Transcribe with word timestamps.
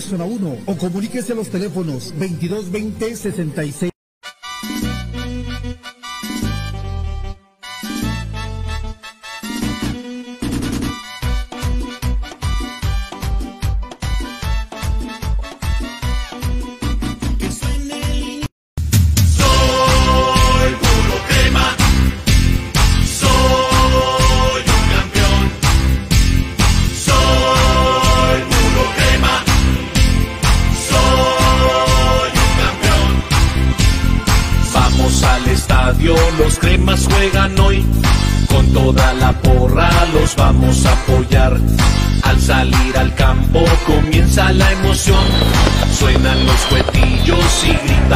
Zona 0.00 0.24
1 0.24 0.58
o 0.66 0.76
comuníquese 0.76 1.32
a 1.32 1.36
los 1.36 1.48
teléfonos 1.48 2.12
2220 2.18 3.16
66 3.16 3.97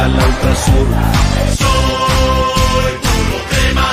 grita 0.03 0.07
la 0.07 0.25
ultrasur. 0.25 0.87
Soy 1.57 2.93
puro 3.03 3.37
crema, 3.49 3.89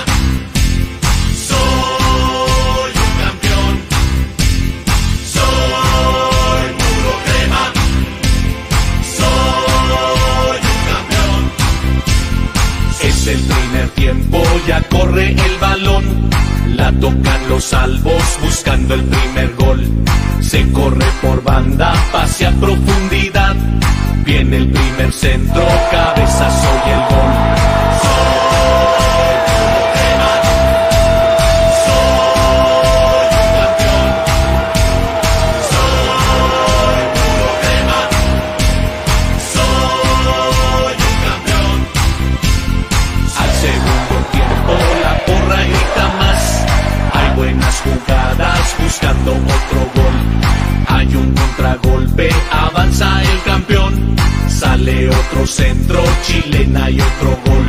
soy 1.49 2.93
un 3.05 3.13
campeón. 3.23 3.75
Soy 5.35 6.67
puro 6.81 7.13
crema, 7.27 7.63
soy 9.19 10.59
un 10.73 10.81
campeón. 10.91 11.43
Es 13.03 13.27
el 13.27 13.41
primer 13.41 13.89
tiempo, 13.91 14.43
ya 14.67 14.83
corre 14.89 15.27
el 15.33 15.59
balón. 15.61 16.31
La 16.81 16.91
tocan 16.93 17.49
los 17.51 17.63
salvos 17.63 18.39
buscando 18.43 18.95
el 18.95 19.05
primer 19.05 19.55
gol. 19.57 19.87
Se 20.41 20.67
corre 20.73 21.05
por 21.21 21.43
banda, 21.45 21.93
pase 22.11 22.47
a 22.47 22.53
profundidad. 22.53 23.55
Viene 24.25 24.57
el 24.57 24.71
primer 24.71 25.13
centro, 25.13 25.63
cabezazo 25.91 26.69
y 26.87 26.91
el 26.91 27.01
gol. 27.01 27.80
Hay 51.11 51.17
un 51.17 51.35
contragolpe, 51.35 52.31
avanza 52.53 53.21
el 53.25 53.43
campeón. 53.43 54.17
Sale 54.49 55.09
otro 55.09 55.45
centro, 55.45 56.01
chilena 56.23 56.89
y 56.89 57.01
otro 57.01 57.37
gol. 57.47 57.67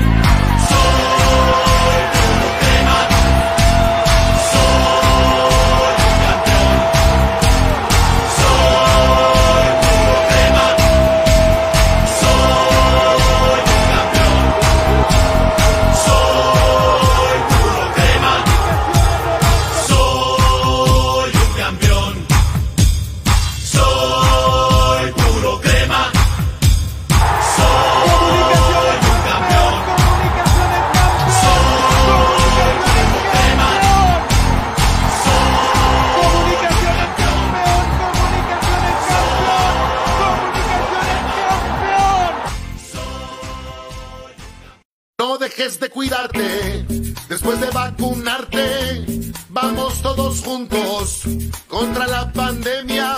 Juntos 50.40 51.24
contra 51.68 52.08
la 52.08 52.32
pandemia. 52.32 53.16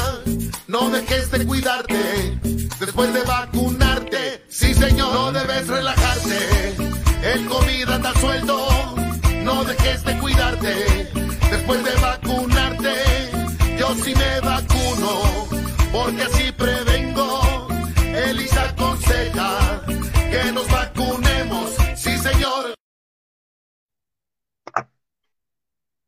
No 0.68 0.90
dejes 0.90 1.30
de 1.30 1.46
cuidarte 1.46 2.40
después 2.80 3.14
de 3.14 3.22
vacunarte. 3.22 4.44
Sí, 4.50 4.74
señor, 4.74 5.14
no 5.14 5.32
debes 5.32 5.68
relajarte. 5.68 6.76
El 7.24 7.46
COVID 7.46 7.90
anda 7.90 8.14
suelto. 8.20 8.96
No 9.44 9.64
dejes 9.64 10.04
de 10.04 10.18
cuidarte 10.18 11.12
después 11.52 11.84
de 11.84 11.92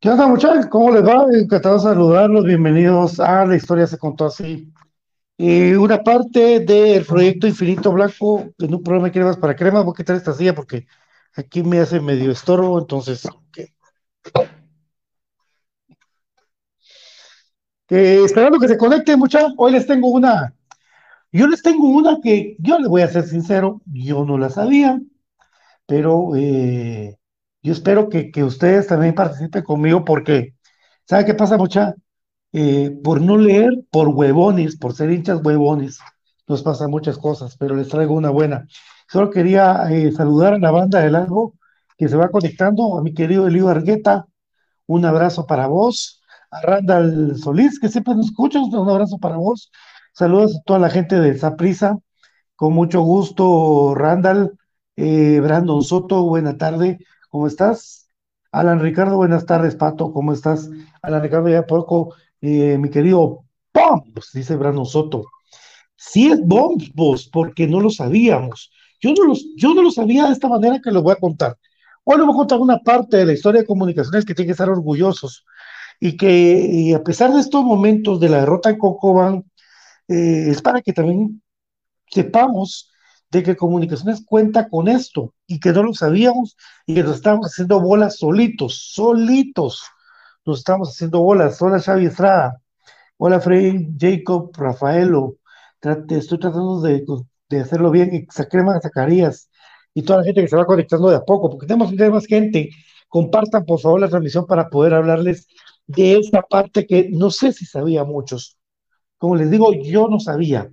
¿Qué 0.00 0.08
onda, 0.08 0.26
muchachos? 0.26 0.64
¿Cómo 0.66 0.90
les 0.92 1.04
va? 1.04 1.26
Encantado 1.30 1.74
de 1.74 1.82
saludarlos. 1.82 2.46
Bienvenidos 2.46 3.20
a 3.20 3.44
La 3.44 3.54
Historia 3.54 3.86
se 3.86 3.98
contó 3.98 4.26
así. 4.26 4.72
Y 5.36 5.74
una 5.74 6.02
parte 6.02 6.60
del 6.60 7.04
proyecto 7.04 7.46
Infinito 7.46 7.92
Blanco, 7.92 8.50
en 8.58 8.74
un 8.74 8.82
programa 8.82 9.08
de 9.08 9.12
cremas 9.12 9.36
para 9.36 9.54
cremas, 9.54 9.84
voy 9.84 9.92
a 9.92 9.96
quitar 9.98 10.16
esta 10.16 10.32
silla 10.32 10.54
porque 10.54 10.86
aquí 11.36 11.62
me 11.62 11.80
hace 11.80 12.00
medio 12.00 12.30
estorbo, 12.30 12.78
entonces. 12.78 13.28
esperando 17.90 18.58
que 18.58 18.68
se 18.68 18.78
conecte, 18.78 19.16
muchachos. 19.18 19.52
Hoy 19.58 19.72
les 19.72 19.86
tengo 19.86 20.08
una. 20.08 20.54
Yo 21.30 21.46
les 21.46 21.62
tengo 21.62 21.90
una 21.90 22.18
que 22.22 22.56
yo 22.58 22.78
les 22.78 22.88
voy 22.88 23.02
a 23.02 23.08
ser 23.08 23.24
sincero, 23.24 23.82
yo 23.84 24.24
no 24.24 24.38
la 24.38 24.48
sabía, 24.48 24.98
pero 25.86 26.34
eh, 26.36 27.19
yo 27.62 27.72
espero 27.72 28.08
que, 28.08 28.32
ustedes 28.44 28.86
también 28.86 29.14
participen 29.14 29.62
conmigo 29.62 30.04
porque, 30.04 30.54
¿sabe 31.06 31.24
qué 31.26 31.34
pasa, 31.34 31.56
mucha? 31.56 31.94
Eh, 32.52 32.90
por 33.04 33.20
no 33.20 33.36
leer, 33.36 33.70
por 33.90 34.08
huevones, 34.08 34.76
por 34.76 34.94
ser 34.94 35.10
hinchas 35.12 35.40
huevones, 35.44 35.98
nos 36.48 36.62
pasan 36.62 36.90
muchas 36.90 37.18
cosas, 37.18 37.56
pero 37.56 37.76
les 37.76 37.88
traigo 37.88 38.14
una 38.14 38.30
buena. 38.30 38.66
Solo 39.08 39.30
quería 39.30 39.84
eh, 39.90 40.12
saludar 40.12 40.54
a 40.54 40.58
la 40.58 40.70
banda 40.70 41.00
del 41.00 41.14
algo 41.16 41.54
que 41.96 42.08
se 42.08 42.16
va 42.16 42.30
conectando, 42.30 42.98
a 42.98 43.02
mi 43.02 43.14
querido 43.14 43.46
Elio 43.46 43.68
Argueta, 43.68 44.26
un 44.86 45.04
abrazo 45.04 45.46
para 45.46 45.66
vos, 45.66 46.22
a 46.50 46.60
Randall 46.62 47.36
Solís, 47.38 47.78
que 47.78 47.88
siempre 47.88 48.14
nos 48.14 48.26
escucha, 48.26 48.60
un 48.60 48.88
abrazo 48.88 49.18
para 49.18 49.36
vos, 49.36 49.70
saludos 50.12 50.56
a 50.56 50.62
toda 50.64 50.78
la 50.78 50.90
gente 50.90 51.20
de 51.20 51.38
Zaprisa, 51.38 51.98
con 52.56 52.72
mucho 52.72 53.02
gusto, 53.02 53.94
Randall, 53.94 54.58
eh, 54.96 55.40
Brandon 55.40 55.82
Soto, 55.82 56.24
buena 56.24 56.56
tarde, 56.58 56.98
¿cómo 57.30 57.46
estás? 57.46 58.08
Alan 58.52 58.80
Ricardo, 58.80 59.16
buenas 59.16 59.46
tardes, 59.46 59.76
Pato, 59.76 60.12
¿cómo 60.12 60.32
estás? 60.32 60.68
Alan 61.00 61.22
Ricardo, 61.22 61.48
ya 61.48 61.66
poco, 61.66 62.14
eh, 62.40 62.76
mi 62.78 62.90
querido 62.90 63.44
Bombs, 63.72 64.32
dice 64.34 64.56
Brandon 64.56 64.84
Soto. 64.84 65.24
Sí 65.96 66.30
es 66.30 66.40
Bombs, 66.44 67.28
porque 67.32 67.66
no 67.68 67.80
lo 67.80 67.90
sabíamos. 67.90 68.72
Yo 69.00 69.12
no, 69.14 69.24
los, 69.24 69.46
yo 69.56 69.74
no 69.74 69.82
lo 69.82 69.90
sabía 69.90 70.26
de 70.26 70.32
esta 70.32 70.48
manera 70.48 70.80
que 70.82 70.90
lo 70.90 71.02
voy 71.02 71.12
a 71.12 71.16
contar. 71.16 71.56
Hoy 72.04 72.16
les 72.18 72.26
voy 72.26 72.34
a 72.34 72.38
contar 72.38 72.58
una 72.58 72.78
parte 72.78 73.18
de 73.18 73.26
la 73.26 73.32
historia 73.32 73.60
de 73.60 73.66
comunicaciones 73.66 74.24
que 74.24 74.34
tienen 74.34 74.48
que 74.48 74.52
estar 74.52 74.68
orgullosos 74.68 75.44
y 76.00 76.16
que 76.16 76.94
a 76.96 77.02
pesar 77.02 77.32
de 77.32 77.40
estos 77.40 77.62
momentos 77.64 78.18
de 78.18 78.28
la 78.28 78.40
derrota 78.40 78.70
en 78.70 78.78
Cocoban, 78.78 79.44
eh, 80.08 80.46
es 80.50 80.62
para 80.62 80.82
que 80.82 80.92
también 80.92 81.42
sepamos 82.06 82.89
de 83.30 83.42
que 83.42 83.56
Comunicaciones 83.56 84.24
cuenta 84.26 84.68
con 84.68 84.88
esto 84.88 85.34
y 85.46 85.60
que 85.60 85.72
no 85.72 85.82
lo 85.84 85.94
sabíamos 85.94 86.56
y 86.86 86.94
que 86.94 87.02
nos 87.04 87.16
estamos 87.16 87.46
haciendo 87.46 87.80
bolas 87.80 88.16
solitos, 88.16 88.90
solitos. 88.92 89.82
Nos 90.44 90.58
estamos 90.58 90.90
haciendo 90.90 91.20
bolas. 91.20 91.60
Hola 91.62 91.80
Xavi 91.80 92.06
Estrada. 92.06 92.60
Hola 93.18 93.40
Freddy, 93.40 93.88
Jacob, 93.98 94.50
Rafaelo. 94.56 95.36
estoy 96.08 96.38
tratando 96.38 96.80
de, 96.80 97.04
hacerlo 97.60 97.90
bien. 97.90 98.14
Y 98.14 98.26
Sacrema 98.32 98.80
Zacarías 98.80 99.48
y 99.94 100.02
toda 100.02 100.20
la 100.20 100.24
gente 100.24 100.42
que 100.42 100.48
se 100.48 100.56
va 100.56 100.64
conectando 100.66 101.10
de 101.10 101.16
a 101.16 101.24
poco, 101.24 101.50
porque 101.50 101.66
tenemos 101.66 101.92
más 101.94 102.26
gente. 102.26 102.70
Compartan 103.08 103.64
por 103.64 103.80
favor 103.80 104.00
la 104.00 104.08
transmisión 104.08 104.46
para 104.46 104.68
poder 104.68 104.94
hablarles 104.94 105.46
de 105.86 106.18
esta 106.18 106.42
parte 106.42 106.86
que 106.86 107.10
no 107.10 107.30
sé 107.30 107.52
si 107.52 107.66
sabía 107.66 108.04
muchos. 108.04 108.56
Como 109.18 109.36
les 109.36 109.50
digo, 109.50 109.72
yo 109.74 110.08
no 110.08 110.18
sabía. 110.20 110.70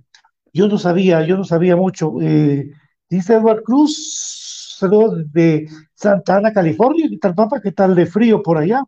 Yo 0.52 0.68
no 0.68 0.78
sabía, 0.78 1.24
yo 1.26 1.36
no 1.36 1.44
sabía 1.44 1.76
mucho. 1.76 2.14
Eh, 2.20 2.70
dice 3.08 3.34
Edward 3.34 3.62
Cruz, 3.62 4.76
saludos 4.78 5.30
de 5.32 5.68
Santa 5.94 6.36
Ana, 6.36 6.52
California. 6.52 7.06
¿Qué 7.10 7.18
tal, 7.18 7.34
papá? 7.34 7.60
¿Qué 7.60 7.72
tal 7.72 7.94
de 7.94 8.06
frío 8.06 8.42
por 8.42 8.58
allá? 8.58 8.82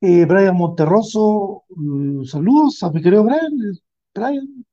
Eh, 0.00 0.24
Brian 0.26 0.56
Monterroso, 0.56 1.64
mm, 1.70 2.24
saludos 2.24 2.82
a 2.82 2.90
mi 2.90 3.02
querido 3.02 3.24
Brian. 3.24 3.52
Brian. 4.14 4.64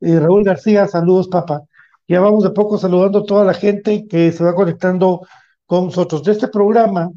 Eh, 0.00 0.20
Raúl 0.20 0.44
García, 0.44 0.86
saludos, 0.86 1.28
papá. 1.28 1.62
Ya 2.06 2.20
vamos 2.20 2.44
de 2.44 2.50
poco 2.50 2.78
saludando 2.78 3.20
a 3.20 3.24
toda 3.24 3.44
la 3.44 3.54
gente 3.54 4.06
que 4.08 4.32
se 4.32 4.44
va 4.44 4.54
conectando 4.54 5.26
con 5.66 5.86
nosotros. 5.86 6.22
De 6.24 6.32
este 6.32 6.48
programa 6.48 7.10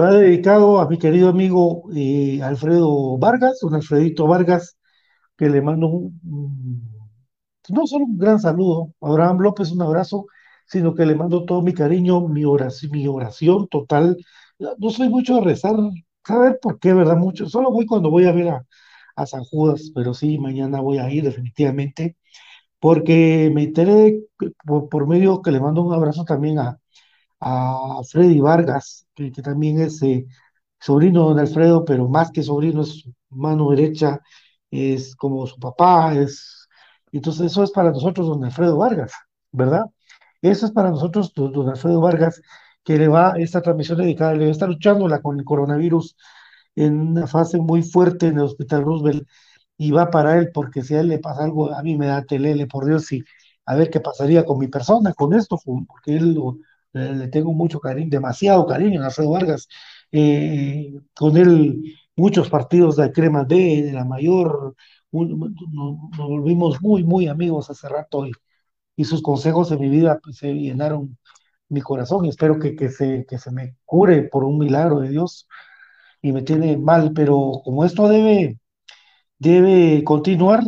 va 0.00 0.12
dedicado 0.12 0.80
a 0.80 0.88
mi 0.88 0.98
querido 0.98 1.28
amigo 1.30 1.84
Alfredo 2.42 3.18
Vargas, 3.18 3.62
un 3.62 3.74
Alfredito 3.74 4.26
Vargas, 4.26 4.76
que 5.36 5.48
le 5.48 5.62
mando 5.62 5.88
un 5.88 6.89
no 7.68 7.86
solo 7.86 8.04
un 8.06 8.18
gran 8.18 8.40
saludo, 8.40 8.94
Abraham 9.00 9.38
López, 9.40 9.70
un 9.72 9.82
abrazo, 9.82 10.26
sino 10.66 10.94
que 10.94 11.06
le 11.06 11.14
mando 11.14 11.44
todo 11.44 11.62
mi 11.62 11.74
cariño, 11.74 12.20
mi 12.28 12.44
oración, 12.44 12.92
mi 12.92 13.06
oración 13.08 13.68
total. 13.68 14.16
No 14.78 14.90
soy 14.90 15.08
mucho 15.08 15.36
de 15.36 15.42
rezar, 15.42 15.76
saber 16.24 16.58
por 16.62 16.78
qué, 16.80 16.92
¿verdad? 16.94 17.16
Mucho. 17.16 17.48
Solo 17.48 17.70
voy 17.70 17.86
cuando 17.86 18.10
voy 18.10 18.26
a 18.26 18.32
ver 18.32 18.48
a, 19.16 19.26
San 19.26 19.44
Judas, 19.44 19.92
pero 19.94 20.14
sí, 20.14 20.38
mañana 20.38 20.80
voy 20.80 20.98
a 20.98 21.10
ir 21.10 21.24
definitivamente, 21.24 22.16
porque 22.80 23.50
me 23.54 23.64
enteré 23.64 24.22
por, 24.64 25.06
medio 25.06 25.42
que 25.42 25.50
le 25.52 25.60
mando 25.60 25.82
un 25.82 25.92
abrazo 25.94 26.24
también 26.24 26.58
a, 26.58 26.80
a 27.40 28.00
Freddy 28.10 28.40
Vargas, 28.40 29.06
que, 29.14 29.30
también 29.32 29.80
es 29.80 30.02
eh, 30.02 30.26
sobrino 30.80 31.22
de 31.22 31.28
don 31.30 31.38
Alfredo, 31.40 31.84
pero 31.84 32.08
más 32.08 32.30
que 32.32 32.42
sobrino 32.42 32.82
es 32.82 33.04
mano 33.30 33.70
derecha, 33.70 34.20
es 34.70 35.16
como 35.16 35.46
su 35.46 35.58
papá, 35.58 36.14
es 36.14 36.59
entonces 37.12 37.46
eso 37.46 37.62
es 37.64 37.70
para 37.72 37.90
nosotros 37.90 38.26
don 38.28 38.44
Alfredo 38.44 38.76
Vargas, 38.78 39.12
¿verdad? 39.52 39.86
Eso 40.42 40.66
es 40.66 40.72
para 40.72 40.90
nosotros 40.90 41.32
don 41.34 41.68
Alfredo 41.68 42.00
Vargas, 42.00 42.40
que 42.84 42.98
le 42.98 43.08
va 43.08 43.34
esta 43.38 43.60
transmisión 43.62 43.98
dedicada, 43.98 44.32
le 44.34 44.44
va 44.44 44.48
a 44.48 44.52
estar 44.52 44.68
luchándola 44.68 45.20
con 45.20 45.38
el 45.38 45.44
coronavirus 45.44 46.16
en 46.76 46.98
una 47.00 47.26
fase 47.26 47.58
muy 47.58 47.82
fuerte 47.82 48.28
en 48.28 48.38
el 48.38 48.44
Hospital 48.44 48.82
Roosevelt 48.84 49.28
y 49.76 49.90
va 49.92 50.10
para 50.10 50.38
él, 50.38 50.50
porque 50.52 50.82
si 50.82 50.94
a 50.94 51.00
él 51.00 51.08
le 51.08 51.18
pasa 51.18 51.44
algo, 51.44 51.72
a 51.74 51.82
mí 51.82 51.96
me 51.96 52.06
da 52.06 52.24
telele, 52.24 52.66
por 52.66 52.86
Dios, 52.86 53.10
y 53.12 53.24
a 53.66 53.74
ver 53.76 53.90
qué 53.90 54.00
pasaría 54.00 54.44
con 54.44 54.58
mi 54.58 54.68
persona, 54.68 55.14
con 55.14 55.34
esto, 55.34 55.58
porque 55.64 56.16
él 56.16 56.38
le 56.92 57.28
tengo 57.28 57.52
mucho 57.52 57.80
cariño, 57.80 58.08
demasiado 58.10 58.66
cariño 58.66 59.02
a 59.02 59.06
Alfredo 59.06 59.30
Vargas, 59.30 59.68
eh, 60.12 60.92
con 61.14 61.36
él 61.36 61.82
muchos 62.16 62.50
partidos 62.50 62.96
de 62.96 63.12
crema 63.12 63.44
D, 63.44 63.82
de 63.84 63.92
la 63.92 64.04
mayor, 64.04 64.74
nos, 65.12 66.10
volvimos 66.16 66.80
muy, 66.82 67.04
muy 67.04 67.28
amigos 67.28 67.70
hace 67.70 67.88
rato 67.88 68.26
y, 68.26 68.32
sus 69.04 69.22
consejos 69.22 69.72
en 69.72 69.80
mi 69.80 69.88
vida 69.88 70.20
pues, 70.22 70.36
se 70.36 70.52
llenaron 70.52 71.16
mi 71.70 71.80
corazón 71.80 72.26
y 72.26 72.28
espero 72.28 72.58
que, 72.58 72.76
que, 72.76 72.90
se, 72.90 73.24
que 73.26 73.38
se 73.38 73.50
me 73.50 73.76
cure 73.86 74.24
por 74.24 74.44
un 74.44 74.58
milagro 74.58 75.00
de 75.00 75.08
Dios 75.08 75.48
y 76.22 76.32
me 76.32 76.42
tiene 76.42 76.76
mal, 76.76 77.12
pero 77.14 77.62
como 77.64 77.84
esto 77.86 78.08
debe, 78.08 78.58
debe 79.38 80.04
continuar 80.04 80.62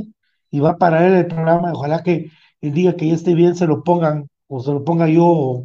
y 0.51 0.61
va 0.61 0.77
para 0.79 1.07
él 1.07 1.15
el 1.15 1.27
programa, 1.27 1.73
ojalá 1.73 2.03
que 2.03 2.31
el 2.63 2.73
día 2.73 2.97
que 2.97 3.09
ya 3.09 3.15
esté 3.15 3.35
bien 3.35 3.55
se 3.57 3.67
lo 3.67 3.83
pongan 3.85 4.29
o 4.49 4.61
se 4.61 4.73
lo 4.73 4.85
ponga 4.85 5.09
yo. 5.09 5.65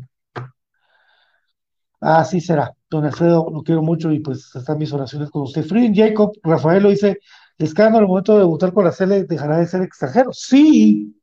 Así 1.99 2.41
será. 2.41 2.73
Don 2.89 3.05
Alfredo, 3.05 3.49
lo 3.51 3.63
quiero 3.63 3.81
mucho 3.81 4.11
y 4.11 4.19
pues 4.19 4.55
están 4.55 4.77
mis 4.77 4.93
oraciones 4.93 5.29
con 5.29 5.43
usted. 5.43 5.63
Frieden 5.65 5.95
Jacob, 5.95 6.31
Rafael 6.43 6.83
lo 6.83 6.89
dice, 6.89 7.19
Escándalo 7.57 8.03
al 8.05 8.07
momento 8.07 8.33
de 8.33 8.39
debutar 8.39 8.71
con 8.71 8.85
la 8.85 8.91
Cele 8.91 9.23
dejará 9.23 9.57
de 9.57 9.67
ser 9.67 9.81
extranjero. 9.81 10.31
Sí. 10.31 11.19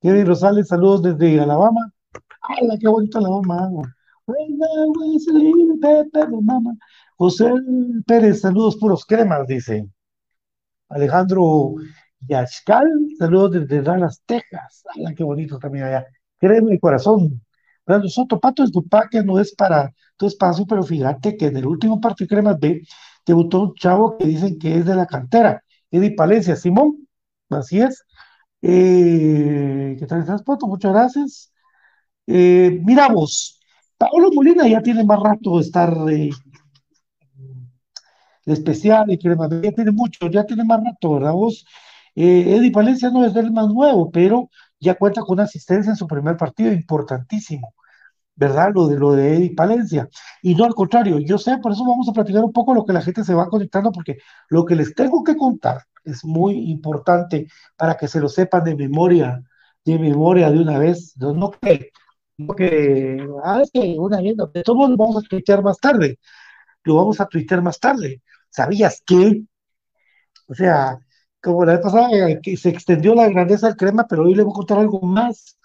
Kevin 0.00 0.26
Rosales, 0.26 0.68
saludos 0.68 1.02
desde 1.02 1.40
Alabama. 1.40 1.92
¡Hala, 2.42 2.76
qué 2.78 2.88
bonito 2.88 3.18
Alabama! 3.18 3.96
José 7.16 7.50
Pérez, 8.06 8.40
saludos 8.40 8.76
puros 8.76 9.04
cremas, 9.04 9.46
dice. 9.46 9.88
Alejandro 10.88 11.74
Yachcal, 12.20 12.88
saludos 13.18 13.52
desde 13.52 13.82
Dallas, 13.82 14.22
Texas. 14.26 14.84
¡Hala, 14.94 15.14
qué 15.14 15.24
bonito 15.24 15.58
también 15.58 15.84
allá! 15.86 16.06
Créeme 16.38 16.72
mi 16.72 16.78
corazón. 16.78 17.42
Pero 17.84 18.08
Soto, 18.08 18.38
Pato, 18.38 18.62
es 18.62 18.70
que 19.10 19.22
no 19.22 19.38
es 19.38 19.54
para 19.54 19.92
tu 20.16 20.26
espacio, 20.26 20.66
pero 20.66 20.82
fíjate 20.82 21.36
que 21.36 21.46
en 21.46 21.56
el 21.56 21.66
último 21.66 22.00
partido 22.00 22.28
Cremas 22.28 22.58
B 22.58 22.82
debutó 23.30 23.62
un 23.62 23.74
chavo 23.74 24.16
que 24.18 24.26
dicen 24.26 24.58
que 24.58 24.76
es 24.78 24.84
de 24.86 24.94
la 24.94 25.06
cantera, 25.06 25.62
Eddie 25.90 26.14
Palencia, 26.14 26.56
Simón, 26.56 27.08
así 27.50 27.80
es. 27.80 28.04
Eh, 28.62 29.96
¿Qué 29.98 30.06
tal 30.06 30.20
estás, 30.20 30.42
Pato? 30.42 30.66
Muchas 30.66 30.92
gracias. 30.92 31.52
Eh, 32.26 32.80
mira 32.84 33.08
vos, 33.08 33.60
Pablo 33.98 34.30
Molina 34.32 34.68
ya 34.68 34.82
tiene 34.82 35.04
más 35.04 35.20
rato 35.20 35.56
de 35.56 35.62
estar 35.62 35.94
eh, 36.10 36.30
especial 38.46 39.10
y 39.10 39.16
B, 39.16 39.60
ya 39.62 39.72
tiene 39.72 39.90
mucho, 39.92 40.28
ya 40.28 40.44
tiene 40.44 40.64
más 40.64 40.80
rato, 40.84 41.14
¿verdad 41.14 41.32
vos? 41.32 41.64
Eddie 42.14 42.72
Palencia 42.72 43.10
no 43.10 43.24
es 43.24 43.32
del 43.34 43.52
más 43.52 43.68
nuevo, 43.68 44.10
pero 44.10 44.50
ya 44.80 44.94
cuenta 44.94 45.22
con 45.22 45.34
una 45.34 45.44
asistencia 45.44 45.90
en 45.90 45.96
su 45.96 46.06
primer 46.06 46.36
partido 46.36 46.72
importantísimo. 46.72 47.74
¿Verdad? 48.40 48.72
Lo 48.74 48.88
de, 48.88 48.98
lo 48.98 49.12
de 49.12 49.36
Eddie 49.36 49.54
Palencia. 49.54 50.08
Y 50.42 50.54
no 50.54 50.64
al 50.64 50.74
contrario, 50.74 51.18
yo 51.20 51.36
sé, 51.38 51.58
por 51.58 51.72
eso 51.72 51.84
vamos 51.84 52.08
a 52.08 52.12
platicar 52.12 52.42
un 52.42 52.52
poco 52.52 52.74
lo 52.74 52.84
que 52.86 52.94
la 52.94 53.02
gente 53.02 53.22
se 53.22 53.34
va 53.34 53.48
conectando, 53.48 53.92
porque 53.92 54.16
lo 54.48 54.64
que 54.64 54.74
les 54.76 54.94
tengo 54.94 55.22
que 55.22 55.36
contar 55.36 55.82
es 56.04 56.24
muy 56.24 56.70
importante 56.70 57.46
para 57.76 57.96
que 57.96 58.08
se 58.08 58.18
lo 58.20 58.28
sepan 58.30 58.64
de 58.64 58.74
memoria, 58.74 59.42
de 59.84 59.98
memoria 59.98 60.50
de 60.50 60.58
una 60.58 60.78
vez, 60.78 61.14
no, 61.18 61.50
que, 61.50 61.90
no 62.38 62.54
que, 62.54 63.28
ah, 63.44 63.62
que 63.72 63.96
una 63.98 64.20
vez, 64.22 64.36
de 64.54 64.62
todos 64.62 64.96
vamos 64.96 65.16
a 65.16 65.20
escuchar 65.20 65.62
más 65.62 65.78
tarde. 65.78 66.18
lo 66.84 66.96
vamos 66.96 67.20
a 67.20 67.26
tuitear 67.26 67.62
más 67.62 67.78
tarde. 67.80 68.22
¿Sabías 68.50 69.02
qué? 69.06 69.42
O 70.48 70.54
sea, 70.54 70.98
como 71.42 71.64
la 71.64 71.72
vez 71.74 71.82
pasada 71.82 72.08
eh, 72.12 72.40
que 72.42 72.56
se 72.56 72.70
extendió 72.70 73.14
la 73.14 73.28
grandeza 73.28 73.68
del 73.68 73.76
crema, 73.76 74.06
pero 74.08 74.22
hoy 74.24 74.34
le 74.34 74.44
voy 74.44 74.52
a 74.52 74.54
contar 74.54 74.78
algo 74.78 75.00
más, 75.02 75.58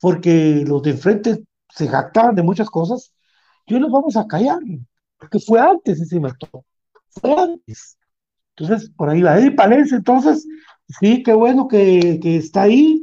porque 0.00 0.64
los 0.66 0.82
de 0.82 0.90
enfrente 0.92 1.44
se 1.74 1.88
jactaban 1.88 2.34
de 2.34 2.42
muchas 2.42 2.70
cosas, 2.70 3.12
y 3.66 3.74
hoy 3.74 3.80
los 3.80 3.90
vamos 3.90 4.16
a 4.16 4.26
callar, 4.26 4.60
porque 5.18 5.40
fue 5.40 5.60
antes 5.60 6.00
ese 6.00 6.20
mató, 6.20 6.64
fue 7.08 7.34
antes. 7.34 7.98
Entonces, 8.56 8.90
por 8.90 9.08
ahí 9.10 9.22
va 9.22 9.38
Eddie 9.38 9.50
Palencia, 9.50 9.96
entonces, 9.96 10.46
sí, 11.00 11.22
qué 11.22 11.32
bueno 11.32 11.66
que, 11.66 12.20
que 12.22 12.36
está 12.36 12.62
ahí, 12.62 13.02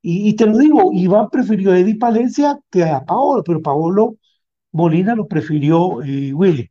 y 0.00 0.36
te 0.36 0.46
lo 0.46 0.58
digo, 0.58 0.90
Iván 0.92 1.28
prefirió 1.30 1.72
a 1.72 1.78
Eddie 1.78 1.98
Palencia 1.98 2.58
que 2.70 2.84
a 2.84 3.04
Paolo, 3.04 3.42
pero 3.44 3.60
Paolo 3.60 4.16
Molina 4.72 5.14
lo 5.14 5.26
prefirió 5.26 6.02
eh, 6.02 6.32
Willy. 6.32 6.70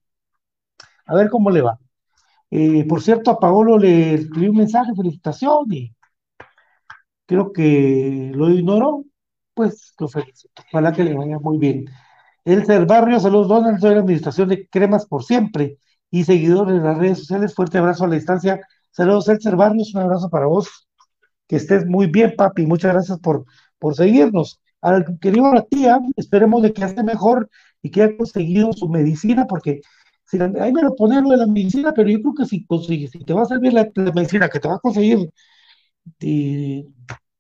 A 1.06 1.16
ver 1.16 1.30
cómo 1.30 1.50
le 1.50 1.62
va. 1.62 1.80
Eh, 2.50 2.86
por 2.86 3.02
cierto, 3.02 3.32
a 3.32 3.40
Paolo 3.40 3.78
le 3.78 4.14
escribí 4.14 4.48
un 4.50 4.58
mensaje, 4.58 4.94
felicitación, 4.96 5.66
y 5.72 5.94
creo 7.26 7.52
que 7.52 8.32
lo 8.34 8.50
ignoró, 8.50 9.04
pues 9.58 9.96
lo 10.00 10.10
felicito. 10.10 10.64
Ojalá 10.74 10.94
que 10.94 11.04
le 11.06 11.16
vaya 11.16 11.40
muy 11.40 11.60
bien. 11.60 11.88
Elcer 12.46 12.86
Barrio, 12.88 13.20
saludos, 13.20 13.50
Donald, 13.50 13.80
soy 13.80 13.94
la 13.96 14.02
administración 14.02 14.50
de 14.50 14.68
Cremas 14.70 15.06
por 15.08 15.24
siempre 15.26 15.80
y 16.12 16.24
seguidores 16.26 16.76
de 16.76 16.82
las 16.82 16.98
redes 17.00 17.20
sociales. 17.20 17.56
Fuerte 17.56 17.80
abrazo 17.80 18.06
a 18.06 18.10
la 18.10 18.16
distancia. 18.16 18.62
Saludos, 18.92 19.30
Elcer 19.30 19.56
Barrios, 19.58 19.94
un 19.96 20.02
abrazo 20.04 20.30
para 20.30 20.48
vos. 20.48 20.70
Que 21.48 21.58
estés 21.58 21.86
muy 21.86 22.08
bien, 22.08 22.34
papi. 22.38 22.66
Muchas 22.66 22.94
gracias 22.94 23.20
por, 23.20 23.46
por 23.80 23.96
seguirnos. 23.96 24.62
Al 24.82 25.20
querido 25.20 25.52
tía, 25.70 26.00
esperemos 26.18 26.62
de 26.64 26.74
que 26.74 26.84
esté 26.86 27.04
mejor 27.04 27.50
y 27.82 27.92
que 27.92 28.04
haya 28.04 28.18
conseguido 28.18 28.74
su 28.74 28.90
medicina, 28.90 29.46
porque 29.48 29.82
la- 30.34 30.52
ahí 30.64 30.74
me 30.74 30.84
lo 30.84 30.96
pone 30.96 31.22
lo 31.22 31.30
de 31.30 31.38
la 31.38 31.48
medicina, 31.48 31.94
pero 31.96 32.10
yo 32.10 32.22
creo 32.22 32.34
que 32.36 32.46
si 32.46 32.66
si 33.08 33.20
te 33.26 33.34
va 33.34 33.44
a 33.44 33.46
servir 33.46 33.74
la, 33.74 33.90
la 33.96 34.12
medicina 34.12 34.50
que 34.50 34.60
te 34.60 34.68
va 34.68 34.76
a 34.76 34.80
conseguir, 34.80 35.30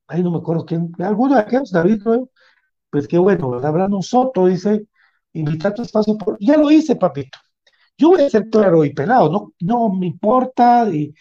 ahí 0.08 0.24
no 0.24 0.32
me 0.32 0.38
acuerdo 0.38 0.66
quién, 0.66 0.92
alguno 1.00 1.36
de 1.36 1.42
aquellos, 1.42 1.72
David, 1.72 2.02
creo, 2.04 2.30
pues 2.90 3.08
qué 3.08 3.18
bueno, 3.18 3.50
¿verdad? 3.52 3.74
Brandon 3.74 4.04
Soto 4.04 4.48
dice, 4.48 4.88
invitar 5.34 5.74
tu 5.74 5.84
espacio 5.84 6.18
por, 6.18 6.38
ya 6.40 6.58
lo 6.58 6.72
hice, 6.72 6.96
papito. 6.96 7.38
Yo 7.98 8.10
voy 8.10 8.22
a 8.24 8.30
ser 8.30 8.50
claro 8.50 8.86
y 8.86 8.94
pelado, 8.94 9.32
no, 9.32 9.54
no 9.62 9.90
me 9.94 10.08
importa, 10.08 10.90
y 10.90 11.14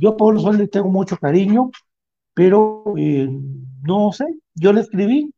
yo 0.00 0.10
a 0.10 0.16
Pablo 0.16 0.40
Sol 0.40 0.58
le 0.58 0.68
tengo 0.68 0.90
mucho 0.90 1.16
cariño, 1.16 1.70
pero 2.34 2.84
eh, 2.96 3.28
no 3.82 4.12
sé, 4.12 4.26
yo 4.54 4.72
le 4.72 4.82
escribí 4.82 5.32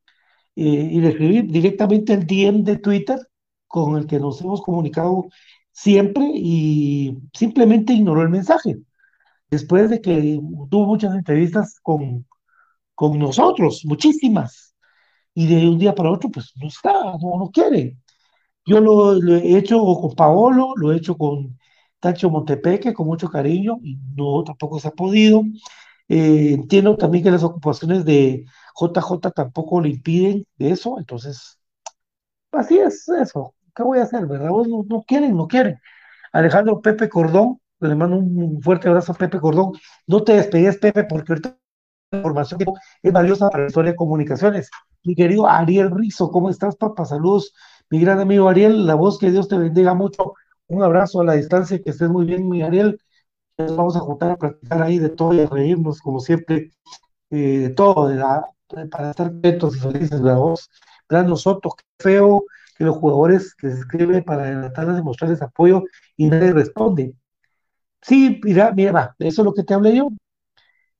eh, 0.57 0.63
y 0.93 1.01
le 1.01 1.09
escribí 1.11 1.43
directamente 1.43 2.15
el 2.15 2.27
DM 2.27 2.65
de 2.65 2.79
Twitter 2.79 3.19
con 3.67 3.97
el 3.97 4.07
que 4.07 4.19
nos 4.21 4.41
hemos 4.41 4.63
comunicado 4.63 5.27
siempre 5.73 6.25
y 6.35 7.19
simplemente 7.35 7.93
ignoró 7.93 8.23
el 8.23 8.31
mensaje. 8.31 8.79
Después 9.51 9.91
de 9.91 10.01
que 10.01 10.41
tuvo 10.71 10.87
muchas 10.87 11.15
entrevistas 11.15 11.79
con, 11.83 12.27
con 12.97 13.19
nosotros, 13.21 13.83
muchísimas, 13.87 14.77
y 15.35 15.47
de 15.49 15.69
un 15.69 15.79
día 15.79 15.95
para 15.95 16.11
otro, 16.13 16.31
pues 16.31 16.53
no 16.57 16.69
está, 16.69 16.93
no, 16.93 17.39
no 17.39 17.51
quiere. 17.53 17.99
Yo 18.67 18.81
lo, 18.81 19.15
lo 19.15 19.37
he 19.37 19.59
hecho 19.59 19.79
con 20.01 20.15
Paolo, 20.15 20.75
lo 20.77 20.93
he 20.93 20.97
hecho 20.97 21.17
con 21.17 21.59
Tacho 22.01 22.31
Montepeque, 22.31 22.95
con 22.95 23.07
mucho 23.07 23.29
cariño, 23.29 23.79
y 23.83 23.97
no, 24.17 24.43
tampoco 24.45 24.81
se 24.81 24.89
ha 24.89 24.91
podido. 24.93 25.43
Eh, 26.09 26.53
entiendo 26.55 26.97
también 26.97 27.25
que 27.25 27.31
las 27.31 27.43
ocupaciones 27.45 28.05
de 28.05 28.45
JJ 28.77 29.33
tampoco 29.35 29.81
le 29.81 29.91
impiden 29.91 30.47
de 30.59 30.71
eso, 30.71 30.99
entonces, 30.99 31.59
así 32.53 32.79
es 32.79 33.09
eso. 33.09 33.55
¿Qué 33.75 33.83
voy 33.83 33.99
a 33.99 34.05
hacer, 34.05 34.27
verdad? 34.27 34.49
No, 34.51 34.85
no 34.89 35.05
quieren, 35.07 35.37
no 35.37 35.47
quieren. 35.49 35.79
Alejandro 36.33 36.81
Pepe 36.83 37.09
Cordón, 37.11 37.61
le 37.81 37.95
mando 37.97 38.19
un 38.19 38.63
fuerte 38.63 38.89
abrazo 38.89 39.13
a 39.13 39.17
Pepe 39.17 39.41
Cordón. 39.41 39.73
No 40.07 40.25
te 40.25 40.35
despegues, 40.35 40.79
Pepe, 40.79 41.05
porque 41.05 41.33
ahorita 41.33 41.59
información 42.13 42.59
que 42.59 42.67
es 43.03 43.13
valiosa 43.13 43.49
para 43.51 43.65
la 43.65 43.69
historia 43.69 43.93
de 43.93 43.97
comunicaciones. 43.97 44.71
Mi 45.05 45.15
querido 45.15 45.49
Ariel 45.49 45.91
Rizo, 45.91 46.31
¿cómo 46.31 46.51
estás, 46.51 46.77
papá? 46.77 47.05
Saludos, 47.05 47.53
mi 47.91 48.01
gran 48.01 48.21
amigo 48.21 48.49
Ariel, 48.49 48.87
la 48.87 48.95
voz 48.95 49.19
que 49.19 49.31
Dios 49.31 49.49
te 49.49 49.59
bendiga 49.59 49.95
mucho. 49.95 50.35
Un 50.69 50.83
abrazo 50.83 51.21
a 51.21 51.25
la 51.25 51.35
distancia, 51.35 51.81
que 51.81 51.91
estés 51.91 52.09
muy 52.09 52.27
bien, 52.27 52.49
mi 52.49 52.63
Ariel. 52.63 53.01
Nos 53.59 53.77
vamos 53.77 53.97
a 53.97 54.01
juntar 54.01 54.33
a 54.33 54.37
platicar 54.37 54.83
ahí 54.83 54.99
de 54.99 55.09
todo 55.11 55.33
y 55.35 55.41
a 55.41 55.47
reírnos, 55.47 56.01
como 56.01 56.21
siempre, 56.21 56.71
eh, 57.31 57.59
de 57.59 57.71
todo, 57.71 58.09
para 58.91 59.11
estar 59.11 59.31
contentos 59.31 59.77
y 59.77 59.81
felices 59.81 60.21
la 60.21 60.35
voz. 60.35 60.69
Brando 61.09 61.37
Soto, 61.37 61.71
qué 61.71 61.85
feo 61.99 62.45
que 62.77 62.85
los 62.85 62.97
jugadores 62.97 63.55
se 63.59 63.69
escriben 63.69 64.25
para 64.25 64.61
tratar 64.73 64.95
de 64.95 65.03
mostrarles 65.03 65.41
apoyo 65.41 65.85
y 66.17 66.29
nadie 66.29 66.53
responde. 66.53 67.15
Sí, 68.03 68.41
mira, 68.45 68.73
mira, 68.73 68.93
va, 68.93 69.17
eso 69.19 69.43
es 69.43 69.45
lo 69.45 69.55
que 69.55 69.65
te 69.65 69.75
hablé 69.75 69.97
yo. 69.97 70.11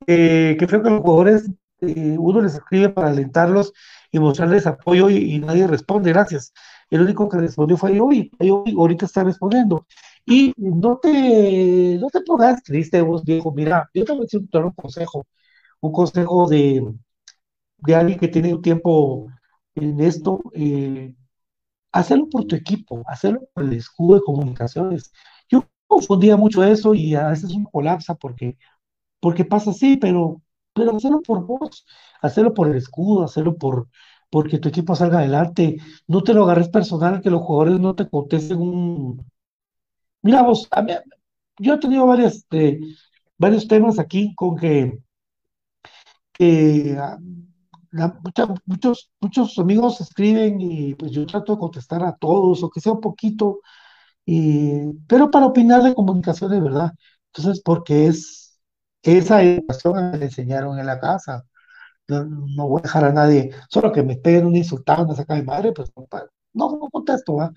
Eh, 0.07 0.57
qué 0.59 0.67
feo 0.69 0.83
que 0.83 0.91
los 0.91 1.01
jugadores, 1.01 1.51
eh, 1.81 2.17
uno 2.19 2.41
les 2.43 2.55
escribe 2.55 2.91
para 2.91 3.09
alentarlos 3.09 3.73
y 4.13 4.19
mostrarles 4.19 4.67
apoyo 4.67 5.11
y, 5.11 5.17
y 5.35 5.39
nadie 5.41 5.67
responde, 5.67 6.13
gracias. 6.13 6.53
El 6.91 7.03
único 7.03 7.29
que 7.29 7.39
respondió 7.39 7.77
fue 7.77 7.97
yo 7.97 8.13
y 8.13 8.31
yo 8.41 8.65
ahorita 8.79 9.07
está 9.07 9.25
respondiendo. 9.25 9.87
Y 10.25 10.53
no 10.57 10.99
te, 10.99 11.99
no 12.01 12.09
te 12.11 12.21
pongas 12.23 12.63
triste 12.63 13.01
vos, 13.03 13.25
viejo. 13.25 13.53
Mira, 13.53 13.89
yo 13.95 14.05
te 14.05 14.13
voy 14.13 14.21
a 14.23 14.25
decir 14.25 14.41
un 14.53 14.71
consejo, 14.73 15.27
un 15.81 15.93
consejo 15.93 16.49
de, 16.49 16.83
de 17.79 17.95
alguien 17.95 18.19
que 18.19 18.29
tiene 18.29 18.55
un 18.55 18.63
tiempo 18.63 19.29
en 19.75 20.01
esto. 20.01 20.41
eh, 20.55 21.15
hacerlo 21.93 22.29
por 22.31 22.47
tu 22.47 22.57
equipo, 22.57 23.03
hacerlo 23.09 23.43
por 23.55 23.65
el 23.65 23.75
escudo 23.75 24.17
de 24.17 24.23
comunicaciones. 24.23 25.13
Yo 25.51 25.65
confundía 25.87 26.37
mucho 26.37 26.65
eso 26.65 26.95
y 26.95 27.15
a 27.15 27.29
veces 27.31 27.53
uno 27.55 27.69
colapsa 27.73 28.15
porque, 28.17 28.59
porque 29.27 29.45
pasa 29.45 29.71
así, 29.73 29.97
pero, 29.99 30.43
pero 30.75 30.97
hacerlo 30.97 31.21
por 31.23 31.45
vos, 31.47 31.87
hacerlo 32.23 32.55
por 32.55 32.69
el 32.69 32.77
escudo, 32.77 33.25
hacerlo 33.25 33.57
por 33.59 33.89
porque 34.31 34.59
tu 34.59 34.69
equipo 34.69 34.95
salga 34.97 35.19
adelante. 35.21 35.77
No 36.09 36.23
te 36.23 36.35
lo 36.35 36.45
agarres 36.45 36.69
personal 36.69 37.21
que 37.23 37.31
los 37.31 37.43
jugadores 37.43 37.81
no 37.81 37.95
te 37.95 38.09
contesten 38.09 38.59
un... 38.61 39.27
Mira 40.23 40.43
vos, 40.43 40.69
a 40.73 40.83
mí- 40.83 40.93
yo 41.59 41.75
he 41.75 41.79
tenido 41.81 42.07
varias, 42.07 42.47
eh, 42.53 42.81
varios 43.39 43.69
temas 43.69 43.99
aquí 43.99 44.35
con 44.37 44.57
que, 44.57 44.99
que 46.33 46.97
ah, 46.99 47.19
la- 47.93 48.19
mucha- 48.23 48.49
muchos, 48.67 49.11
muchos 49.21 49.59
amigos 49.59 50.01
escriben 50.01 50.61
y 50.61 50.95
pues 50.95 51.13
yo 51.13 51.27
trato 51.27 51.53
de 51.55 51.59
contestar 51.59 52.03
a 52.05 52.17
todos, 52.17 52.63
o 52.63 52.71
que 52.71 52.81
sea 52.81 52.93
un 52.93 53.01
poquito, 53.01 53.61
y, 54.27 54.93
pero 55.09 55.31
para 55.31 55.47
opinar 55.47 55.83
de 55.83 55.95
comunicación 55.95 56.51
verdad. 56.63 56.93
Entonces, 57.29 57.63
porque 57.65 58.07
es 58.09 58.46
esa 59.03 59.43
educación 59.43 60.13
me 60.19 60.25
enseñaron 60.25 60.79
en 60.79 60.87
la 60.87 61.01
casa. 61.01 61.45
No, 62.09 62.25
no 62.25 62.69
voy 62.69 62.81
a 62.81 62.83
dejar 62.85 63.05
a 63.07 63.13
nadie, 63.13 63.53
solo 63.71 63.93
que 63.93 64.03
me 64.03 64.17
peguen 64.17 64.47
una 64.47 64.59
insultada, 64.59 65.03
una 65.05 65.15
saca 65.17 65.35
de 65.35 65.43
madre, 65.45 65.73
pues 65.73 65.93
no, 65.97 66.07
no, 66.55 66.79
contesto, 66.91 67.37
¿va? 67.37 67.53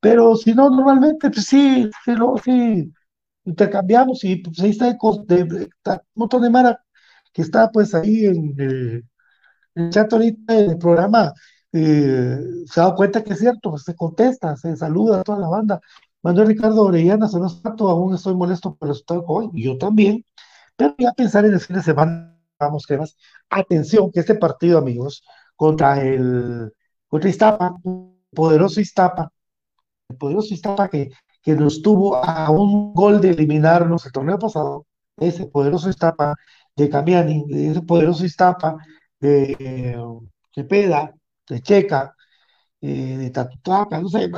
Pero 0.00 0.36
si 0.36 0.54
no, 0.54 0.70
normalmente, 0.70 1.30
pues 1.30 1.46
sí, 1.46 1.88
sí, 2.04 2.12
lo, 2.16 2.36
sí, 2.38 2.92
intercambiamos 3.44 4.24
y 4.24 4.36
pues 4.36 4.60
ahí 4.60 4.70
está 4.70 4.86
de, 4.86 5.70
está 5.76 5.94
un 5.94 6.00
montón 6.14 6.42
de 6.42 6.50
Mara 6.50 6.84
que 7.32 7.42
está 7.42 7.70
pues 7.70 7.94
ahí 7.94 8.26
en 8.26 8.54
el, 8.58 9.04
el 9.74 9.90
chat 9.90 10.12
ahorita 10.12 10.54
del 10.54 10.78
programa 10.78 11.32
eh, 11.72 12.38
se 12.66 12.80
ha 12.80 12.84
dado 12.84 12.96
cuenta 12.96 13.24
que 13.24 13.32
es 13.32 13.38
cierto, 13.38 13.70
pues 13.70 13.82
se 13.84 13.96
contesta, 13.96 14.56
se 14.56 14.76
saluda 14.76 15.20
a 15.20 15.24
toda 15.24 15.38
la 15.38 15.48
banda. 15.48 15.80
Manuel 16.22 16.48
Ricardo 16.48 16.82
Orellana, 16.84 17.28
se 17.28 17.38
nos 17.40 17.62
tanto, 17.62 17.88
aún 17.88 18.14
estoy 18.14 18.34
molesto 18.36 18.74
por 18.76 18.88
el 18.88 18.94
resultado 18.94 19.24
hoy, 19.26 19.50
yo 19.54 19.76
también, 19.78 20.24
pero 20.76 20.94
ya 20.98 21.12
pensar 21.12 21.44
en 21.44 21.54
el 21.54 21.60
fin 21.60 21.76
de 21.76 21.82
semana, 21.82 22.38
vamos, 22.58 22.86
que 22.86 22.98
más. 22.98 23.16
Atención, 23.50 24.10
que 24.12 24.20
este 24.20 24.34
partido, 24.34 24.78
amigos, 24.78 25.22
contra 25.56 26.02
el, 26.02 26.72
contra 27.08 27.30
Iztapa, 27.30 27.76
poderoso 28.34 28.80
Iztapa, 28.80 29.32
el 30.08 30.16
poderoso 30.16 30.54
Iztapa 30.54 30.88
que, 30.88 31.10
que 31.42 31.54
nos 31.54 31.82
tuvo 31.82 32.16
a 32.16 32.50
un 32.50 32.94
gol 32.94 33.20
de 33.20 33.30
eliminarnos 33.30 34.06
el 34.06 34.12
torneo 34.12 34.38
pasado, 34.38 34.86
ese 35.16 35.46
poderoso 35.46 35.90
Iztapa 35.90 36.34
de 36.76 36.88
Camiani, 36.90 37.44
ese 37.50 37.82
poderoso 37.82 38.24
Iztapa 38.24 38.76
de 39.20 39.96
Cepeda, 40.54 41.14
de 41.48 41.60
Checa, 41.60 42.14
eh, 42.80 43.16
de 43.18 43.30
Tatutaca, 43.30 44.00
no 44.00 44.08
sé, 44.08 44.30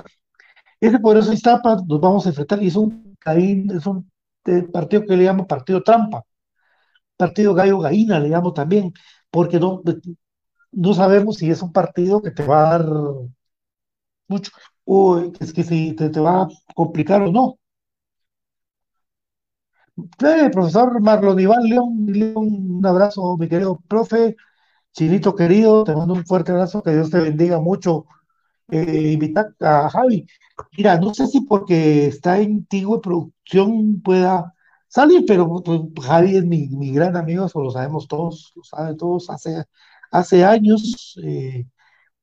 ese 0.80 0.98
poderoso 0.98 1.32
Iztapa 1.32 1.76
nos 1.86 2.00
vamos 2.00 2.26
a 2.26 2.30
enfrentar 2.30 2.62
y 2.62 2.68
es 2.68 2.76
un, 2.76 3.16
ahí 3.24 3.66
es 3.74 3.86
un 3.86 4.10
eh, 4.46 4.62
partido 4.72 5.04
que 5.06 5.16
le 5.16 5.24
llamo 5.24 5.46
partido 5.46 5.82
trampa, 5.82 6.24
partido 7.16 7.54
gallo 7.54 7.78
gallina 7.80 8.20
le 8.20 8.28
llamo 8.30 8.52
también, 8.52 8.92
porque 9.30 9.60
no, 9.60 9.82
no 10.72 10.94
sabemos 10.94 11.36
si 11.36 11.50
es 11.50 11.62
un 11.62 11.72
partido 11.72 12.22
que 12.22 12.30
te 12.32 12.44
va 12.44 12.68
a 12.68 12.78
dar 12.78 12.86
mucho, 14.28 14.50
o 14.84 15.18
es 15.40 15.52
que 15.52 15.62
si 15.64 15.94
te, 15.94 16.10
te 16.10 16.20
va 16.20 16.42
a 16.42 16.48
complicar 16.74 17.22
o 17.22 17.30
no. 17.32 17.58
Profesor 20.52 21.00
Marlon 21.00 21.38
Iván 21.38 21.64
León, 21.64 22.06
León, 22.08 22.48
un 22.78 22.86
abrazo, 22.86 23.36
mi 23.36 23.48
querido 23.48 23.80
profe, 23.88 24.36
Chinito 24.92 25.34
querido, 25.36 25.84
te 25.84 25.94
mando 25.96 26.14
un 26.14 26.26
fuerte 26.26 26.52
abrazo, 26.52 26.82
que 26.82 26.92
Dios 26.92 27.10
te 27.10 27.20
bendiga 27.20 27.60
mucho 27.60 28.06
eh, 28.70 29.12
invitar 29.12 29.54
a 29.60 29.88
Javi. 29.90 30.26
Mira, 30.76 30.98
no 30.98 31.14
sé 31.14 31.26
si 31.26 31.40
porque 31.42 32.06
está 32.06 32.40
en 32.40 32.66
Tigo 32.66 33.00
Producción 33.00 34.00
pueda 34.02 34.54
salir, 34.88 35.24
pero 35.26 35.48
pues, 35.62 35.80
Javi 36.06 36.36
es 36.36 36.44
mi, 36.44 36.68
mi 36.68 36.92
gran 36.92 37.16
amigo, 37.16 37.46
eso 37.46 37.60
lo 37.62 37.70
sabemos 37.70 38.06
todos, 38.08 38.52
lo 38.56 38.64
saben 38.64 38.96
todos, 38.96 39.30
hace, 39.30 39.64
hace 40.10 40.44
años 40.44 41.18
eh, 41.24 41.66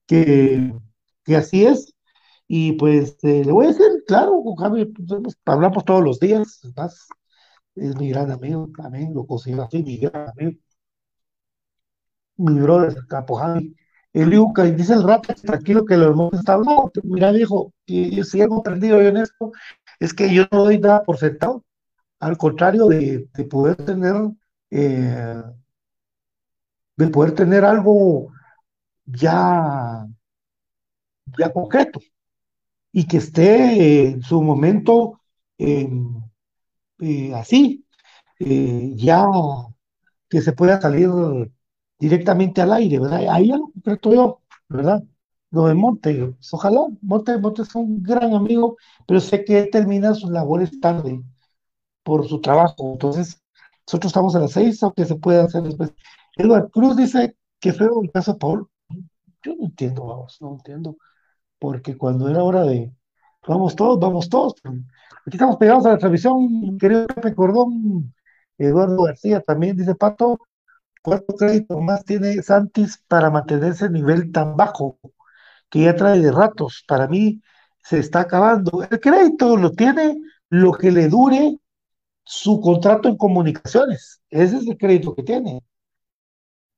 que, 0.08 0.74
que 1.26 1.36
así 1.36 1.66
es. 1.66 1.94
Y 2.48 2.74
pues 2.74 3.18
eh, 3.24 3.44
le 3.46 3.52
voy 3.52 3.66
a 3.68 3.70
decir, 3.70 3.88
claro, 4.08 4.44
con 4.44 4.56
Javi 4.58 4.86
pues, 4.88 5.38
hablamos 5.46 5.86
todos 5.86 6.04
los 6.04 6.20
días, 6.20 6.62
más, 6.76 7.08
es 7.76 7.96
mi 7.98 8.10
gran 8.12 8.32
amigo, 8.32 8.70
también 8.78 9.14
lo 9.14 9.26
considero 9.28 9.64
así, 9.64 9.84
mi 9.84 9.98
gran 9.98 10.30
amigo, 10.30 10.60
mi 12.38 12.60
brother, 12.60 12.96
capo 13.08 13.36
Javi. 13.38 13.74
El 14.13 14.30
Luca, 14.32 14.65
y 14.68 14.72
dice 14.72 14.94
el 14.94 15.03
rato, 15.03 15.34
tranquilo 15.36 15.86
que 15.86 15.98
lo 15.98 16.12
hemos 16.12 16.34
estado 16.34 16.60
hablando. 16.60 16.91
Mira, 17.03 17.32
viejo, 17.32 17.74
y, 17.86 18.20
y 18.20 18.24
si 18.24 18.41
algo 18.41 18.60
aprendido 18.60 19.01
yo 19.01 19.08
en 19.10 19.18
esto, 19.18 19.51
es 20.00 20.13
que 20.13 20.34
yo 20.34 20.44
no 20.51 20.65
doy 20.65 20.80
nada 20.80 21.03
por 21.03 21.18
sentado. 21.18 21.63
Al 22.20 22.38
contrario 22.38 22.88
de, 22.88 23.27
de 23.34 23.44
poder 23.46 23.77
tener, 23.77 24.15
eh, 24.72 25.41
de 26.98 27.08
poder 27.08 27.34
tener 27.36 27.65
algo 27.65 28.32
ya, 29.06 30.08
ya 31.38 31.51
concreto 31.51 32.00
y 32.91 33.08
que 33.08 33.18
esté 33.18 34.10
en 34.10 34.22
su 34.22 34.41
momento 34.41 35.22
eh, 35.58 35.89
eh, 37.00 37.34
así, 37.36 37.86
eh, 38.39 38.91
ya 38.96 39.25
que 40.30 40.41
se 40.41 40.53
pueda 40.53 40.80
salir 40.82 41.10
directamente 42.01 42.62
al 42.62 42.74
aire, 42.74 43.00
¿verdad? 43.00 43.27
Ahí 43.29 43.50
ya 43.50 43.58
lo 43.58 43.72
concreto 43.72 44.13
yo, 44.13 44.41
¿verdad? 44.67 45.03
Lo 45.51 45.67
de 45.67 45.75
Monte, 45.75 46.34
ojalá, 46.51 46.81
Monte, 47.01 47.38
Monte 47.38 47.62
es 47.62 47.75
un 47.75 48.01
gran 48.01 48.34
amigo, 48.34 48.77
pero 49.08 49.20
sé 49.20 49.46
que 49.46 49.63
termina 49.67 50.13
sus 50.15 50.31
labores 50.31 50.79
tarde 50.79 51.22
por 52.03 52.27
su 52.27 52.41
trabajo, 52.41 52.93
entonces 52.93 53.41
nosotros 53.86 54.10
estamos 54.10 54.36
a 54.36 54.39
las 54.39 54.51
seis, 54.53 54.81
aunque 54.81 55.05
se 55.05 55.15
puede 55.15 55.41
hacer 55.41 55.63
después. 55.63 55.93
Eduardo 56.38 56.70
Cruz 56.70 56.98
dice 56.98 57.36
que 57.60 57.74
fue 57.74 57.88
el 58.01 58.12
caso 58.12 58.34
de 58.34 58.39
Paul. 58.39 58.67
Yo 59.43 59.55
no 59.55 59.65
entiendo, 59.65 60.05
vamos, 60.08 60.38
no 60.41 60.53
entiendo, 60.53 60.98
porque 61.60 61.98
cuando 61.98 62.29
era 62.29 62.43
hora 62.43 62.63
de 62.63 62.91
vamos 63.48 63.75
todos, 63.75 64.00
vamos 64.00 64.29
todos, 64.29 64.55
aquí 64.63 65.36
estamos 65.36 65.58
pegados 65.58 65.86
a 65.86 65.91
la 65.91 65.98
transmisión, 65.98 66.77
querido 66.79 67.08
Pepe 67.08 67.36
Cordón, 67.36 68.13
Eduardo 68.58 69.03
García 69.03 69.41
también 69.41 69.75
dice 69.75 69.96
Pato, 69.96 70.39
¿cuánto 71.01 71.36
crédito 71.36 71.79
más 71.81 72.05
tiene 72.05 72.41
Santis 72.43 73.03
para 73.08 73.29
mantener 73.29 73.72
ese 73.74 73.89
nivel 73.89 74.31
tan 74.31 74.55
bajo 74.55 75.00
que 75.70 75.81
ya 75.84 75.96
trae 75.96 76.20
de 76.20 76.31
ratos? 76.31 76.84
Para 76.88 77.08
mí 77.08 77.41
se 77.84 78.00
está 78.00 78.22
acabando. 78.22 78.84
El 78.89 79.00
crédito 79.00 79.58
lo 79.58 79.72
tiene 79.74 80.17
lo 80.50 80.74
que 80.74 80.91
le 80.91 81.10
dure 81.10 81.60
su 82.25 82.62
contrato 82.62 83.10
en 83.10 83.17
comunicaciones. 83.17 84.22
Ese 84.29 84.58
es 84.58 84.67
el 84.67 84.77
crédito 84.77 85.15
que 85.15 85.24
tiene. 85.24 85.62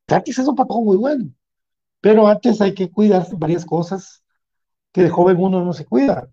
Santis 0.08 0.40
es 0.40 0.48
un 0.48 0.56
patrón 0.56 0.86
muy 0.86 0.98
bueno, 0.98 1.30
pero 2.02 2.28
antes 2.28 2.62
hay 2.62 2.74
que 2.74 2.92
cuidar 2.92 3.26
varias 3.38 3.66
cosas 3.66 4.24
que 4.94 5.04
de 5.04 5.10
joven 5.10 5.38
uno 5.40 5.64
no 5.66 5.74
se 5.74 5.86
cuida. 5.86 6.30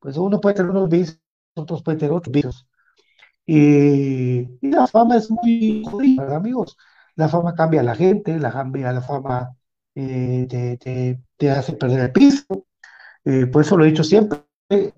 Pues 0.00 0.16
uno 0.16 0.40
puede 0.40 0.56
tener 0.56 0.70
unos 0.72 0.88
vicios, 0.90 1.20
otros 1.56 1.82
pueden 1.82 2.00
tener 2.00 2.14
otros 2.14 2.32
vicios. 2.32 2.66
Y, 3.46 4.40
y 4.60 4.70
la 4.70 4.86
fama 4.86 5.16
es 5.18 5.30
muy 5.30 5.84
jodida, 5.90 6.22
¿verdad, 6.24 6.38
amigos. 6.38 6.76
La 7.16 7.28
fama 7.28 7.54
cambia 7.54 7.80
a 7.80 7.84
la 7.84 7.94
gente, 7.94 8.38
la, 8.38 8.52
cambia, 8.52 8.92
la 8.92 9.00
fama 9.02 9.56
eh, 9.94 10.46
te, 10.48 10.76
te- 10.78 11.20
te 11.36 11.50
hace 11.50 11.74
perder 11.74 12.00
el 12.00 12.12
piso. 12.12 12.66
Eh, 13.24 13.46
por 13.46 13.62
eso 13.62 13.76
lo 13.76 13.84
he 13.84 13.88
dicho 13.88 14.04
siempre. 14.04 14.40
eh, 14.70 14.92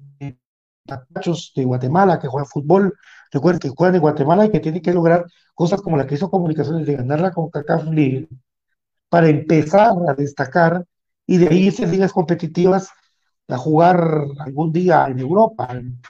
de 1.54 1.64
Guatemala 1.64 2.18
que 2.18 2.28
juegan 2.28 2.46
fútbol, 2.48 2.94
recuerden 3.32 3.60
que 3.60 3.68
juegan 3.70 3.96
en 3.96 4.00
Guatemala 4.00 4.46
y 4.46 4.50
que 4.50 4.60
tienen 4.60 4.82
que 4.82 4.92
lograr 4.92 5.26
cosas 5.54 5.80
como 5.82 5.96
la 5.96 6.06
que 6.06 6.14
hizo 6.14 6.30
Comunicaciones 6.30 6.86
de 6.86 6.96
ganar 6.96 7.20
la 7.20 7.32
CONCACAF 7.32 7.84
League 7.90 8.28
para 9.08 9.28
empezar 9.28 9.92
a 10.08 10.14
destacar 10.14 10.84
y 11.26 11.38
de 11.38 11.48
ahí 11.48 11.66
irse 11.68 11.86
ligas 11.86 12.12
competitivas 12.12 12.90
a 13.48 13.56
jugar 13.58 14.00
algún 14.40 14.72
día 14.72 15.06
en 15.08 15.18
Europa, 15.20 15.68
en, 15.72 16.00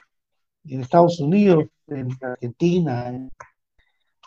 en 0.65 0.81
Estados 0.81 1.19
Unidos, 1.19 1.65
en 1.87 2.09
Argentina, 2.21 3.09
en 3.09 3.29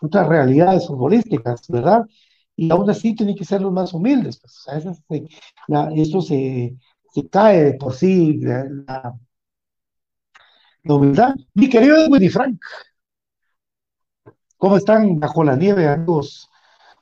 otras 0.03 0.29
realidades 0.29 0.87
futbolísticas, 0.87 1.67
¿verdad? 1.69 2.07
Y 2.57 2.71
aún 2.71 2.89
así 2.91 3.15
tienen 3.15 3.37
que 3.37 3.45
ser 3.45 3.63
los 3.63 3.73
más 3.73 3.95
humildes, 3.95 4.39
pues, 4.41 4.59
o 4.59 4.63
sea, 4.63 4.79
eso 4.79 4.95
se, 5.09 5.29
la- 5.69 5.91
eso 5.95 6.21
se, 6.23 6.77
cae 7.31 7.65
de 7.65 7.75
por 7.75 7.95
sí, 7.95 8.39
la, 8.41 8.65
la- 8.87 9.15
humildad. 10.85 11.35
Mi 11.55 11.69
querido 11.69 11.97
Edwin 11.97 12.23
y 12.23 12.29
Frank, 12.29 12.59
¿cómo 14.57 14.77
están 14.77 15.19
bajo 15.21 15.45
la 15.45 15.57
nieve, 15.57 15.89
amigos? 15.89 16.49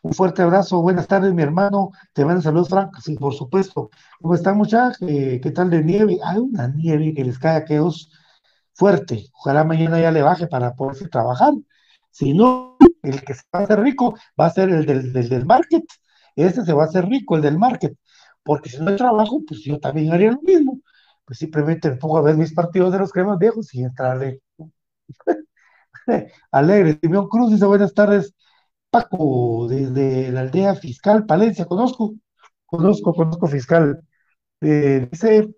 Un 0.03 0.15
fuerte 0.15 0.43
abrazo, 0.43 0.83
buenas 0.83 1.09
tardes, 1.09 1.35
mi 1.35 1.43
hermano. 1.43 1.91
Te 2.15 2.25
mando 2.25 2.43
saludos, 2.43 2.69
Frank, 2.71 2.97
sí, 3.03 3.17
por 3.17 3.35
supuesto. 3.35 3.91
¿Cómo 4.21 4.35
están, 4.35 4.59
muchachos? 4.59 4.99
¿Qué, 5.01 5.41
qué 5.43 5.51
tal 5.53 5.71
de 5.71 5.83
nieve? 5.85 6.19
Hay 6.25 6.39
una 6.39 6.69
nieve 6.69 7.15
que 7.15 7.25
les 7.25 7.39
cae 7.39 7.55
a 7.57 7.59
aquellos 7.61 8.11
fuerte. 8.75 9.27
Ojalá 9.35 9.65
mañana 9.65 10.01
ya 10.01 10.13
le 10.13 10.23
baje 10.23 10.47
para 10.49 10.75
poderse 10.75 11.09
trabajar. 11.09 11.55
Si 12.11 12.35
no, 12.35 12.77
el 13.03 13.23
que 13.25 13.35
se 13.35 13.43
va 13.55 13.61
a 13.61 13.63
hacer 13.65 13.81
rico 13.81 14.15
va 14.39 14.47
a 14.47 14.51
ser 14.51 14.71
el 14.71 14.87
del, 14.87 15.13
del, 15.13 15.29
del 15.29 15.47
market. 15.47 15.85
Ese 16.37 16.65
se 16.65 16.73
va 16.73 16.85
a 16.85 16.87
hacer 16.87 17.07
rico, 17.09 17.37
el 17.37 17.43
del 17.43 17.59
market. 17.59 17.97
Porque 18.43 18.71
si 18.71 18.79
no 18.81 18.91
hay 18.91 18.97
trabajo, 18.97 19.43
pues 19.47 19.61
yo 19.63 19.79
también 19.81 20.13
haría 20.13 20.33
lo 20.33 20.41
mismo. 20.43 20.81
Pues 21.25 21.39
simplemente 21.39 21.91
me 21.91 21.97
pongo 21.97 22.19
a 22.19 22.23
ver 22.23 22.37
mis 22.37 22.55
partidos 22.55 22.93
de 22.93 22.99
los 22.99 23.13
cremas 23.13 23.39
viejos 23.39 23.73
y 23.75 23.83
entrarle 23.83 24.41
alegre. 26.51 26.99
Simeón 27.03 27.29
Cruz 27.29 27.51
dice 27.53 27.67
buenas 27.67 27.95
tardes. 27.95 28.35
Paco, 28.91 29.69
desde 29.69 30.33
la 30.33 30.41
aldea 30.43 30.75
fiscal 30.77 31.27
Palencia, 31.27 31.67
conozco, 31.67 32.15
conozco, 32.67 33.15
conozco 33.15 33.47
fiscal. 33.49 34.03
Eh, 34.63 35.09
dice 35.13 35.51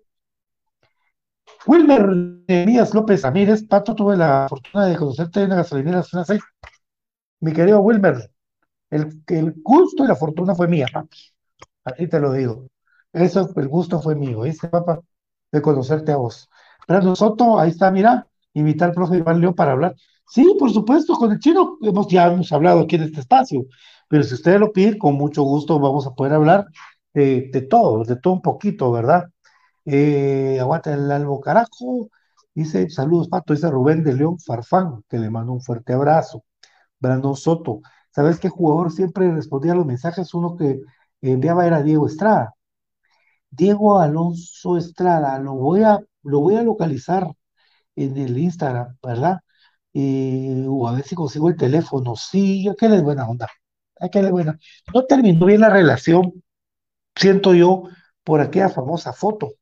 Wilmer 1.65 2.09
Elías 2.47 2.93
López 2.93 3.21
Ramírez, 3.21 3.63
Pato, 3.67 3.95
tuve 3.95 4.17
la 4.17 4.47
fortuna 4.49 4.85
de 4.85 4.97
conocerte 4.97 5.41
en 5.43 5.49
la 5.49 5.55
gasolinera 5.57 6.03
Zona 6.03 6.25
6. 6.25 6.41
Mi 7.41 7.53
querido 7.53 7.81
Wilmer, 7.81 8.31
el, 8.91 9.23
el 9.27 9.53
gusto 9.63 10.05
y 10.05 10.07
la 10.07 10.15
fortuna 10.15 10.55
fue 10.55 10.67
mía, 10.67 10.87
papi. 10.93 11.17
Así 11.85 12.07
te 12.09 12.19
lo 12.19 12.33
digo. 12.33 12.67
Eso, 13.13 13.49
el 13.57 13.69
gusto 13.69 14.01
fue 14.01 14.15
mío, 14.15 14.41
¿viste, 14.41 14.69
papá? 14.69 15.01
De 15.51 15.61
conocerte 15.61 16.11
a 16.13 16.17
vos. 16.17 16.49
Brando 16.87 17.15
Soto, 17.15 17.59
ahí 17.59 17.71
está, 17.71 17.91
mira, 17.91 18.27
invitar 18.53 18.89
al 18.91 18.95
profe 18.95 19.17
Iván 19.17 19.41
León 19.41 19.55
para 19.55 19.73
hablar. 19.73 19.95
Sí, 20.27 20.55
por 20.59 20.71
supuesto, 20.73 21.15
con 21.15 21.31
el 21.33 21.39
chino 21.39 21.79
hemos, 21.83 22.07
ya 22.09 22.27
hemos 22.27 22.51
hablado 22.53 22.81
aquí 22.81 22.97
en 22.97 23.03
este 23.03 23.21
espacio, 23.21 23.65
pero 24.09 24.23
si 24.23 24.35
ustedes 24.35 24.59
lo 24.59 24.73
piden, 24.73 24.99
con 24.99 25.15
mucho 25.15 25.43
gusto 25.43 25.79
vamos 25.79 26.07
a 26.07 26.11
poder 26.15 26.33
hablar 26.35 26.67
de, 27.13 27.49
de 27.53 27.61
todo, 27.63 28.03
de 28.05 28.17
todo 28.17 28.35
un 28.35 28.43
poquito, 28.43 28.91
¿verdad? 28.91 29.29
Eh, 29.85 30.57
aguanta 30.59 30.93
el 30.93 31.11
Albo 31.11 31.41
Carajo, 31.41 32.09
dice, 32.53 32.89
saludos, 32.89 33.27
Pato, 33.29 33.53
dice 33.53 33.69
Rubén 33.69 34.03
de 34.03 34.13
León 34.13 34.39
Farfán, 34.39 35.03
que 35.09 35.17
le 35.19 35.29
mando 35.29 35.53
un 35.53 35.61
fuerte 35.61 35.93
abrazo. 35.93 36.43
Brandon 36.99 37.35
Soto, 37.35 37.81
¿sabes 38.11 38.39
qué 38.39 38.49
jugador 38.49 38.91
siempre 38.91 39.31
respondía 39.33 39.73
a 39.73 39.75
los 39.75 39.85
mensajes? 39.85 40.33
Uno 40.33 40.55
que 40.57 40.81
enviaba 41.21 41.65
era 41.67 41.83
Diego 41.83 42.07
Estrada. 42.07 42.55
Diego 43.49 43.99
Alonso 43.99 44.77
Estrada, 44.77 45.37
lo 45.39 45.53
voy 45.55 45.83
a, 45.83 45.99
lo 46.23 46.39
voy 46.41 46.55
a 46.55 46.63
localizar 46.63 47.27
en 47.95 48.17
el 48.17 48.37
Instagram, 48.37 48.97
¿verdad? 49.03 49.39
Eh, 49.93 50.65
o 50.67 50.87
a 50.87 50.93
ver 50.93 51.03
si 51.05 51.15
consigo 51.15 51.49
el 51.49 51.57
teléfono. 51.57 52.15
Sí, 52.15 52.67
aquel 52.69 52.93
es 52.95 53.03
buena 53.03 53.29
onda. 53.29 53.47
Aquel 53.99 54.25
es 54.25 54.31
buena. 54.31 54.59
No 54.93 55.05
terminó 55.05 55.45
bien 55.45 55.61
la 55.61 55.69
relación, 55.69 56.43
siento 57.15 57.53
yo, 57.53 57.83
por 58.23 58.41
aquella 58.41 58.69
famosa 58.69 59.13
foto, 59.13 59.53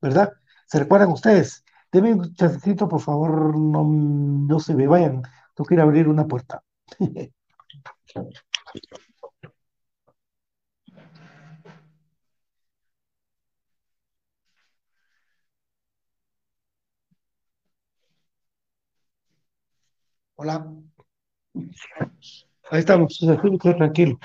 ¿verdad? 0.00 0.32
¿Se 0.66 0.78
recuerdan 0.78 1.10
ustedes? 1.10 1.64
Deme 1.92 2.12
un 2.14 2.34
chancecito, 2.34 2.88
por 2.88 3.00
favor, 3.00 3.56
no, 3.58 3.84
no 3.84 4.60
se 4.60 4.74
me 4.74 4.86
vayan. 4.86 5.22
Tengo 5.54 5.66
que 5.68 5.74
a 5.80 5.84
abrir 5.84 6.08
una 6.08 6.26
puerta. 6.26 6.62
Hola. 20.36 20.64
Ahí 22.70 22.80
estamos, 22.80 23.18
tranquilo. 23.76 24.18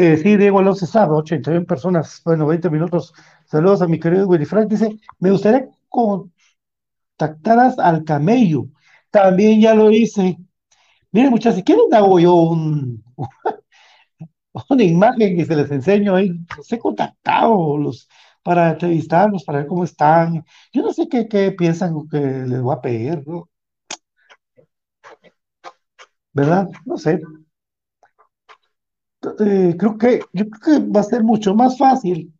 Eh, 0.00 0.16
sí, 0.18 0.36
Diego 0.36 0.60
Alonso 0.60 0.84
Estrada, 0.84 1.12
81 1.12 1.66
personas, 1.66 2.22
bueno, 2.24 2.46
20 2.46 2.70
minutos. 2.70 3.12
Saludos 3.46 3.82
a 3.82 3.88
mi 3.88 3.98
querido 3.98 4.28
Willy 4.28 4.44
Frank. 4.44 4.68
Dice, 4.68 4.96
me 5.18 5.30
gustaría 5.32 5.66
que 5.66 5.72
contactaras 7.16 7.78
al 7.78 8.04
camello. 8.04 8.66
También 9.10 9.60
ya 9.60 9.74
lo 9.74 9.90
hice. 9.90 10.38
Miren, 11.12 11.30
muchachos, 11.32 11.62
quieren 11.64 11.92
hago 11.94 12.20
yo 12.20 12.34
un, 12.34 13.04
una 14.70 14.82
imagen 14.82 15.38
y 15.40 15.44
se 15.44 15.56
les 15.56 15.70
enseño 15.70 16.14
ahí. 16.14 16.30
Los 16.56 16.72
he 16.72 16.78
contactado, 16.78 17.76
los, 17.78 18.08
para 18.42 18.70
entrevistarlos, 18.70 19.44
para 19.44 19.58
ver 19.60 19.68
cómo 19.68 19.84
están. 19.84 20.44
Yo 20.72 20.82
no 20.82 20.92
sé 20.92 21.08
qué, 21.08 21.28
qué 21.28 21.52
piensan 21.52 22.08
que 22.08 22.18
les 22.18 22.60
voy 22.60 22.74
a 22.76 22.80
pedir. 22.80 23.24
¿Verdad? 26.32 26.68
No 26.86 26.96
sé. 26.98 27.20
Eh, 29.40 29.76
creo 29.78 29.98
que, 29.98 30.20
yo 30.32 30.48
creo 30.48 30.80
que 30.80 30.90
va 30.90 31.00
a 31.00 31.04
ser 31.04 31.22
mucho 31.22 31.54
más 31.54 31.78
fácil 31.78 32.32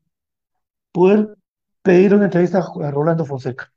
poder 0.93 1.37
pedir 1.83 2.15
una 2.15 2.27
entrevista 2.27 2.59
a 2.59 2.91
Rolando 2.91 3.25
Fonseca, 3.25 3.73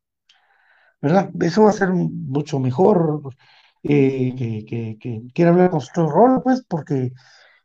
¿verdad? 1.02 1.30
Eso 1.41 1.63
va 1.63 1.69
a 1.69 1.74
ser 1.74 1.89
mucho 1.89 2.60
mejor 2.60 3.21
eh, 3.84 4.36
que, 4.38 4.97
que, 5.00 5.21
quiera 5.34 5.52
hablar 5.52 5.69
con 5.71 5.82
su 5.82 6.08
rol, 6.08 6.41
pues, 6.43 6.63
porque 6.67 7.13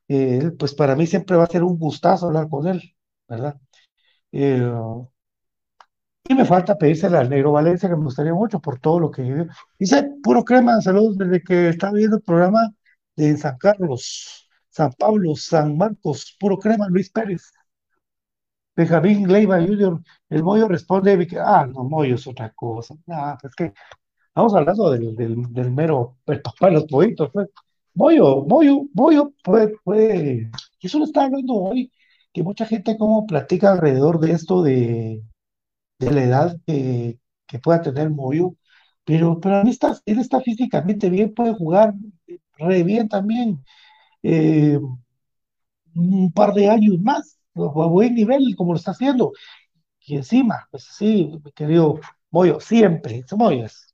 eh, 0.09 0.53
pues 0.59 0.75
para 0.75 0.97
mí 0.97 1.07
siempre 1.07 1.37
va 1.37 1.45
a 1.45 1.49
ser 1.49 1.63
un 1.65 1.79
gustazo 1.79 2.27
hablar 2.27 2.49
con 2.49 2.67
él, 2.67 2.95
¿verdad? 3.29 3.59
Y 6.29 6.35
me 6.35 6.45
falta 6.45 6.77
pedírsela 6.77 7.21
al 7.21 7.31
Negro 7.31 7.53
Valencia, 7.53 7.89
que 7.89 7.97
me 7.97 8.05
gustaría 8.05 8.35
mucho 8.35 8.61
por 8.61 8.81
todo 8.81 8.99
lo 8.99 9.11
que. 9.11 9.47
Dice, 9.79 10.11
puro 10.23 10.45
crema, 10.45 10.81
saludos 10.81 11.17
desde 11.19 11.43
que 11.43 11.69
estaba 11.69 11.93
viendo 11.93 12.17
el 12.17 12.23
programa 12.23 12.73
de 13.15 13.37
San 13.37 13.57
Carlos, 13.59 14.46
San 14.77 14.93
Pablo, 14.93 15.35
San 15.37 15.77
Marcos, 15.79 16.37
puro 16.39 16.59
crema, 16.59 16.87
Luis 16.89 17.11
Pérez. 17.11 17.51
Benjamín 18.77 19.27
Leiva 19.27 19.59
Jr., 19.59 20.03
el 20.29 20.43
Moyo 20.43 20.69
responde, 20.69 21.27
ah, 21.41 21.67
no, 21.67 21.85
Moyo 21.85 22.17
es 22.17 22.27
otra 22.27 22.53
cosa. 22.53 22.95
Ah, 23.09 23.39
es 23.43 23.55
que 23.55 23.73
vamos 24.35 24.55
hablando 24.55 24.91
del, 24.91 25.17
del, 25.17 25.71
mero, 25.71 26.19
el 26.27 26.43
papá 26.43 26.67
de 26.67 26.73
los 26.75 26.85
pollitos, 26.85 27.31
pues. 27.33 27.49
Moyo, 27.95 28.45
Moyo, 28.45 28.83
Moyo 28.93 29.33
puede, 29.43 30.51
y 30.81 30.87
eso 30.87 30.99
lo 30.99 31.07
está 31.07 31.25
hablando 31.25 31.55
hoy, 31.55 31.91
que 32.33 32.43
mucha 32.43 32.67
gente 32.67 32.99
como 32.99 33.27
platica 33.27 33.73
alrededor 33.73 34.21
de 34.21 34.33
esto 34.33 34.62
de, 34.62 35.23
de 35.99 36.11
la 36.12 36.23
edad 36.25 36.57
que, 36.67 37.19
que 37.47 37.59
pueda 37.61 37.81
tener 37.81 38.11
Moyo, 38.11 38.57
pero, 39.05 39.41
pero 39.41 39.65
mí 39.65 39.71
está, 39.71 39.99
él 40.05 40.19
está 40.19 40.41
físicamente 40.41 41.09
bien, 41.09 41.33
puede 41.35 41.55
jugar 41.55 41.95
re 42.59 42.83
bien 42.83 43.09
también, 43.09 43.65
eh, 44.29 44.79
un 45.95 46.33
par 46.33 46.53
de 46.55 46.69
años 46.69 46.99
más, 47.01 47.39
a 47.55 47.87
buen 47.87 48.15
nivel, 48.15 48.55
como 48.57 48.73
lo 48.73 48.79
está 48.79 48.91
haciendo. 48.91 49.33
Y 50.01 50.17
encima, 50.17 50.67
pues 50.71 50.85
sí, 50.97 51.31
mi 51.45 51.53
querido 51.53 52.01
Moyo, 52.31 52.61
siempre, 52.61 53.25
Moyo 53.37 53.65
es. 53.65 53.93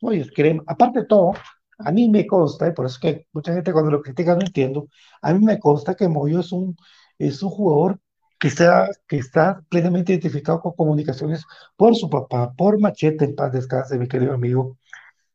Aparte 0.66 1.01
de 1.01 1.07
todo, 1.07 1.33
a 1.79 1.92
mí 1.92 2.09
me 2.09 2.27
consta, 2.27 2.68
y 2.68 2.73
por 2.73 2.87
eso 2.87 2.99
que 3.01 3.27
mucha 3.33 3.53
gente 3.55 3.73
cuando 3.73 3.90
lo 3.90 4.03
critica 4.03 4.35
no 4.35 4.42
entiendo, 4.42 4.88
a 5.21 5.33
mí 5.33 5.45
me 5.45 5.59
consta 5.59 5.95
que 5.95 6.09
Moyo 6.09 6.40
es 6.40 6.53
un, 6.53 6.77
es 7.18 7.42
un 7.42 7.51
jugador 7.51 8.01
que 8.38 8.49
está, 8.49 8.88
que 9.07 9.18
está 9.18 9.62
plenamente 9.68 10.12
identificado 10.12 10.61
con 10.61 10.73
comunicaciones 10.73 11.45
por 11.77 11.95
su 11.95 12.09
papá, 12.11 12.53
por 12.57 12.81
Machete, 12.81 13.25
en 13.25 13.35
paz 13.37 13.53
descanse, 13.53 13.99
mi 13.99 14.09
querido 14.09 14.33
amigo, 14.35 14.79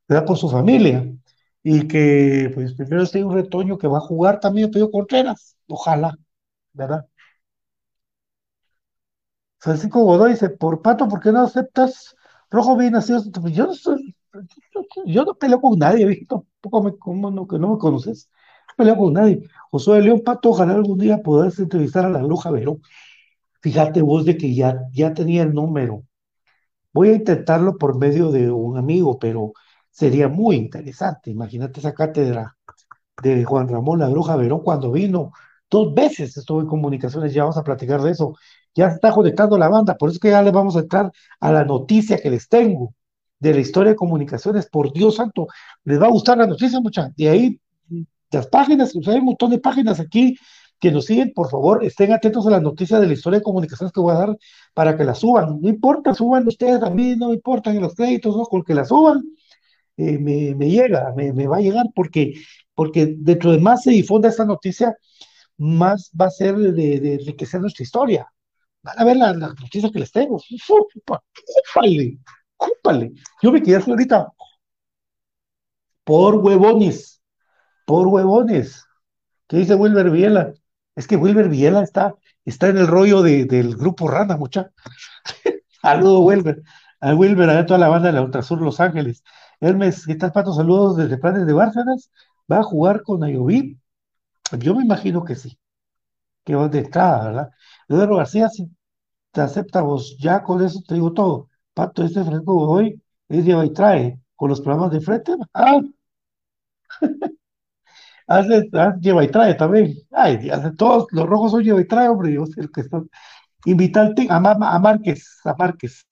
¿verdad? 0.08 0.26
por 0.26 0.38
su 0.38 0.50
familia. 0.50 1.06
Y 1.70 1.86
que, 1.88 2.50
pues, 2.56 2.74
primero 2.76 3.04
este 3.04 3.24
un 3.26 3.34
retoño 3.34 3.78
que 3.78 3.88
va 3.88 3.98
a 3.98 4.02
jugar 4.10 4.40
también 4.40 4.72
Pedro 4.72 4.90
Contreras, 4.90 5.58
ojalá, 5.68 6.18
¿verdad? 6.74 7.08
Francisco 9.60 10.04
Godoy 10.04 10.32
dice, 10.32 10.50
por 10.50 10.82
Pato, 10.82 11.08
¿por 11.08 11.20
qué 11.20 11.32
no 11.32 11.42
aceptas 11.42 12.16
rojo 12.50 12.78
bien 12.78 12.94
nacido? 12.94 13.22
Yo 13.52 13.68
no 13.68 13.74
soy, 13.74 14.16
yo 15.06 15.26
no 15.26 15.34
peleo 15.36 15.60
con 15.62 15.78
nadie, 15.80 16.06
visto, 16.06 16.46
poco 16.62 16.84
me, 16.84 16.98
como 16.98 17.32
no, 17.32 17.48
que 17.48 17.60
no 17.60 17.74
me 17.74 17.78
conoces, 17.78 18.30
no 18.70 18.74
peleo 18.78 18.98
con 18.98 19.14
nadie. 19.14 19.42
Josué 19.72 20.02
León 20.02 20.22
Pato, 20.24 20.52
ojalá 20.52 20.74
algún 20.76 21.00
día 21.00 21.22
puedas 21.24 21.60
entrevistar 21.60 22.06
a 22.06 22.10
la 22.10 22.24
bruja 22.24 22.52
Verón. 22.52 22.82
Fíjate 23.62 24.02
vos 24.02 24.26
de 24.26 24.38
que 24.38 24.56
ya, 24.56 24.80
ya 24.94 25.14
tenía 25.14 25.44
el 25.44 25.54
número. 25.54 26.04
Voy 26.94 27.10
a 27.10 27.16
intentarlo 27.16 27.78
por 27.78 27.98
medio 27.98 28.32
de 28.32 28.52
un 28.52 28.78
amigo, 28.78 29.20
pero 29.20 29.54
sería 29.98 30.28
muy 30.28 30.58
interesante. 30.58 31.32
Imagínate 31.32 31.80
esa 31.80 31.94
cátedra 31.94 32.56
de 33.24 33.44
Juan 33.44 33.68
Ramón 33.68 34.00
La 34.00 34.10
Bruja 34.10 34.36
Verón 34.36 34.62
cuando 34.64 34.92
vino. 34.92 35.32
Dos 35.70 35.94
veces 35.96 36.38
estuve 36.38 36.62
en 36.62 36.68
comunicaciones, 36.68 37.34
ya 37.34 37.44
vamos 37.44 37.58
a 37.58 37.64
platicar 37.64 38.02
de 38.04 38.12
eso. 38.12 38.36
Ya 38.76 38.88
está 38.90 39.12
conectando 39.12 39.58
la 39.58 39.70
banda, 39.70 39.96
por 39.98 40.12
eso 40.12 40.20
que 40.20 40.30
ya 40.30 40.44
le 40.44 40.52
vamos 40.52 40.76
a 40.76 40.82
entrar 40.82 41.12
a 41.40 41.52
la 41.52 41.66
noticia 41.66 42.20
que 42.20 42.30
les 42.30 42.48
tengo 42.48 42.94
de 43.40 43.56
la 43.56 43.60
historia 43.60 43.92
de 43.94 43.96
comunicaciones. 43.96 44.70
Por 44.70 44.94
Dios 44.94 45.16
santo, 45.16 45.48
les 45.84 46.00
va 46.00 46.06
a 46.06 46.12
gustar 46.12 46.38
la 46.38 46.46
noticia, 46.46 46.80
muchachos. 46.80 47.16
De 47.16 47.30
ahí, 47.30 47.60
las 48.32 48.48
páginas, 48.48 48.94
hay 48.96 49.18
un 49.18 49.26
montón 49.26 49.50
de 49.50 49.58
páginas 49.58 50.00
aquí 50.00 50.38
que 50.80 50.92
nos 50.92 51.06
siguen, 51.06 51.34
por 51.34 51.50
favor, 51.50 51.84
estén 51.84 52.14
atentos 52.14 52.46
a 52.46 52.52
las 52.52 52.62
noticias 52.62 53.02
de 53.02 53.08
la 53.08 53.14
historia 53.14 53.40
de 53.40 53.44
comunicaciones 53.44 53.92
que 53.92 54.00
voy 54.00 54.14
a 54.14 54.20
dar 54.20 54.38
para 54.76 54.96
que 54.96 55.04
las 55.04 55.18
suban. 55.18 55.60
No 55.60 55.70
importa, 55.70 56.14
suban 56.14 56.48
ustedes 56.48 56.84
a 56.84 56.92
mí, 56.92 57.16
no 57.16 57.34
importa 57.34 57.72
en 57.72 57.82
los 57.82 57.96
créditos, 57.96 58.38
no, 58.38 58.44
con 58.46 58.62
que 58.64 58.76
las 58.76 58.90
suban, 58.90 59.24
eh, 59.98 60.18
me, 60.20 60.70
llega, 60.70 61.14
me, 61.16 61.48
va 61.48 61.58
a 61.58 61.62
llegar, 61.62 61.88
porque, 61.96 62.34
porque 62.76 63.16
dentro 63.18 63.52
de 63.52 63.60
más 63.60 63.84
se 63.84 63.92
difunda 63.92 64.30
esta 64.30 64.46
noticia, 64.46 64.96
más 65.58 66.12
va 66.20 66.28
a 66.28 66.32
ser 66.32 66.56
de, 66.56 66.72
de 67.00 67.14
enriquecer 67.16 67.62
nuestra 67.62 67.84
historia. 67.84 68.28
Van 68.84 69.00
a 69.00 69.04
ver 69.04 69.18
las 69.18 69.36
la 69.36 69.48
noticias 69.50 69.92
que 69.92 70.00
les 70.00 70.12
tengo. 70.12 70.42
¡Cúpale! 71.74 72.20
¡Cúpale! 72.56 73.12
Yo 73.42 73.52
me 73.52 73.62
quedé 73.62 73.78
ahorita 73.78 74.28
por 76.04 76.36
huevones, 76.36 77.22
por 77.86 78.08
huevones. 78.08 78.86
¿Qué 79.48 79.58
dice 79.58 79.76
Wilber 79.76 80.10
Viela? 80.10 80.54
Es 80.96 81.06
que 81.06 81.18
Wilber 81.18 81.50
Viela 81.50 81.84
está, 81.84 82.16
está 82.46 82.70
en 82.70 82.78
el 82.78 82.88
rollo 82.88 83.22
de, 83.22 83.46
del 83.46 83.76
grupo 83.76 84.08
Rana, 84.08 84.38
mucha. 84.38 84.72
Saludos, 85.82 86.22
Wilber. 86.24 86.64
A 87.00 87.14
Wilber, 87.16 87.50
a 87.50 87.66
toda 87.66 87.80
la 87.80 87.90
banda 87.90 88.08
de 88.10 88.14
la 88.14 88.22
Ultrasur 88.24 88.62
Los 88.62 88.80
Ángeles. 88.80 89.24
Hermes, 89.60 90.06
¿qué 90.06 90.16
tal, 90.16 90.32
Pato? 90.32 90.54
Saludos 90.54 90.98
desde 90.98 91.18
Planes 91.18 91.46
de 91.46 91.54
Bárcenas. 91.54 92.12
¿Va 92.52 92.60
a 92.60 92.64
jugar 92.64 93.04
con 93.04 93.24
Ayoví? 93.24 93.80
Yo 94.60 94.76
me 94.76 94.84
imagino 94.86 95.24
que 95.26 95.36
sí. 95.36 95.60
Que 96.46 96.56
va 96.56 96.70
de 96.70 96.80
entrada, 96.82 97.26
¿verdad? 97.26 97.52
Eduardo 97.90 98.18
García, 98.18 98.50
si 98.50 98.70
te 99.32 99.42
acepta 99.42 99.82
vos, 99.82 100.18
ya 100.20 100.44
con 100.44 100.64
eso 100.66 100.82
te 100.88 100.96
digo 100.96 101.14
todo. 101.14 101.50
Pato, 101.74 102.04
este 102.04 102.24
Franco 102.26 102.54
hoy 102.70 103.02
es 103.30 103.46
lleva 103.46 103.66
y 103.66 103.74
trae 103.74 104.20
con 104.36 104.50
los 104.50 104.62
programas 104.62 104.92
de 104.94 105.02
frente. 105.02 105.34
Ah, 105.54 105.82
hace, 108.28 108.70
lleva 109.02 109.24
y 109.24 109.30
trae 109.32 109.56
también. 109.56 109.94
Ay, 110.12 110.50
hace 110.50 110.72
todos 110.72 111.08
los 111.12 111.26
rojos 111.28 111.52
son 111.52 111.64
lleva 111.64 111.82
y 111.82 111.88
trae, 111.88 112.10
hombre. 112.10 112.34
Yo 112.34 112.46
sé 112.46 112.68
que 112.74 112.82
están. 112.82 113.10
Invitarte 113.66 114.28
a, 114.30 114.38
a 114.38 114.80
Márquez, 114.80 115.40
a 115.46 115.56
Márquez, 115.56 116.06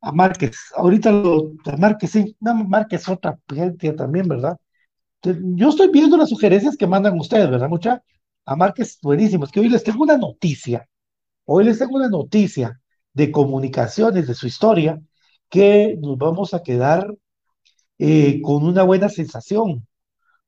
a 0.00 0.12
Márquez. 0.12 0.56
Ahorita 0.76 1.12
lo, 1.12 1.52
a 1.64 1.76
Márquez, 1.76 2.10
sí, 2.10 2.36
no, 2.40 2.54
Márquez 2.54 3.08
otra 3.08 3.38
gente 3.48 3.92
también, 3.92 4.28
¿verdad? 4.28 4.56
Yo 5.22 5.68
estoy 5.68 5.90
viendo 5.90 6.16
las 6.16 6.30
sugerencias 6.30 6.76
que 6.76 6.86
mandan 6.86 7.18
ustedes, 7.18 7.50
¿verdad, 7.50 7.68
mucha? 7.68 8.02
A 8.46 8.56
Márquez, 8.56 8.98
buenísimo. 9.02 9.44
Es 9.44 9.52
que 9.52 9.60
hoy 9.60 9.68
les 9.68 9.84
tengo 9.84 10.02
una 10.02 10.16
noticia. 10.16 10.88
Hoy 11.44 11.64
les 11.64 11.78
tengo 11.78 11.96
una 11.96 12.08
noticia 12.08 12.80
de 13.12 13.30
comunicaciones 13.30 14.26
de 14.26 14.34
su 14.34 14.46
historia 14.46 15.00
que 15.48 15.96
nos 16.00 16.16
vamos 16.18 16.54
a 16.54 16.62
quedar 16.62 17.14
eh, 17.98 18.40
con 18.42 18.64
una 18.64 18.82
buena 18.84 19.08
sensación, 19.08 19.86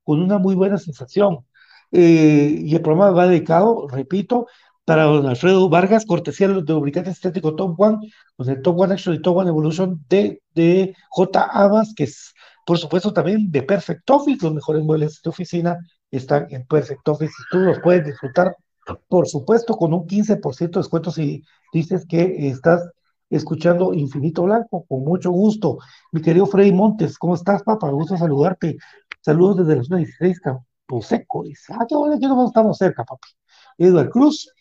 con 0.05 0.23
una 0.23 0.39
muy 0.39 0.55
buena 0.55 0.79
sensación. 0.79 1.47
Eh, 1.93 2.63
y 2.65 2.75
el 2.75 2.83
programa 2.83 3.11
va 3.13 3.29
dedicado, 3.29 3.87
repito, 3.89 4.47
para 4.85 5.05
don 5.05 5.27
Alfredo 5.27 5.69
Vargas, 5.69 6.07
cortesía 6.07 6.49
de 6.49 6.55
lubricante 6.55 7.11
estético 7.11 7.55
Top 7.55 7.79
One, 7.81 8.11
con 8.37 8.49
el 8.49 8.63
Top 8.63 8.79
One 8.81 8.95
Action 8.95 9.15
y 9.15 9.23
Top 9.23 9.37
One 9.37 9.51
Evolution 9.51 10.05
de, 10.09 10.43
de 10.55 10.95
J. 11.11 11.49
Amas, 11.53 11.95
que 11.95 12.05
es, 12.05 12.35
por 12.67 12.79
supuesto, 12.79 13.13
también 13.13 13.51
de 13.51 13.63
Perfect 13.63 14.09
Office. 14.11 14.45
Los 14.45 14.55
mejores 14.55 14.83
muebles 14.83 15.21
de 15.23 15.31
oficina 15.31 15.79
están 16.11 16.47
en 16.51 16.67
Perfect 16.67 17.07
Office 17.09 17.33
y 17.33 17.43
tú 17.51 17.59
los 17.61 17.79
puedes 17.81 18.05
disfrutar, 18.05 18.57
por 19.09 19.29
supuesto, 19.29 19.77
con 19.77 19.95
un 19.95 20.07
15% 20.07 20.79
de 20.79 20.81
descuento 20.81 21.11
si 21.11 21.43
dices 21.73 22.05
que 22.09 22.49
estás 22.49 22.83
escuchando 23.31 23.95
Infinito 23.95 24.43
Blanco, 24.43 24.85
con 24.89 25.05
mucho 25.05 25.31
gusto. 25.31 25.79
Mi 26.11 26.21
querido 26.21 26.47
Freddy 26.47 26.73
Montes, 26.73 27.19
¿cómo 27.19 27.35
estás, 27.35 27.63
papá? 27.63 27.87
Me 27.87 27.95
gusta 27.95 28.19
saludarte. 28.19 28.77
Saludos 29.21 29.59
desde 29.59 29.77
la 29.77 29.85
zona 29.85 29.99
16, 29.99 30.41
Campo 30.41 31.03
Seco. 31.03 31.45
Dice, 31.45 31.73
ah, 31.73 31.87
qué 31.89 31.95
bueno 31.95 32.19
que 32.19 32.27
no 32.27 32.47
estamos 32.47 32.77
cerca, 32.77 33.05
papá. 33.05 33.27
Eduard 33.79 34.11
Cruz, 34.11 34.53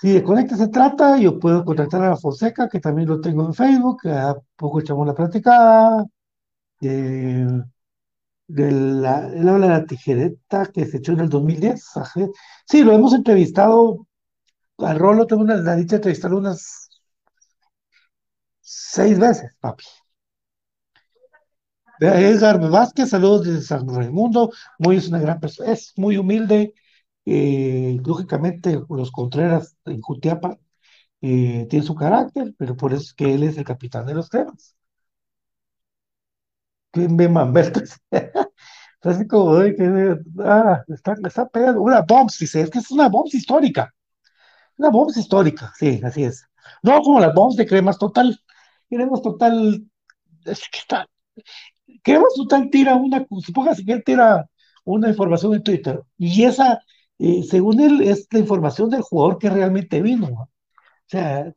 si 0.00 0.12
de 0.12 0.22
Conecta 0.22 0.56
se 0.56 0.68
trata, 0.68 1.18
yo 1.18 1.38
puedo 1.38 1.64
contactar 1.64 2.02
a 2.02 2.10
la 2.10 2.16
Fonseca, 2.16 2.68
que 2.68 2.80
también 2.80 3.08
lo 3.08 3.20
tengo 3.20 3.44
en 3.46 3.54
Facebook, 3.54 4.06
a 4.08 4.36
poco 4.56 4.80
echamos 4.80 5.06
la 5.06 5.14
platicada. 5.14 6.06
Eh, 6.80 7.46
él 8.56 9.04
habla 9.06 9.66
de 9.66 9.68
la 9.68 9.84
tijereta 9.86 10.66
que 10.72 10.86
se 10.86 10.98
echó 10.98 11.12
en 11.12 11.20
el 11.20 11.28
2010. 11.28 11.84
Sí, 12.66 12.82
lo 12.82 12.92
hemos 12.92 13.14
entrevistado. 13.14 14.06
Al 14.78 14.98
Rolo 14.98 15.26
tengo 15.26 15.42
una, 15.42 15.56
la 15.56 15.76
dicha 15.76 15.98
de 15.98 16.34
unas 16.34 16.88
seis 18.60 19.18
veces, 19.18 19.50
papi. 19.60 19.84
Edgar 22.00 22.60
Vázquez, 22.70 23.10
saludos 23.10 23.44
desde 23.44 23.62
San 23.62 23.88
Raimundo. 23.88 24.52
Muy 24.78 24.96
es 24.96 25.08
una 25.08 25.18
gran 25.18 25.40
persona, 25.40 25.72
es 25.72 25.92
muy 25.96 26.16
humilde. 26.16 26.74
Eh, 27.30 27.98
lógicamente, 28.04 28.80
los 28.88 29.10
Contreras 29.12 29.76
en 29.86 30.00
Jutiapa 30.00 30.58
eh, 31.22 31.66
tiene 31.70 31.86
su 31.86 31.94
carácter, 31.96 32.54
pero 32.58 32.76
por 32.76 32.92
eso 32.94 33.02
es 33.04 33.14
que 33.14 33.34
él 33.34 33.42
es 33.44 33.58
el 33.58 33.64
capitán 33.64 34.06
de 34.06 34.14
los 34.14 34.30
cremas. 34.30 34.76
Que 36.92 37.08
me 37.08 37.28
Mamberto. 37.28 37.80
Así 39.02 39.26
como, 39.28 39.58
"Ay, 39.58 39.76
que, 39.76 40.16
ah, 40.44 40.82
está, 40.88 41.14
está 41.26 41.48
pegando 41.48 41.82
una 41.82 42.02
bombs, 42.02 42.38
dice, 42.38 42.62
es 42.62 42.70
que 42.70 42.80
es 42.80 42.90
una 42.90 43.08
bombs 43.08 43.34
histórica, 43.34 43.94
una 44.78 44.90
bombs 44.90 45.16
histórica, 45.16 45.72
sí, 45.78 46.00
así 46.04 46.24
es. 46.24 46.44
No 46.82 47.00
como 47.02 47.20
las 47.20 47.34
bombs 47.34 47.56
de 47.56 47.66
cremas 47.66 47.98
total. 47.98 48.38
Cremas 48.90 49.22
total, 49.22 49.86
es 50.46 50.60
que 50.72 50.78
está, 50.80 51.08
cremas 52.02 52.34
total 52.36 52.70
tira 52.70 52.96
una, 52.96 53.26
supóngase 53.44 53.84
que 53.84 53.92
él 53.92 54.04
tira 54.04 54.48
una 54.84 55.08
información 55.10 55.54
en 55.54 55.62
Twitter, 55.62 56.02
y 56.18 56.44
esa, 56.44 56.80
eh, 57.18 57.42
según 57.42 57.80
él, 57.80 58.00
es 58.02 58.26
la 58.30 58.38
información 58.40 58.90
del 58.90 59.02
jugador 59.02 59.38
que 59.38 59.50
realmente 59.50 60.00
vino. 60.02 60.28
¿no? 60.30 60.42
O 60.42 60.50
sea, 61.06 61.52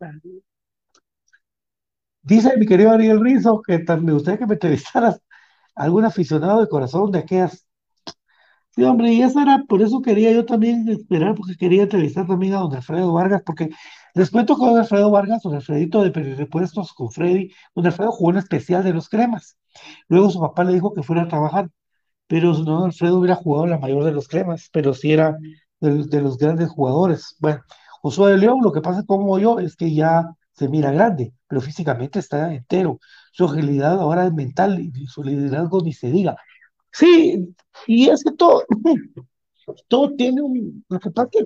dice 2.22 2.58
mi 2.58 2.66
querido 2.66 2.92
Ariel 2.92 3.20
Rizzo 3.22 3.62
que 3.62 3.80
me 4.02 4.14
gustaría 4.14 4.40
que 4.40 4.46
me 4.48 4.54
entrevistaras 4.54 5.22
a 5.76 5.84
algún 5.84 6.06
aficionado 6.06 6.62
de 6.62 6.70
corazón 6.70 7.12
de 7.12 7.20
aquellas. 7.20 7.68
Sí, 8.72 8.84
hombre, 8.84 9.12
y 9.12 9.22
eso 9.22 9.42
era, 9.42 9.64
por 9.68 9.82
eso 9.82 10.02
quería 10.02 10.32
yo 10.32 10.46
también 10.46 10.88
esperar, 10.88 11.36
porque 11.36 11.58
quería 11.58 11.84
entrevistar 11.84 12.26
también 12.26 12.54
a 12.54 12.60
don 12.60 12.74
Alfredo 12.74 13.12
Vargas, 13.12 13.42
porque 13.46 13.70
les 14.14 14.30
cuento 14.32 14.56
con 14.58 14.70
don 14.70 14.80
Alfredo 14.80 15.12
Vargas, 15.12 15.42
don 15.44 15.56
Alfredito 15.56 16.04
de 16.04 16.36
Repuestos 16.36 16.94
con 16.94 17.12
Freddy, 17.12 17.52
don 17.76 17.86
Alfredo 17.86 18.12
jugó 18.12 18.32
en 18.32 18.38
especial 18.38 18.84
de 18.84 18.94
los 18.94 19.10
cremas. 19.10 19.58
Luego 20.08 20.30
su 20.30 20.40
papá 20.40 20.64
le 20.64 20.74
dijo 20.74 20.94
que 20.94 21.04
fuera 21.04 21.24
a 21.24 21.28
trabajar, 21.28 21.70
pero 22.32 22.54
no, 22.60 22.86
Alfredo 22.86 23.20
hubiera 23.20 23.36
jugado 23.36 23.68
la 23.68 23.78
mayor 23.80 24.04
de 24.06 24.14
los 24.14 24.28
cremas, 24.30 24.70
pero 24.74 24.94
sí 24.94 25.12
era 25.14 25.38
de, 25.82 26.06
de 26.06 26.22
los 26.22 26.38
grandes 26.38 26.70
jugadores. 26.70 27.36
Bueno, 27.40 27.62
Josué 28.02 28.32
de 28.34 28.38
León, 28.40 28.60
lo 28.64 28.72
que 28.72 28.82
pasa 28.82 29.04
como 29.06 29.38
yo 29.40 29.60
es 29.60 29.76
que 29.76 29.94
ya 29.94 30.26
se 30.54 30.70
mira 30.70 30.92
grande, 30.92 31.34
pero 31.48 31.62
físicamente 31.62 32.20
está 32.20 32.54
entero. 32.54 33.00
Su 33.34 33.46
agilidad 33.46 34.00
ahora 34.00 34.28
es 34.28 34.34
mental 34.34 34.80
y 34.82 35.08
su 35.08 35.24
liderazgo 35.24 35.82
ni 35.84 35.94
se 35.94 36.12
diga. 36.12 36.38
Sí, 36.92 37.56
y 37.88 38.10
es 38.10 38.24
que 38.24 38.34
todo, 38.34 38.64
todo 39.88 40.16
tiene 40.16 40.42
un, 40.42 40.84
lo 40.90 41.00
que 41.00 41.12
pasa 41.12 41.30
que, 41.32 41.46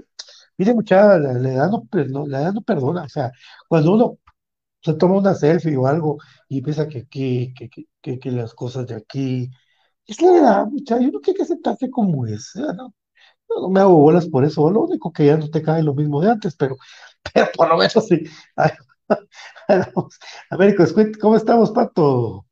mire 0.58 0.74
muchacha, 0.74 1.18
la, 1.20 1.34
la 1.34 1.50
edad 1.54 1.70
no, 1.72 1.86
per- 1.86 2.10
no- 2.10 2.28
la 2.28 2.42
edad 2.42 2.54
no 2.54 2.62
perdona, 2.62 3.04
o 3.04 3.10
sea, 3.10 3.32
cuando 3.68 3.94
uno 3.94 4.18
se 4.84 4.94
toma 4.96 5.18
una 5.18 5.36
selfie 5.36 5.78
o 5.78 5.88
algo 5.88 6.18
y 6.50 6.62
piensa 6.62 6.88
que 6.90 7.08
que, 7.08 7.54
que, 7.58 7.70
que, 8.02 8.20
que 8.20 8.32
las 8.32 8.54
cosas 8.54 8.88
de 8.88 8.96
aquí, 8.96 9.50
es 10.08 10.22
la 10.22 10.38
edad, 10.38 10.68
muchacha, 10.68 11.02
uno 11.02 11.20
tiene 11.20 11.38
que 11.38 11.44
aceptarse 11.44 11.90
como 11.90 12.26
es, 12.26 12.52
¿no? 12.56 12.94
No, 13.50 13.62
no 13.62 13.70
me 13.70 13.80
hago 13.80 13.98
bolas 13.98 14.28
por 14.28 14.44
eso, 14.46 14.70
lo 14.70 14.82
único 14.82 15.12
que 15.14 15.26
ya 15.28 15.38
no 15.38 15.50
te 15.50 15.62
cae 15.62 15.84
lo 15.84 15.94
mismo 15.94 16.22
de 16.22 16.32
antes, 16.32 16.56
pero, 16.56 16.76
pero 17.34 17.48
por 17.56 17.70
lo 17.70 17.78
menos 17.78 17.94
sí. 18.08 18.24
Ay, 18.56 18.72
¿cómo 21.22 21.36
estamos, 21.36 21.72
Pato? 21.72 22.46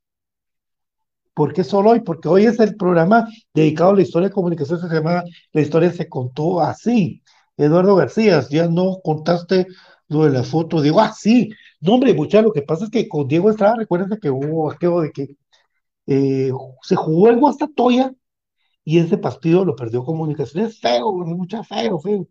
¿Por 1.33 1.53
qué 1.53 1.63
solo 1.63 1.91
hoy? 1.91 2.01
Porque 2.01 2.27
hoy 2.27 2.45
es 2.45 2.59
el 2.59 2.75
programa 2.75 3.27
dedicado 3.53 3.91
a 3.91 3.95
la 3.95 4.01
historia 4.03 4.29
de 4.29 4.33
comunicación, 4.33 4.79
se 4.79 4.87
llama 4.87 5.23
La 5.51 5.61
historia 5.61 5.91
se 5.91 6.07
contó 6.07 6.61
así. 6.61 7.23
Eduardo 7.57 7.95
García, 7.95 8.41
ya 8.49 8.67
no 8.67 8.99
contaste 9.03 9.67
lo 10.09 10.25
de 10.25 10.31
la 10.31 10.43
foto. 10.43 10.81
Digo, 10.81 11.01
ah, 11.01 11.11
sí. 11.15 11.49
No, 11.81 11.95
hombre, 11.95 12.13
mucha, 12.13 12.41
lo 12.41 12.51
que 12.53 12.61
pasa 12.61 12.85
es 12.85 12.91
que 12.91 13.07
con 13.09 13.27
Diego 13.27 13.49
Estrada, 13.49 13.75
recuerden 13.77 14.19
que 14.19 14.29
hubo 14.29 14.71
aquello 14.71 15.01
de 15.01 15.11
que 15.11 15.35
eh, 16.07 16.51
se 16.83 16.95
jugó 16.95 17.29
el 17.29 17.39
Guastatoya 17.39 18.13
y 18.83 18.99
ese 18.99 19.17
partido 19.17 19.65
lo 19.65 19.75
perdió 19.75 20.03
Comunicaciones. 20.05 20.79
Feo, 20.79 21.13
mucha 21.13 21.63
feo, 21.63 21.99
feo. 21.99 22.27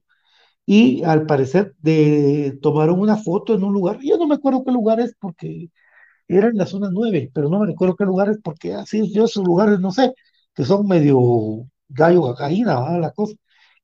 Y 0.67 1.03
al 1.05 1.27
parecer 1.27 1.75
de, 1.81 2.59
tomaron 2.63 3.01
una 3.01 3.17
foto 3.17 3.55
en 3.55 3.65
un 3.65 3.73
lugar, 3.73 3.99
yo 4.03 4.17
no 4.19 4.27
me 4.27 4.37
acuerdo 4.37 4.65
qué 4.65 4.73
lugar 4.73 5.01
es 5.01 5.15
porque 5.21 5.71
era 6.29 6.49
en 6.49 6.57
la 6.59 6.67
zona 6.67 6.89
9, 6.93 7.31
pero 7.35 7.49
no 7.49 7.61
me 7.61 7.67
recuerdo 7.67 7.97
qué 7.97 8.05
lugares, 8.05 8.39
porque 8.43 8.75
así 8.75 9.13
yo 9.13 9.25
esos 9.27 9.45
lugares, 9.45 9.81
no 9.81 9.93
sé, 9.93 10.15
que 10.55 10.65
son 10.65 10.87
medio 10.87 11.69
gallo 11.89 12.35
gallina, 12.35 12.81
¿va? 12.81 12.99
la 12.99 13.13
cosa. 13.13 13.35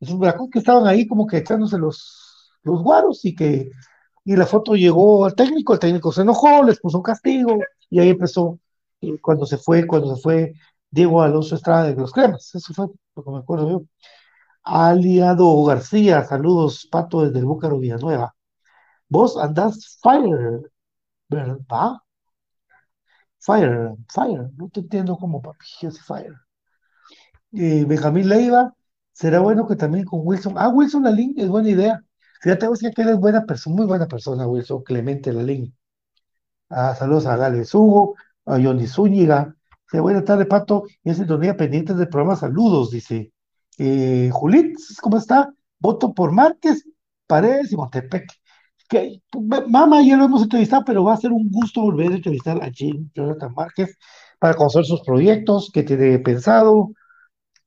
Esos 0.01 0.18
bracos 0.18 0.48
que 0.51 0.61
estaban 0.61 0.87
ahí 0.87 1.07
como 1.07 1.27
que 1.27 1.38
echándose 1.38 1.79
los, 1.79 2.53
los 2.62 2.83
guaros 2.83 3.24
y 3.24 3.35
que, 3.35 3.70
y 4.24 4.37
la 4.37 4.46
foto 4.46 4.74
llegó 4.77 5.24
al 5.27 5.35
técnico, 5.35 5.74
el 5.74 5.81
técnico 5.81 6.12
se 6.12 6.22
enojó, 6.22 6.62
les 6.64 6.81
puso 6.81 6.98
un 6.98 7.03
castigo, 7.03 7.59
y 7.90 8.01
ahí 8.01 8.11
empezó, 8.11 8.59
cuando 9.23 9.47
se 9.47 9.59
fue, 9.59 9.87
cuando 9.87 10.15
se 10.17 10.23
fue 10.23 10.55
Diego 10.91 11.23
Alonso 11.23 11.55
Estrada 11.57 11.85
de 11.85 11.95
los 11.97 12.13
Cremas, 12.13 12.55
eso 12.55 12.75
fue 12.75 12.87
lo 13.17 13.25
que 13.25 13.31
me 13.31 13.39
acuerdo 13.39 13.71
yo. 13.71 13.83
Aliado 14.65 15.65
García, 15.65 16.25
saludos, 16.25 16.89
Pato 16.91 17.23
desde 17.25 17.39
el 17.41 17.47
Búcaro 17.47 17.79
Villanueva. 17.79 18.35
Vos 19.09 19.37
andás 19.39 19.99
fire, 20.03 20.63
¿verdad? 21.29 21.99
Fire, 23.41 23.97
Fire, 24.09 24.51
no 24.57 24.69
te 24.69 24.81
entiendo 24.81 25.17
como 25.17 25.43
papi, 25.43 25.67
yo 25.81 25.91
soy 25.91 26.03
Fire. 26.03 26.35
Eh, 27.53 27.85
Benjamín 27.87 28.29
Leiva, 28.29 28.75
será 29.13 29.41
bueno 29.41 29.67
que 29.67 29.77
también 29.77 30.05
con 30.05 30.21
Wilson. 30.25 30.55
Ah, 30.57 30.69
Wilson 30.69 31.05
Lalín 31.05 31.35
es 31.39 31.49
buena 31.49 31.71
idea. 31.71 32.03
Fíjate, 32.41 32.69
vos 32.69 32.79
que 32.81 33.03
él 33.03 33.09
es 33.09 33.19
buena 33.19 33.45
persona, 33.47 33.77
muy 33.77 33.87
buena 33.87 34.07
persona, 34.07 34.47
Wilson 34.47 34.83
Clemente 34.83 35.33
Lalín. 35.33 35.75
Ah, 36.71 36.95
saludos 36.95 37.27
a 37.27 37.37
Gales 37.37 37.75
Hugo, 37.75 38.17
a 38.49 38.61
Johnny 38.63 38.87
Zúñiga. 38.87 39.55
Dice, 39.91 40.01
buena 40.01 40.25
tarde, 40.25 40.47
Pato. 40.47 40.85
En 41.05 41.15
sintonía 41.15 41.57
pendientes 41.57 41.97
del 41.97 42.09
programa, 42.09 42.37
saludos, 42.37 42.91
dice. 42.91 43.33
Eh, 43.79 44.31
¿cómo 45.01 45.17
está? 45.17 45.53
Voto 45.79 46.13
por 46.13 46.33
Márquez, 46.33 46.85
Paredes 47.27 47.73
y 47.73 47.77
Montepec. 47.77 48.27
Que, 48.89 49.23
mamá, 49.69 50.03
ya 50.03 50.17
lo 50.17 50.25
hemos 50.25 50.43
entrevistado, 50.43 50.83
pero 50.85 51.05
va 51.05 51.15
a 51.15 51.19
ser 51.19 51.33
un 51.33 51.51
gusto 51.51 51.83
volver 51.83 52.13
a 52.13 52.17
entrevistar 52.17 52.63
a 52.63 52.71
Jim 52.71 53.11
Jonathan 53.15 53.53
Márquez 53.55 53.97
para 54.39 54.55
conocer 54.55 54.85
sus 54.85 55.03
proyectos, 55.03 55.71
qué 55.73 55.83
tiene 55.83 56.19
pensado, 56.21 56.93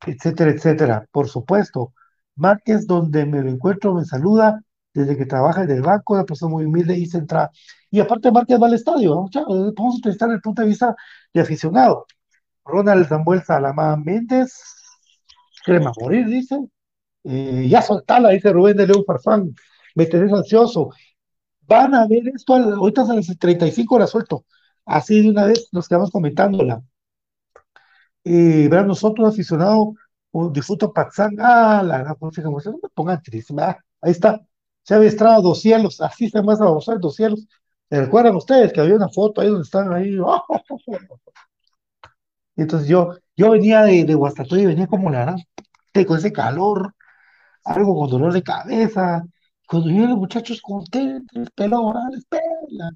etcétera, 0.06 0.52
etcétera. 0.52 1.08
Por 1.12 1.28
supuesto, 1.30 1.94
Márquez, 2.36 2.88
donde 2.88 3.26
me 3.26 3.42
lo 3.42 3.50
encuentro, 3.50 3.94
me 3.94 4.06
saluda 4.06 4.62
desde 4.94 5.18
que 5.18 5.26
trabaja 5.26 5.64
en 5.64 5.72
el 5.72 5.82
banco, 5.82 6.14
una 6.14 6.26
persona 6.26 6.52
muy 6.52 6.66
humilde 6.66 6.98
y 6.98 7.06
centrada. 7.06 7.52
Y 7.92 8.00
aparte, 8.00 8.32
Márquez 8.32 8.62
va 8.62 8.68
al 8.68 8.74
estadio, 8.74 9.16
¿no? 9.16 9.30
Podemos 9.32 9.96
entrevistar 9.98 10.30
desde 10.30 10.38
el 10.38 10.42
punto 10.42 10.62
de 10.62 10.70
vista 10.70 10.96
de 11.34 11.42
aficionado. 11.42 12.08
Ronald 12.66 13.08
Samuel 13.08 13.44
Salamán 13.44 14.04
Méndez, 14.04 14.54
crema 15.66 15.92
morir, 16.00 16.28
dice. 16.28 16.58
Eh, 17.24 17.68
ya 17.70 17.82
soltala, 17.82 18.30
dice 18.30 18.52
Rubén 18.54 18.78
de 18.78 18.88
León 18.88 19.04
Farfán. 19.06 19.54
Me 19.96 20.06
tenés 20.06 20.32
ansioso. 20.34 20.90
Van 21.68 21.94
a 21.96 22.08
ver 22.08 22.28
esto, 22.36 22.56
ahorita 22.56 23.04
a 23.04 23.16
las 23.16 23.38
35 23.38 24.00
la 24.00 24.08
suelto. 24.08 24.46
Así 24.86 25.22
de 25.22 25.30
una 25.30 25.46
vez 25.46 25.70
nos 25.72 25.88
quedamos 25.88 26.12
comentándola. 26.12 26.82
Eh, 28.24 28.68
verán, 28.70 28.88
nosotros 28.88 29.30
aficionados, 29.34 29.90
un 30.32 30.54
difunto 30.54 30.94
Patzán, 30.94 31.36
ah, 31.40 31.82
la 31.84 32.00
gran 32.00 32.16
música, 32.20 32.50
no 32.50 32.58
me 32.82 32.90
pongan 32.94 33.22
triste, 33.22 33.54
ah, 33.60 33.78
ahí 34.02 34.12
está. 34.12 34.40
Se 34.84 34.96
había 34.96 35.10
estrado 35.10 35.42
dos 35.42 35.62
cielos, 35.62 36.02
así 36.02 36.30
se 36.30 36.42
más 36.42 36.62
a 36.62 36.66
dos 36.66 37.16
cielos. 37.16 37.48
¿Se 37.92 38.00
recuerdan 38.00 38.36
ustedes 38.38 38.74
que 38.74 38.80
había 38.82 38.96
una 38.96 39.10
foto 39.10 39.42
ahí 39.42 39.50
donde 39.50 39.64
están 39.64 39.94
ahí? 39.94 40.18
Y 42.56 42.62
entonces 42.64 42.88
yo, 42.88 43.16
yo 43.36 43.52
venía 43.52 43.84
de, 43.84 44.04
de 44.06 44.14
y 44.14 44.66
venía 44.66 44.88
como 44.88 45.10
la 45.10 45.22
gran, 45.22 45.38
con 46.08 46.18
ese 46.18 46.32
calor, 46.34 46.94
algo 47.66 47.96
con 48.00 48.10
dolor 48.10 48.34
de 48.34 48.44
cabeza. 48.44 49.24
Cuando 49.68 49.90
yo 49.90 50.08
los 50.08 50.18
muchachos 50.18 50.62
contentos, 50.62 51.48
ah, 51.58 52.10
les 52.14 52.26
pela. 52.26 52.92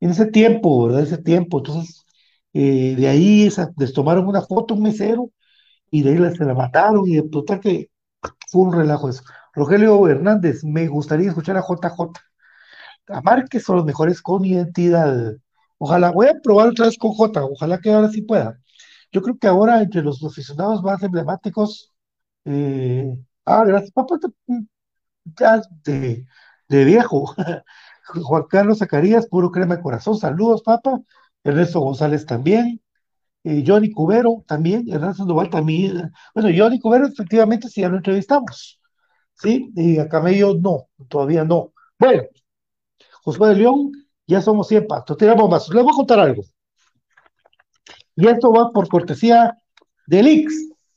En 0.00 0.10
ese 0.10 0.26
tiempo, 0.26 0.86
¿verdad? 0.86 1.02
Ese 1.02 1.18
tiempo. 1.18 1.58
Entonces, 1.58 2.04
eh, 2.52 2.94
de 2.96 3.08
ahí 3.08 3.50
les 3.78 3.92
tomaron 3.94 4.26
una 4.28 4.42
foto, 4.42 4.74
un 4.74 4.82
mesero, 4.82 5.30
y 5.90 6.02
de 6.02 6.10
ahí 6.10 6.36
se 6.36 6.44
la 6.44 6.54
mataron, 6.54 7.08
y 7.08 7.16
de 7.16 7.28
total 7.30 7.60
que 7.60 7.90
fue 8.50 8.62
un 8.62 8.72
relajo 8.74 9.08
eso. 9.10 9.24
Rogelio 9.54 10.08
Hernández, 10.08 10.64
me 10.64 10.88
gustaría 10.88 11.28
escuchar 11.30 11.56
a 11.58 11.62
JJ. 11.62 12.12
A 13.08 13.20
Márquez 13.22 13.64
son 13.64 13.76
los 13.76 13.84
mejores 13.84 14.22
con 14.22 14.44
identidad. 14.44 15.34
Ojalá, 15.78 16.10
voy 16.12 16.28
a 16.28 16.40
probar 16.42 16.68
otra 16.68 16.86
vez 16.86 16.96
con 16.98 17.12
J, 17.12 17.44
ojalá 17.44 17.78
que 17.80 17.90
ahora 17.92 18.08
sí 18.10 18.22
pueda. 18.22 18.58
Yo 19.12 19.22
creo 19.22 19.38
que 19.38 19.46
ahora 19.46 19.82
entre 19.82 20.02
los 20.02 20.22
aficionados 20.24 20.82
más 20.82 21.02
emblemáticos, 21.02 21.92
eh, 22.44 23.16
ah, 23.46 23.64
gracias, 23.66 23.92
papá, 23.92 24.18
te- 24.18 24.28
ya 25.38 25.62
de, 25.84 26.26
de 26.68 26.84
viejo. 26.84 27.34
Juan 28.22 28.44
Carlos 28.50 28.78
Zacarías, 28.78 29.26
puro 29.28 29.50
crema 29.50 29.76
de 29.76 29.82
corazón, 29.82 30.18
saludos, 30.18 30.62
papá. 30.62 31.00
Ernesto 31.44 31.80
González 31.80 32.26
también. 32.26 32.80
Eh, 33.44 33.64
Johnny 33.66 33.90
Cubero 33.92 34.44
también, 34.48 34.88
Ernesto 34.90 35.18
Sandoval 35.18 35.50
también. 35.50 36.12
Bueno, 36.34 36.50
Johnny 36.56 36.80
Cubero 36.80 37.06
efectivamente 37.08 37.68
sí 37.68 37.82
ya 37.82 37.88
lo 37.88 37.96
entrevistamos, 37.98 38.80
¿sí? 39.34 39.70
Y 39.76 39.98
a 39.98 40.08
Camello 40.08 40.54
no, 40.56 40.88
todavía 41.08 41.44
no. 41.44 41.72
Bueno, 41.98 42.24
Josué 43.24 43.48
de 43.48 43.54
León, 43.56 43.92
ya 44.26 44.42
somos 44.42 44.68
100 44.68 44.86
pastos, 44.86 45.16
tiramos 45.16 45.48
más. 45.48 45.68
Les 45.70 45.82
voy 45.82 45.92
a 45.92 45.96
contar 45.96 46.20
algo. 46.20 46.42
Y 48.16 48.28
esto 48.28 48.52
va 48.52 48.70
por 48.70 48.88
cortesía 48.88 49.56
del 50.06 50.28
IX. 50.28 50.52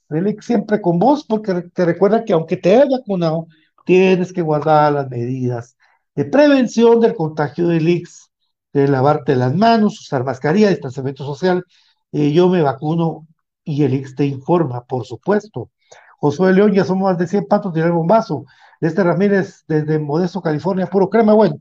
Del 0.09 0.27
IX 0.27 0.45
siempre 0.45 0.81
con 0.81 0.99
vos, 0.99 1.25
porque 1.25 1.53
te 1.73 1.85
recuerda 1.85 2.25
que 2.25 2.33
aunque 2.33 2.57
te 2.57 2.75
hayas 2.75 2.89
vacunado, 2.89 3.47
tienes 3.85 4.33
que 4.33 4.41
guardar 4.41 4.93
las 4.93 5.09
medidas 5.09 5.77
de 6.15 6.25
prevención 6.25 6.99
del 6.99 7.15
contagio 7.15 7.67
del 7.67 7.87
IX, 7.87 8.31
de 8.73 8.87
lavarte 8.87 9.35
las 9.35 9.55
manos, 9.55 9.99
usar 10.01 10.23
mascarilla, 10.23 10.69
distanciamiento 10.69 11.23
social. 11.25 11.63
Eh, 12.11 12.31
yo 12.33 12.49
me 12.49 12.61
vacuno 12.61 13.27
y 13.63 13.83
el 13.83 13.93
IX 13.93 14.15
te 14.15 14.25
informa, 14.25 14.83
por 14.83 15.05
supuesto. 15.05 15.71
Josué 16.17 16.53
León, 16.53 16.73
ya 16.73 16.83
somos 16.83 17.11
más 17.11 17.17
de 17.17 17.27
100 17.27 17.45
patos, 17.47 17.73
tirar 17.73 17.91
bombazo. 17.91 18.45
Este 18.81 19.03
Ramírez, 19.03 19.63
desde 19.67 19.99
Modesto, 19.99 20.41
California, 20.41 20.87
puro 20.87 21.09
crema, 21.09 21.33
bueno. 21.33 21.59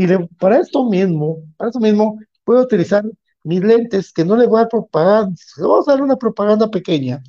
Y 0.00 0.06
para 0.38 0.58
esto 0.58 0.88
mismo, 0.88 1.42
para 1.58 1.68
esto 1.68 1.78
mismo, 1.78 2.18
puedo 2.44 2.62
utilizar 2.62 3.04
mis 3.44 3.60
lentes, 3.62 4.12
que 4.14 4.24
no 4.24 4.34
le 4.34 4.46
voy 4.46 4.56
a 4.56 4.62
dar 4.62 4.70
propaganda, 4.70 5.36
vamos 5.58 5.88
a 5.88 5.92
dar 5.92 6.02
una 6.02 6.16
propaganda 6.16 6.70
pequeña, 6.70 7.22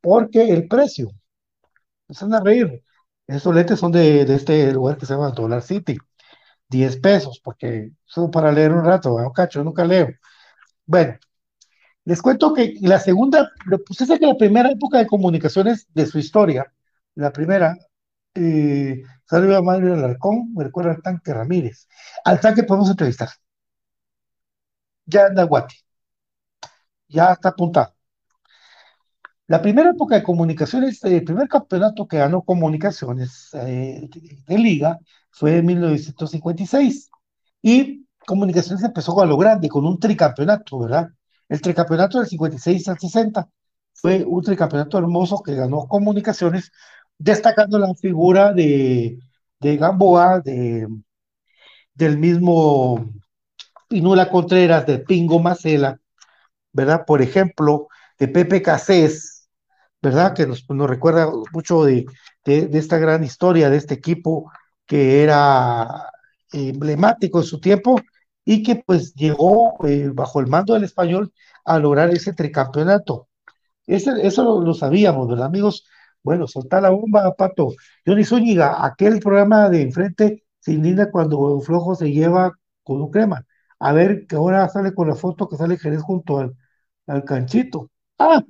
porque 0.00 0.48
el 0.50 0.66
precio, 0.66 1.10
se 2.08 2.24
van 2.24 2.34
a 2.34 2.40
reír, 2.40 2.82
esos 3.26 3.54
lentes 3.54 3.78
son 3.80 3.92
de, 3.92 4.22
este 4.34 4.72
lugar 4.72 4.96
que 4.96 5.04
se 5.04 5.12
llama 5.12 5.30
Dollar 5.30 5.60
City, 5.62 5.98
10 6.68 6.96
pesos, 6.98 7.40
porque 7.44 7.90
son 8.06 8.30
para 8.30 8.50
leer 8.52 8.72
un 8.72 8.84
rato, 8.84 9.14
un 9.14 9.32
cacho, 9.32 9.62
nunca 9.62 9.84
leo. 9.84 10.08
Bueno, 10.86 11.18
les 12.04 12.22
cuento 12.22 12.54
que 12.54 12.76
la 12.82 13.00
segunda, 13.00 13.50
pues 13.86 14.00
es 14.00 14.18
que 14.18 14.26
la 14.26 14.36
primera 14.36 14.70
época 14.70 14.98
de 14.98 15.06
comunicaciones 15.06 15.86
de 15.94 16.06
su 16.06 16.18
historia, 16.18 16.72
la 17.14 17.32
primera, 17.32 17.76
eh, 18.36 19.02
salió 19.24 19.56
a 19.56 19.78
del 19.78 19.92
Alarcón, 19.94 20.52
me 20.54 20.64
recuerda 20.64 20.92
al 20.92 21.02
tanque 21.02 21.32
Ramírez. 21.34 21.88
Al 22.24 22.40
tanque 22.40 22.62
podemos 22.64 22.90
entrevistar. 22.90 23.28
Ya 25.06 25.26
anda 25.26 25.44
Guati. 25.44 25.76
Ya 27.08 27.32
está 27.32 27.48
apuntado. 27.50 27.96
La 29.48 29.62
primera 29.62 29.90
época 29.90 30.16
de 30.16 30.22
comunicaciones, 30.24 31.02
el 31.04 31.22
primer 31.24 31.48
campeonato 31.48 32.08
que 32.08 32.18
ganó 32.18 32.42
comunicaciones 32.42 33.50
eh, 33.54 34.08
de, 34.46 34.58
liga 34.58 34.98
fue 35.30 35.58
en 35.58 35.66
1956. 35.66 37.10
Y 37.62 38.06
comunicaciones 38.26 38.82
empezó 38.84 39.20
a 39.20 39.26
lo 39.26 39.36
grande 39.36 39.68
con 39.68 39.86
un 39.86 40.00
tricampeonato, 40.00 40.80
¿verdad? 40.80 41.10
El 41.48 41.60
tricampeonato 41.60 42.18
del 42.18 42.26
56 42.28 42.88
al 42.88 42.98
60 42.98 43.48
fue 43.92 44.24
un 44.24 44.42
tricampeonato 44.42 44.98
hermoso 44.98 45.42
que 45.42 45.54
ganó 45.54 45.86
comunicaciones, 45.86 46.72
destacando 47.18 47.78
la 47.78 47.94
figura 47.94 48.52
de, 48.52 49.18
de 49.60 49.76
Gamboa, 49.76 50.40
de, 50.40 50.86
del 51.94 52.18
mismo 52.18 53.10
Pinula 53.88 54.28
Contreras, 54.30 54.86
de 54.86 54.98
Pingo 54.98 55.38
Macela, 55.38 55.98
¿verdad? 56.72 57.04
Por 57.06 57.22
ejemplo, 57.22 57.88
de 58.18 58.28
Pepe 58.28 58.62
Casés, 58.62 59.48
¿verdad? 60.02 60.34
Que 60.34 60.46
nos, 60.46 60.64
recuerda 60.68 61.30
mucho 61.52 61.84
de, 61.84 62.06
esta 62.44 62.98
gran 62.98 63.24
historia 63.24 63.70
de 63.70 63.76
este 63.76 63.94
equipo 63.94 64.50
que 64.86 65.22
era 65.22 66.10
emblemático 66.52 67.40
en 67.40 67.44
su 67.44 67.60
tiempo 67.60 68.00
y 68.44 68.62
que 68.62 68.76
pues 68.76 69.14
llegó 69.14 69.84
eh, 69.86 70.10
bajo 70.14 70.40
el 70.40 70.46
mando 70.46 70.74
del 70.74 70.84
español 70.84 71.32
a 71.64 71.78
lograr 71.78 72.10
ese 72.10 72.32
tricampeonato. 72.32 73.28
eso 73.86 74.60
lo, 74.60 74.74
sabíamos, 74.74 75.28
¿verdad, 75.28 75.46
amigos? 75.46 75.86
Bueno, 76.26 76.46
soltar 76.48 76.82
la 76.82 76.90
bomba, 76.90 77.34
Pato. 77.36 77.70
Johnny 78.06 78.24
Zúñiga, 78.24 78.84
aquel 78.84 79.20
programa 79.20 79.68
de 79.70 79.82
enfrente 79.82 80.44
se 80.60 80.72
indigna 80.72 81.10
cuando 81.10 81.60
Flojo 81.60 81.94
se 81.94 82.10
lleva 82.12 82.52
con 82.82 83.00
un 83.02 83.10
crema. 83.10 83.46
A 83.78 83.92
ver, 83.92 84.26
que 84.26 84.36
ahora 84.36 84.68
sale 84.68 84.94
con 84.94 85.08
la 85.08 85.14
foto 85.14 85.48
que 85.48 85.56
sale 85.56 85.78
Jerez 85.78 86.02
junto 86.02 86.38
al, 86.38 86.56
al 87.06 87.24
canchito. 87.24 87.90
Ah, 88.18 88.42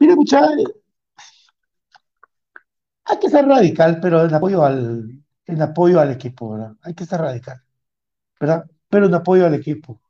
Mira, 0.00 0.14
muchachos, 0.16 0.72
hay 3.04 3.18
que 3.18 3.30
ser 3.30 3.46
radical, 3.46 4.00
pero 4.00 4.24
en 4.24 4.34
apoyo 4.34 4.64
al, 4.64 5.22
en 5.46 5.62
apoyo 5.62 6.00
al 6.00 6.10
equipo, 6.12 6.52
¿verdad? 6.52 6.72
Hay 6.82 6.94
que 6.94 7.06
ser 7.06 7.20
radical, 7.20 7.62
¿verdad? 8.40 8.66
Pero 8.90 9.06
en 9.06 9.14
apoyo 9.14 9.46
al 9.46 9.54
equipo, 9.54 10.00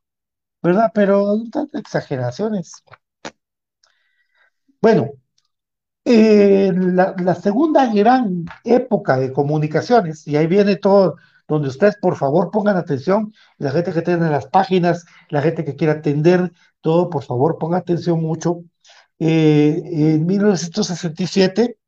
¿verdad? 0.62 0.90
Pero 0.94 1.37
exageraciones. 1.74 2.72
Bueno, 4.81 5.11
eh, 6.05 6.73
la, 6.75 7.15
la, 7.19 7.35
segunda 7.35 7.93
gran 7.93 8.45
época 8.65 9.19
de 9.19 9.33
comunicaciones, 9.33 10.27
y 10.27 10.37
ahí 10.37 10.47
viene 10.47 10.77
todo, 10.77 11.17
donde 11.49 11.69
ustedes 11.69 11.97
por 12.01 12.17
favor 12.17 12.51
pongan 12.51 12.77
atención, 12.77 13.33
la 13.59 13.71
gente 13.73 13.93
que 13.93 14.03
tiene 14.03 14.31
las 14.31 14.47
páginas, 14.47 15.05
la 15.31 15.43
gente 15.43 15.65
que 15.65 15.77
quiera 15.77 15.95
atender, 15.95 16.53
todo, 16.81 17.11
por 17.11 17.25
favor 17.25 17.59
ponga 17.59 17.79
atención 17.79 18.21
mucho. 18.21 18.62
Eh, 19.19 19.83
en 19.85 20.27
1967, 20.27 21.79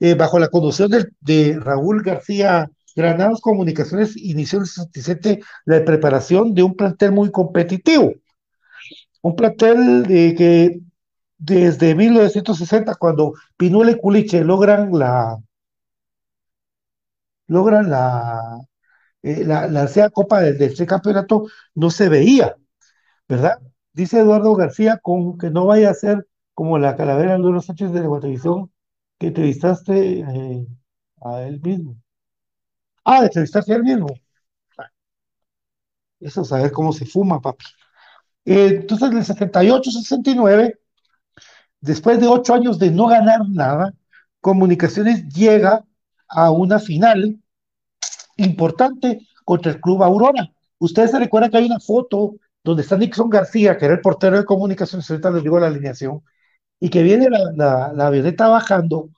eh, 0.00 0.14
bajo 0.14 0.38
la 0.38 0.48
conducción 0.48 0.90
de, 1.20 1.58
Raúl 1.60 2.02
García 2.02 2.70
Granados 2.96 3.40
Comunicaciones, 3.40 4.16
inició 4.16 4.58
en 4.58 4.62
el 4.62 4.68
67 4.68 5.40
la 5.66 5.84
preparación 5.84 6.54
de 6.54 6.62
un 6.62 6.74
plantel 6.74 7.12
muy 7.12 7.30
competitivo. 7.30 8.14
Un 9.22 9.36
plantel 9.36 10.04
de 10.04 10.34
que 10.34 10.80
desde 11.40 11.94
1960, 11.96 12.94
cuando 12.96 13.34
Pinuel 13.56 13.90
y 13.90 13.98
Culiche 13.98 14.44
logran 14.44 14.92
la 14.98 15.38
logran 17.48 17.90
la, 17.90 18.60
eh, 19.22 19.44
la, 19.46 19.68
la 19.68 20.10
Copa 20.10 20.40
del, 20.42 20.58
del 20.58 20.86
campeonato, 20.86 21.46
no 21.74 21.90
se 21.90 22.08
veía, 22.08 22.56
¿verdad? 23.28 23.60
Dice 23.92 24.20
Eduardo 24.20 24.54
García 24.56 24.98
con 25.02 25.38
que 25.38 25.50
no 25.50 25.66
vaya 25.66 25.90
a 25.90 25.94
ser 25.94 26.28
como 26.54 26.78
la 26.78 26.96
calavera 26.96 27.34
de 27.34 27.38
los 27.40 27.66
Sánchez 27.66 27.92
de 27.92 28.02
la 28.02 28.20
televisión 28.20 28.72
que 29.18 29.28
entrevistaste 29.28 30.20
eh, 30.20 30.66
a 31.22 31.42
él 31.44 31.60
mismo. 31.62 31.96
Ah, 33.04 33.24
entrevistaste 33.24 33.72
a 33.72 33.76
él 33.76 33.82
mismo. 33.84 34.08
Eso 36.20 36.44
saber 36.44 36.70
cómo 36.72 36.92
se 36.92 37.06
fuma, 37.06 37.40
papi. 37.40 37.64
Eh, 38.46 38.68
entonces, 38.82 39.10
en 39.12 39.18
el 39.18 39.24
78-69, 39.26 40.80
después 41.80 42.20
de 42.20 42.26
ocho 42.26 42.54
años 42.54 42.78
de 42.78 42.90
no 42.90 43.06
ganar 43.06 43.48
nada, 43.48 43.94
Comunicaciones 44.40 45.28
llega 45.28 45.84
a 46.28 46.50
una 46.50 46.78
final 46.78 47.38
importante 48.36 49.20
contra 49.44 49.72
el 49.72 49.80
Club 49.80 50.02
Aurora. 50.02 50.50
Ustedes 50.78 51.10
se 51.10 51.18
recuerdan 51.18 51.50
que 51.50 51.58
hay 51.58 51.66
una 51.66 51.80
foto 51.80 52.36
donde 52.64 52.82
está 52.82 52.96
Nixon 52.96 53.28
García, 53.28 53.76
que 53.76 53.84
era 53.84 53.94
el 53.94 54.00
portero 54.00 54.38
de 54.38 54.44
comunicaciones, 54.44 55.10
ahorita 55.10 55.30
les 55.30 55.42
digo 55.42 55.60
la 55.60 55.66
alineación, 55.66 56.22
y 56.78 56.88
que 56.90 57.02
viene 57.02 57.28
la, 57.30 57.92
la, 57.94 58.06
avioneta 58.06 58.48
bajando, 58.48 59.10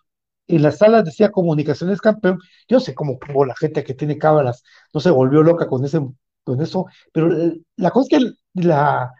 en 0.48 0.62
las 0.62 0.78
salas 0.78 1.04
decía 1.04 1.30
comunicaciones 1.30 2.00
campeón, 2.00 2.38
yo 2.68 2.80
sé 2.80 2.94
cómo, 2.94 3.18
la 3.46 3.54
gente 3.56 3.84
que 3.84 3.94
tiene 3.94 4.18
cámaras 4.18 4.64
no 4.92 5.00
se 5.00 5.10
volvió 5.10 5.42
loca 5.42 5.68
con, 5.68 5.84
ese, 5.84 6.00
con 6.44 6.60
eso, 6.60 6.86
pero 7.12 7.28
la 7.76 7.90
cosa 7.90 8.16
es 8.16 8.24
que 8.54 8.62
la, 8.66 9.12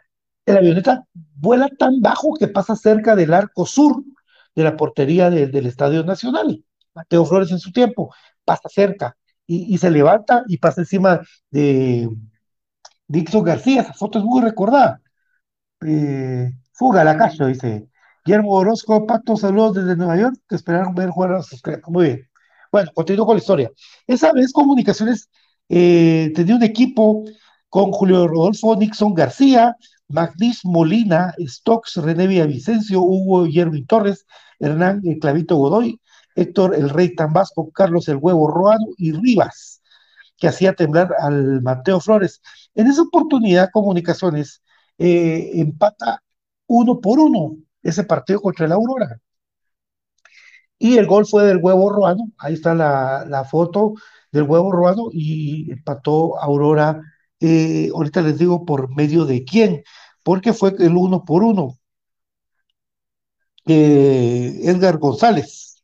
la 0.46 0.59
avioneta 0.59 1.05
vuela 1.37 1.68
tan 1.78 2.00
bajo 2.00 2.35
que 2.35 2.48
pasa 2.48 2.76
cerca 2.76 3.16
del 3.16 3.33
arco 3.33 3.66
sur 3.66 4.02
de 4.55 4.64
la 4.64 4.76
portería 4.76 5.31
del 5.31 5.66
Estadio 5.66 6.05
Nacional. 6.05 6.64
Mateo 6.94 7.24
Flores 7.24 7.50
en 7.50 7.59
su 7.59 7.72
tiempo 7.72 8.14
pasa 8.44 8.68
cerca 8.68 9.16
y, 9.46 9.74
y 9.74 9.78
se 9.78 9.90
levanta 9.90 10.44
y 10.46 10.59
pasa 10.59 10.83
encima 10.83 11.20
de 11.50 12.09
Dixon 13.09 13.44
García. 13.44 13.83
Esa 13.83 13.94
foto 13.94 14.19
es 14.19 14.25
muy 14.25 14.42
recordada. 14.42 15.00
Eh, 15.85 16.52
fuga 16.73 17.04
la 17.04 17.17
calle, 17.17 17.46
dice 17.46 17.88
Guillermo 18.25 18.52
Orozco, 18.52 19.06
Pato, 19.06 19.37
saludos 19.37 19.75
desde 19.75 19.96
Nueva 19.96 20.17
York, 20.17 20.37
que 20.48 20.54
esperaron 20.54 20.94
ver 20.94 21.10
jugar 21.10 21.35
a 21.35 21.42
sus 21.42 21.60
Muy 21.88 22.04
bien. 22.06 22.29
Bueno, 22.71 22.90
continúo 22.94 23.27
con 23.27 23.37
la 23.37 23.40
historia. 23.40 23.71
Esa 24.06 24.33
vez 24.33 24.52
Comunicaciones 24.52 25.29
eh, 25.69 26.33
tenía 26.35 26.54
un 26.56 26.62
equipo 26.62 27.25
con 27.69 27.90
Julio 27.90 28.29
Rodolfo 28.29 28.77
Nixon 28.77 29.14
García, 29.14 29.77
Magnis 30.13 30.65
Molina, 30.65 31.35
Stocks, 31.40 31.96
René 31.96 32.27
Villavicencio, 32.27 33.00
Hugo 33.02 33.46
Yerwin 33.46 33.87
Torres, 33.87 34.27
Hernán 34.60 35.02
el 35.04 35.19
Clavito 35.19 35.56
Godoy, 35.56 36.00
Héctor 36.37 36.75
el 36.75 36.90
Rey 36.90 37.15
Tambasco, 37.15 37.71
Carlos 37.73 38.08
el 38.08 38.17
Huevo 38.17 38.48
Roano 38.50 38.87
y 38.96 39.13
Rivas, 39.13 39.83
que 40.37 40.48
hacía 40.48 40.75
temblar 40.75 41.15
al 41.19 41.63
Mateo 41.63 42.00
Flores. 42.00 42.40
En 42.75 42.87
esa 42.87 43.02
oportunidad, 43.02 43.71
Comunicaciones 43.73 44.63
eh, 44.98 45.50
empata 45.54 46.23
uno 46.67 47.00
por 47.00 47.19
uno 47.19 47.56
ese 47.83 48.04
partido 48.04 48.40
contra 48.40 48.67
el 48.67 48.73
Aurora. 48.73 49.21
Y 50.79 50.98
el 50.98 51.06
gol 51.06 51.27
fue 51.27 51.44
del 51.46 51.58
huevo 51.63 51.90
Ruano, 51.90 52.33
ahí 52.38 52.54
está 52.54 52.75
la, 52.75 53.46
foto 53.48 53.94
del 54.33 54.42
huevo 54.44 54.73
Ruano 54.73 55.08
y 55.13 55.71
empató 55.71 56.40
Aurora, 56.40 57.00
eh, 57.40 57.90
ahorita 57.94 58.21
les 58.23 58.38
digo 58.38 58.65
por 58.65 58.94
medio 58.94 59.25
de 59.25 59.44
quién, 59.44 59.83
porque 60.23 60.52
fue 60.52 60.75
el 60.79 60.96
uno 60.96 61.25
por 61.25 61.42
uno. 61.42 61.79
Eh, 63.66 64.60
Edgar 64.64 64.98
González. 64.98 65.83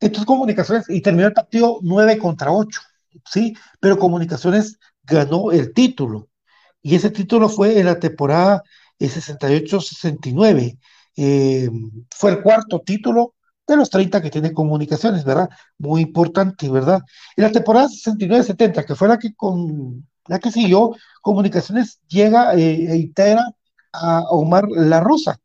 Entonces 0.00 0.26
Comunicaciones, 0.26 0.88
y 0.90 1.00
terminó 1.00 1.26
el 1.28 1.32
partido 1.32 1.78
9 1.82 2.18
contra 2.18 2.52
8, 2.52 2.80
¿sí? 3.30 3.54
Pero 3.80 3.98
Comunicaciones 3.98 4.78
ganó 5.02 5.52
el 5.52 5.72
título. 5.72 6.28
Y 6.82 6.94
ese 6.96 7.10
título 7.10 7.48
fue 7.48 7.78
en 7.78 7.86
la 7.86 7.98
temporada 7.98 8.62
68-69. 8.98 10.78
Eh, 11.16 11.70
fue 12.10 12.30
el 12.32 12.42
cuarto 12.42 12.80
título 12.80 13.34
de 13.66 13.76
los 13.76 13.88
30 13.90 14.20
que 14.20 14.30
tiene 14.30 14.52
comunicaciones, 14.52 15.24
¿verdad? 15.24 15.48
Muy 15.78 16.02
importante, 16.02 16.68
¿verdad? 16.68 17.00
En 17.36 17.44
la 17.44 17.52
temporada 17.52 17.88
69-70, 17.88 18.84
que 18.84 18.94
fue 18.94 19.08
la 19.08 19.18
que, 19.18 19.34
con, 19.34 20.06
la 20.28 20.38
que 20.38 20.50
siguió, 20.50 20.92
comunicaciones 21.22 22.00
llega 22.08 22.54
eh, 22.54 22.92
e 22.92 22.96
integra 22.96 23.44
a 23.92 24.22
Omar 24.30 24.66
La 24.70 25.00
Rosa, 25.00 25.38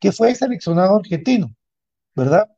que 0.00 0.12
fue 0.12 0.34
seleccionado 0.34 0.96
argentino, 0.96 1.54
¿verdad? 2.14 2.48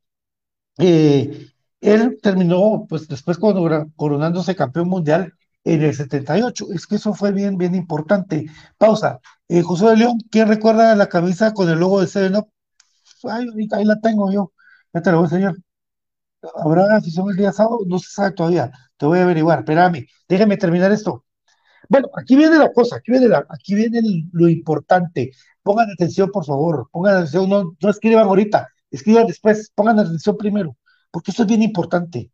Eh, 0.78 1.48
él 1.80 2.18
terminó, 2.22 2.86
pues 2.88 3.08
después 3.08 3.38
coronándose 3.38 4.56
campeón 4.56 4.88
mundial 4.88 5.34
en 5.64 5.82
el 5.82 5.94
78. 5.94 6.66
Es 6.72 6.86
que 6.86 6.96
eso 6.96 7.14
fue 7.14 7.32
bien, 7.32 7.58
bien 7.58 7.74
importante. 7.74 8.46
Pausa. 8.78 9.20
Eh, 9.48 9.62
José 9.62 9.86
de 9.86 9.96
León, 9.98 10.18
¿quién 10.30 10.48
recuerda 10.48 10.94
la 10.96 11.08
camisa 11.08 11.52
con 11.54 11.68
el 11.68 11.78
logo 11.80 12.00
de 12.00 12.06
Seven 12.06 12.36
Up? 12.36 12.48
Ay, 13.24 13.46
ahí 13.72 13.84
la 13.84 14.00
tengo 14.00 14.32
yo. 14.32 14.52
Ya 14.94 15.02
te 15.02 15.10
la 15.10 15.16
voy 15.18 15.24
a 15.24 15.28
enseñar. 15.28 15.54
¿Habrá 16.56 16.96
afición 16.96 17.30
el 17.30 17.36
día 17.36 17.52
sábado? 17.52 17.80
No 17.86 17.98
se 17.98 18.10
sabe 18.10 18.32
todavía. 18.32 18.72
Te 18.96 19.06
voy 19.06 19.18
a 19.18 19.22
averiguar. 19.24 19.60
Espérame. 19.60 20.06
Déjame 20.28 20.56
terminar 20.56 20.92
esto. 20.92 21.24
Bueno, 21.88 22.08
aquí 22.16 22.36
viene 22.36 22.58
la 22.58 22.72
cosa, 22.72 22.96
aquí 22.96 23.10
viene, 23.12 23.28
aquí 23.48 23.74
viene 23.74 24.00
lo 24.32 24.48
importante. 24.48 25.32
Pongan 25.62 25.90
atención, 25.90 26.30
por 26.30 26.44
favor. 26.44 26.88
Pongan 26.90 27.16
atención. 27.16 27.48
No, 27.48 27.76
no 27.80 27.90
escriban 27.90 28.26
ahorita. 28.26 28.68
Escriban 28.90 29.26
después. 29.26 29.70
Pongan 29.74 29.98
atención 29.98 30.36
primero. 30.36 30.76
Porque 31.10 31.30
esto 31.30 31.42
es 31.42 31.48
bien 31.48 31.62
importante. 31.62 32.30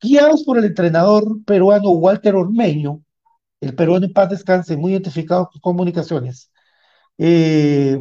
Guiados 0.00 0.42
por 0.44 0.58
el 0.58 0.64
entrenador 0.64 1.44
peruano 1.44 1.90
Walter 1.90 2.34
Ormeño, 2.34 3.02
el 3.60 3.74
peruano 3.76 4.06
en 4.06 4.12
paz 4.12 4.30
descanse, 4.30 4.76
muy 4.76 4.92
identificado 4.92 5.48
con 5.48 5.60
comunicaciones, 5.60 6.50
eh, 7.18 7.98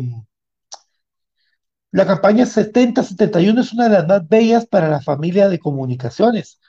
la 1.92 2.06
campaña 2.08 2.46
70-71 2.46 3.60
es 3.62 3.74
una 3.74 3.86
de 3.86 3.90
las 3.92 4.08
más 4.08 4.28
bellas 4.28 4.66
para 4.66 4.90
la 4.90 5.02
familia 5.02 5.50
de 5.50 5.60
comunicaciones. 5.60 6.60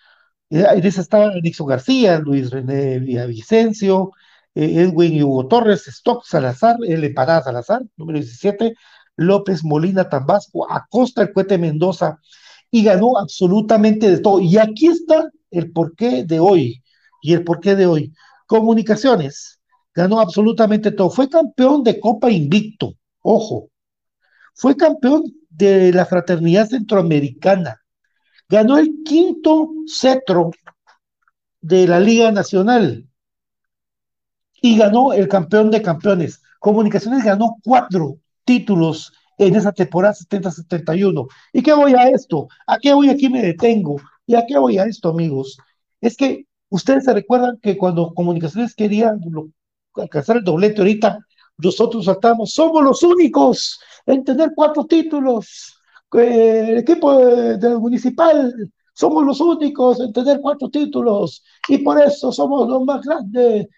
Eh, 0.51 0.65
en 0.69 0.87
esa 0.87 1.01
estaba 1.01 1.33
Nixon 1.35 1.67
García, 1.69 2.19
Luis 2.19 2.51
René 2.51 2.99
Villavicencio, 2.99 4.11
eh, 4.55 4.83
Edwin 4.83 5.23
Hugo 5.23 5.47
Torres, 5.49 5.87
Stock 5.89 6.25
Salazar, 6.25 6.77
el 6.87 7.05
Empanada 7.05 7.43
Salazar, 7.43 7.83
número 7.97 8.19
17, 8.19 8.75
López 9.17 9.65
Molina 9.65 10.09
Tambasco, 10.09 10.71
Acosta 10.71 11.23
el 11.23 11.33
Cuete 11.33 11.59
Mendoza, 11.59 12.19
y 12.71 12.85
ganó 12.85 13.19
absolutamente 13.19 14.11
de 14.11 14.19
todo. 14.19 14.41
Y 14.41 14.59
aquí 14.59 14.89
está 14.89 15.31
el 15.51 15.73
porqué 15.73 16.25
de 16.25 16.41
hoy. 16.41 16.83
Y 17.23 17.35
el 17.35 17.45
porqué 17.45 17.77
de 17.77 17.87
hoy. 17.87 18.13
Comunicaciones, 18.47 19.61
ganó 19.95 20.21
absolutamente 20.21 20.91
todo. 20.91 21.11
Fue 21.11 21.29
campeón 21.29 21.85
de 21.85 22.01
Copa 22.01 22.31
Invicto, 22.31 22.95
ojo. 23.23 23.72
Fue 24.55 24.77
campeón 24.77 25.25
de 25.51 25.93
la 25.93 26.07
Fraternidad 26.07 26.69
Centroamericana. 26.69 27.81
Ganó 28.49 28.79
el 28.79 29.03
quinto 29.05 29.71
cetro 29.87 30.51
de 31.61 31.87
la 31.87 32.01
Liga 32.01 32.31
Nacional. 32.33 33.09
Y 34.61 34.77
ganó 34.79 35.13
el 35.13 35.29
campeón 35.29 35.71
de 35.71 35.83
campeones. 35.83 36.43
Comunicaciones 36.61 37.25
ganó 37.25 37.57
cuatro 37.65 38.19
títulos 38.45 39.13
en 39.39 39.57
esa 39.57 39.73
temporada 39.73 40.15
70-71. 40.15 41.27
¿Y 41.53 41.63
qué 41.63 41.73
voy 41.73 41.95
a 41.95 42.09
esto? 42.09 42.49
¿A 42.67 42.79
qué 42.79 42.93
voy 42.93 43.11
aquí 43.11 43.29
me 43.29 43.43
detengo? 43.43 44.01
¿Y 44.27 44.35
a 44.35 44.45
qué 44.47 44.59
voy 44.59 44.79
a 44.79 44.85
esto, 44.85 45.09
amigos? 45.09 45.57
Es 46.01 46.17
que 46.17 46.47
ustedes 46.69 47.05
se 47.05 47.13
recuerdan 47.13 47.59
que 47.61 47.77
cuando 47.77 48.15
Comunicaciones 48.15 48.75
quería 48.75 49.15
alcanzar 49.95 50.37
el 50.37 50.45
doblete 50.45 50.81
ahorita, 50.81 51.19
nosotros 51.59 52.05
saltamos, 52.07 52.53
somos 52.53 52.83
los 52.83 53.03
únicos 53.03 53.81
en 54.07 54.25
tener 54.25 54.53
cuatro 54.55 54.85
títulos. 54.85 55.79
el 56.13 56.79
equipo 56.79 57.17
del 57.57 57.79
municipal, 57.79 58.53
somos 58.95 59.25
los 59.25 59.41
únicos 59.41 60.01
en 60.01 60.13
tener 60.13 60.41
cuatro 60.41 60.69
títulos 60.71 61.43
y 61.69 61.79
por 61.79 62.01
eso 62.01 62.33
somos 62.33 62.69
los 62.69 62.85
más 62.85 63.03
grandes. 63.03 63.69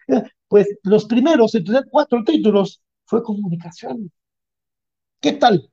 Pues 0.48 0.68
los 0.84 1.04
primeros 1.06 1.54
en 1.54 1.64
tener 1.64 1.84
cuatro 1.90 2.22
títulos 2.24 2.80
fue 3.06 3.22
comunicación. 3.22 4.10
¿Qué 5.20 5.32
tal? 5.32 5.68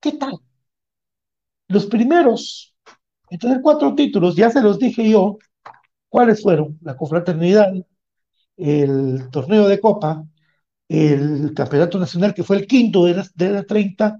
¿Qué 0.00 0.12
tal? 0.12 0.38
Los 1.68 1.86
primeros 1.86 2.74
en 3.30 3.38
tener 3.38 3.60
cuatro 3.62 3.94
títulos, 3.94 4.36
ya 4.36 4.50
se 4.50 4.60
los 4.62 4.78
dije 4.78 5.08
yo, 5.10 5.38
¿cuáles 6.08 6.42
fueron? 6.42 6.78
La 6.82 6.96
confraternidad, 6.96 7.72
el 8.56 9.30
torneo 9.30 9.68
de 9.68 9.80
Copa, 9.80 10.24
el 10.88 11.52
campeonato 11.54 11.98
nacional, 11.98 12.34
que 12.34 12.44
fue 12.44 12.56
el 12.56 12.66
quinto 12.66 13.04
de 13.04 13.14
las, 13.14 13.34
de 13.34 13.62
30, 13.64 14.18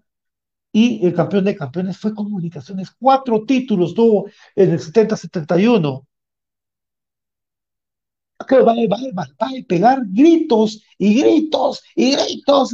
y 0.73 1.07
el 1.07 1.15
campeón 1.15 1.45
de 1.45 1.57
campeones 1.57 1.99
fue 1.99 2.15
Comunicaciones. 2.15 2.91
Cuatro 2.99 3.45
títulos 3.45 3.95
tuvo 3.95 4.27
en 4.57 4.73
el 4.73 4.81
70-71 4.81 6.07
que 8.49 8.57
va, 8.61 8.75
va, 8.75 8.99
va, 9.17 9.23
a 9.23 9.51
pegar 9.69 10.01
gritos 10.07 10.83
y 10.99 11.21
gritos 11.21 11.83
y 11.95 12.13
gritos. 12.13 12.73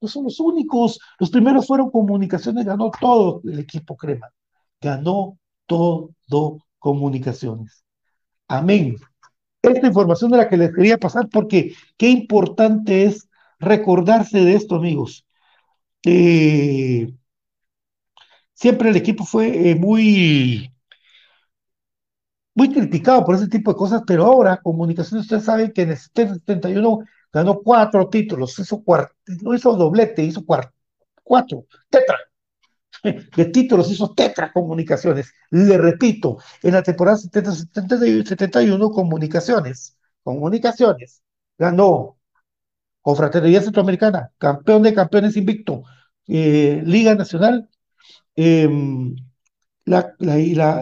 No 0.00 0.08
son 0.08 0.24
los 0.24 0.40
únicos. 0.40 0.98
Los 1.18 1.30
primeros 1.30 1.66
fueron 1.66 1.90
comunicaciones, 1.90 2.64
ganó 2.64 2.90
todo 3.00 3.42
el 3.44 3.58
equipo 3.58 3.96
Crema. 3.96 4.28
Ganó 4.80 5.38
todo 5.66 6.10
comunicaciones. 6.78 7.84
Amén. 8.48 8.96
Esta 9.62 9.86
información 9.86 10.30
de 10.30 10.38
la 10.38 10.48
que 10.48 10.56
les 10.56 10.74
quería 10.74 10.98
pasar 10.98 11.28
porque 11.28 11.74
qué 11.96 12.08
importante 12.08 13.04
es 13.04 13.28
recordarse 13.60 14.40
de 14.44 14.54
esto, 14.54 14.74
amigos. 14.76 15.24
Eh, 16.04 17.12
siempre 18.54 18.90
el 18.90 18.96
equipo 18.96 19.24
fue 19.24 19.70
eh, 19.70 19.74
muy 19.74 20.72
muy 22.54 22.72
criticado 22.72 23.24
por 23.24 23.34
ese 23.34 23.48
tipo 23.48 23.72
de 23.72 23.76
cosas, 23.76 24.02
pero 24.06 24.24
ahora 24.24 24.60
Comunicaciones, 24.62 25.24
ustedes 25.24 25.44
saben 25.44 25.72
que 25.72 25.82
en 25.82 25.90
el 25.90 25.96
71 25.98 27.00
ganó 27.32 27.60
cuatro 27.62 28.08
títulos, 28.08 28.58
hizo 28.58 28.82
no 29.42 29.54
hizo 29.54 29.74
doblete, 29.76 30.22
hizo 30.22 30.44
cuatro, 31.24 31.66
tetra, 31.88 32.16
de 33.36 33.44
títulos 33.46 33.90
hizo 33.90 34.14
tetra 34.14 34.52
Comunicaciones. 34.52 35.32
Le 35.50 35.78
repito, 35.78 36.38
en 36.62 36.74
la 36.74 36.82
temporada 36.82 37.16
70, 37.18 37.52
71 37.52 38.90
Comunicaciones, 38.90 39.96
Comunicaciones, 40.22 41.22
ganó 41.58 42.18
con 43.02 43.16
Fraternidad 43.16 43.62
Centroamericana, 43.62 44.32
campeón 44.38 44.82
de 44.82 44.94
campeones 44.94 45.36
invicto, 45.36 45.82
eh, 46.28 46.82
Liga 46.84 47.14
Nacional, 47.14 47.68
la, 49.84 50.14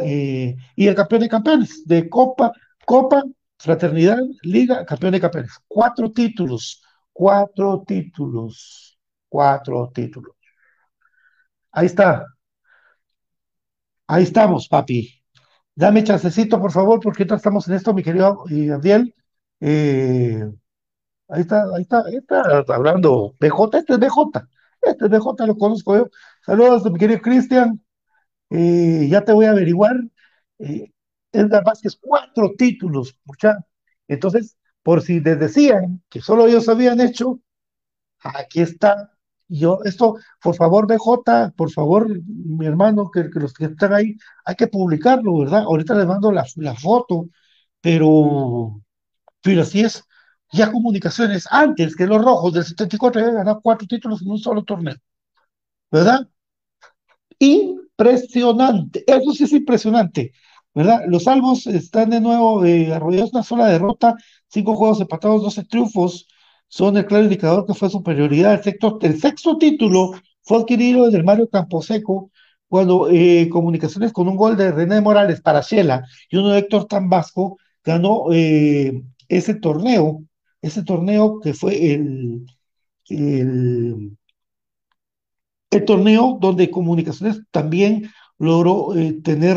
eh, 0.05 0.57
y 0.77 0.87
el 0.87 0.95
campeón 0.95 1.23
de 1.23 1.29
campeones, 1.29 1.87
de 1.87 2.09
Copa, 2.09 2.53
Copa, 2.87 3.23
Fraternidad, 3.59 4.18
Liga, 4.43 4.85
campeón 4.87 5.12
de 5.12 5.21
campeones. 5.21 5.53
Cuatro 5.68 6.11
títulos, 6.12 6.83
cuatro 7.12 7.83
títulos, 7.87 8.99
cuatro 9.29 9.91
títulos. 9.95 10.35
Ahí 11.73 11.87
está. 11.87 12.27
Ahí 14.07 14.25
estamos, 14.25 14.68
papi. 14.68 15.23
Dame 15.75 16.05
chancecito, 16.05 16.61
por 16.61 16.73
favor, 16.73 17.01
porque 17.01 17.27
ya 17.27 17.37
estamos 17.37 17.68
en 17.68 17.75
esto, 17.75 17.95
mi 17.95 18.03
querido 18.03 18.45
Gabriel. 18.49 19.14
Eh, 19.61 20.43
ahí 21.29 21.43
está, 21.43 21.64
ahí 21.75 21.83
está, 21.83 22.05
ahí 22.07 22.16
está 22.16 22.43
hablando 22.75 23.35
BJ, 23.41 23.79
este 23.79 23.95
es 23.95 24.01
BJ, 24.01 24.49
este 24.83 25.05
es 25.07 25.11
BJ, 25.11 25.47
lo 25.47 25.57
conozco 25.59 25.97
yo. 25.97 26.09
Saludos, 26.47 26.85
mi 26.93 26.99
querido 26.99 27.21
Cristian. 27.23 27.85
Eh, 28.51 29.09
ya 29.11 29.25
te 29.25 29.33
voy 29.33 29.47
a 29.47 29.53
averiguar. 29.53 29.97
Eh, 30.59 30.93
Edgar 31.33 31.64
Vázquez, 31.64 31.97
cuatro 32.01 32.53
títulos, 32.59 33.16
mucha. 33.25 33.59
Entonces, 34.09 34.57
por 34.83 35.03
si 35.03 35.21
les 35.21 35.39
decían 35.41 36.03
que 36.11 36.21
solo 36.23 36.47
ellos 36.49 36.68
habían 36.68 37.01
hecho, 37.01 37.41
aquí 38.21 38.61
está. 38.62 39.12
Yo, 39.53 39.80
esto, 39.84 40.14
por 40.42 40.55
favor, 40.55 40.86
BJ, 40.86 41.51
por 41.57 41.70
favor, 41.72 42.09
mi 42.26 42.66
hermano, 42.66 43.11
que, 43.11 43.24
los 43.34 43.53
que 43.53 43.64
están 43.66 43.92
ahí, 43.92 44.16
hay 44.44 44.55
que 44.55 44.68
publicarlo, 44.68 45.38
¿verdad? 45.38 45.62
Ahorita 45.64 45.94
les 45.94 46.07
mando 46.07 46.30
la, 46.32 46.46
la 46.57 46.74
foto, 46.76 47.26
pero, 47.80 48.80
pero 49.42 49.62
así 49.62 49.80
es. 49.82 50.05
Ya 50.53 50.72
comunicaciones, 50.72 51.46
antes 51.51 51.96
que 51.96 52.07
los 52.07 52.24
rojos 52.24 52.55
del 52.55 52.64
74 52.64 53.20
habían 53.22 53.36
ganado 53.36 53.61
cuatro 53.62 53.86
títulos 53.88 54.22
en 54.22 54.30
un 54.30 54.38
solo 54.38 54.64
torneo, 54.64 54.96
¿verdad? 55.90 56.28
Y 57.38 57.55
impresionante. 57.98 59.05
Eso 59.07 59.32
sí 59.32 59.44
es 59.44 59.53
impresionante, 59.53 60.32
¿verdad? 60.74 61.03
Los 61.09 61.24
salvos 61.24 61.66
están 61.66 62.11
de 62.11 62.20
nuevo 62.20 62.64
eh, 62.64 62.92
arrollados 62.92 63.32
una 63.32 63.42
sola 63.42 63.66
derrota, 63.66 64.14
cinco 64.48 64.74
juegos 64.76 65.01
empatados, 65.01 65.42
12 65.42 65.64
triunfos, 65.64 66.26
son 66.71 66.97
el 66.97 67.05
claro 67.07 67.25
indicador 67.25 67.66
que 67.66 67.75
fue 67.75 67.91
superioridad. 67.91 68.55
El 68.55 68.62
sexto, 68.62 68.99
el 69.03 69.21
sexto 69.21 69.59
título 69.59 70.12
fue 70.43 70.59
adquirido 70.59 71.07
desde 71.07 71.23
Mario 71.23 71.49
Camposeco 71.49 72.31
cuando 72.68 73.11
eh, 73.11 73.49
Comunicaciones 73.51 74.12
con 74.12 74.29
un 74.29 74.37
gol 74.37 74.57
de 74.57 74.71
René 74.71 75.01
Morales 75.01 75.41
para 75.41 75.61
Shela 75.61 76.05
y 76.31 76.37
uno 76.37 76.51
de 76.51 76.61
Héctor 76.61 76.87
Tambasco 76.87 77.59
ganó 77.85 78.33
eh, 78.33 79.03
ese 79.29 79.55
torneo, 79.55 80.23
ese 80.62 80.85
torneo 80.85 81.41
que 81.41 81.55
fue 81.55 81.93
el, 81.93 82.47
el 83.09 84.16
torneo 85.85 86.39
donde 86.41 86.71
Comunicaciones 86.71 87.43
también 87.51 88.09
logró 88.39 88.97
eh, 88.97 89.21
tener 89.25 89.57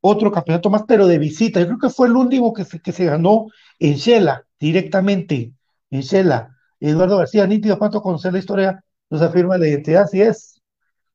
otro 0.00 0.30
campeonato 0.30 0.70
más, 0.70 0.84
pero 0.86 1.06
de 1.06 1.18
visita. 1.18 1.60
Yo 1.60 1.66
creo 1.66 1.78
que 1.78 1.90
fue 1.90 2.08
el 2.08 2.16
último 2.16 2.52
que 2.52 2.64
se, 2.64 2.80
que 2.80 2.92
se 2.92 3.06
ganó 3.06 3.46
en 3.78 3.94
Shela, 3.94 4.44
directamente, 4.60 5.52
en 5.94 6.02
Shela. 6.02 6.56
Eduardo 6.80 7.18
García, 7.18 7.46
nítido, 7.46 7.78
cuánto 7.78 8.02
conocer 8.02 8.32
la 8.32 8.40
historia, 8.40 8.84
nos 9.10 9.22
afirma 9.22 9.58
la 9.58 9.68
identidad, 9.68 10.02
así 10.04 10.20
es. 10.22 10.60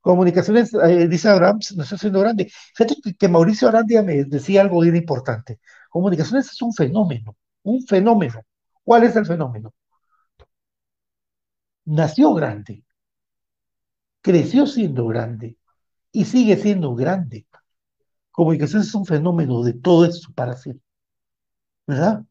Comunicaciones, 0.01 0.73
eh, 0.73 1.07
dice 1.07 1.29
Abraham, 1.29 1.59
no 1.75 1.83
está 1.83 1.97
siendo 1.97 2.21
grande. 2.21 2.49
Fíjate 2.75 2.95
que, 3.17 3.27
Mauricio 3.27 3.67
Arandia 3.67 4.01
me 4.03 4.23
decía 4.25 4.61
algo 4.61 4.81
bien 4.81 4.95
importante. 4.95 5.59
Comunicaciones 5.89 6.51
es 6.51 6.61
un 6.61 6.73
fenómeno, 6.73 7.35
un 7.63 7.83
fenómeno. 7.85 8.41
¿Cuál 8.83 9.03
es 9.03 9.15
el 9.15 9.25
fenómeno? 9.25 9.73
Nació 11.85 12.33
grande, 12.33 12.83
creció 14.21 14.65
siendo 14.65 15.07
grande 15.07 15.57
y 16.11 16.25
sigue 16.25 16.57
siendo 16.57 16.95
grande. 16.95 17.47
Comunicaciones 18.31 18.87
es 18.87 18.95
un 18.95 19.05
fenómeno 19.05 19.63
de 19.63 19.73
todo 19.73 20.05
esto 20.05 20.29
para 20.33 20.55
sí. 20.55 20.71
¿Verdad? 21.87 22.23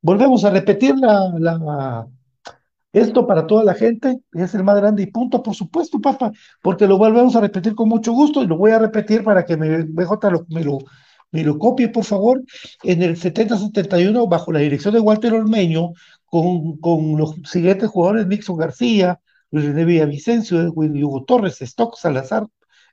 Volvemos 0.00 0.44
a 0.44 0.50
repetir 0.50 0.94
la, 0.96 2.06
esto 2.92 3.26
para 3.26 3.46
toda 3.46 3.64
la 3.64 3.74
gente 3.74 4.20
es 4.32 4.54
el 4.54 4.64
más 4.64 4.76
grande 4.76 5.02
y 5.02 5.06
punto, 5.06 5.42
por 5.42 5.54
supuesto, 5.54 6.00
papá, 6.00 6.32
porque 6.62 6.86
lo 6.86 6.98
volvemos 6.98 7.36
a 7.36 7.40
repetir 7.40 7.74
con 7.74 7.88
mucho 7.88 8.12
gusto 8.12 8.42
y 8.42 8.46
lo 8.46 8.56
voy 8.56 8.70
a 8.70 8.78
repetir 8.78 9.24
para 9.24 9.44
que 9.44 9.56
me, 9.56 9.82
BJ 9.84 10.30
lo, 10.30 10.46
me, 10.48 10.64
lo, 10.64 10.78
me 11.30 11.44
lo 11.44 11.58
copie, 11.58 11.88
por 11.88 12.04
favor. 12.04 12.42
En 12.82 13.02
el 13.02 13.16
70-71, 13.16 14.28
bajo 14.28 14.52
la 14.52 14.60
dirección 14.60 14.94
de 14.94 15.00
Walter 15.00 15.34
Ormeño, 15.34 15.92
con, 16.24 16.78
con 16.78 17.16
los 17.18 17.34
siguientes 17.44 17.90
jugadores: 17.90 18.26
Nixon 18.26 18.56
García, 18.56 19.20
Luis 19.50 19.66
René 19.66 19.84
Villavicencio, 19.84 20.72
Hugo 20.74 21.24
Torres, 21.24 21.60
Stock, 21.62 21.96
Salazar, 21.96 22.46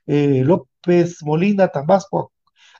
eh, 0.06 0.42
López 0.44 1.22
Molina, 1.22 1.68
Tambasco, 1.68 2.32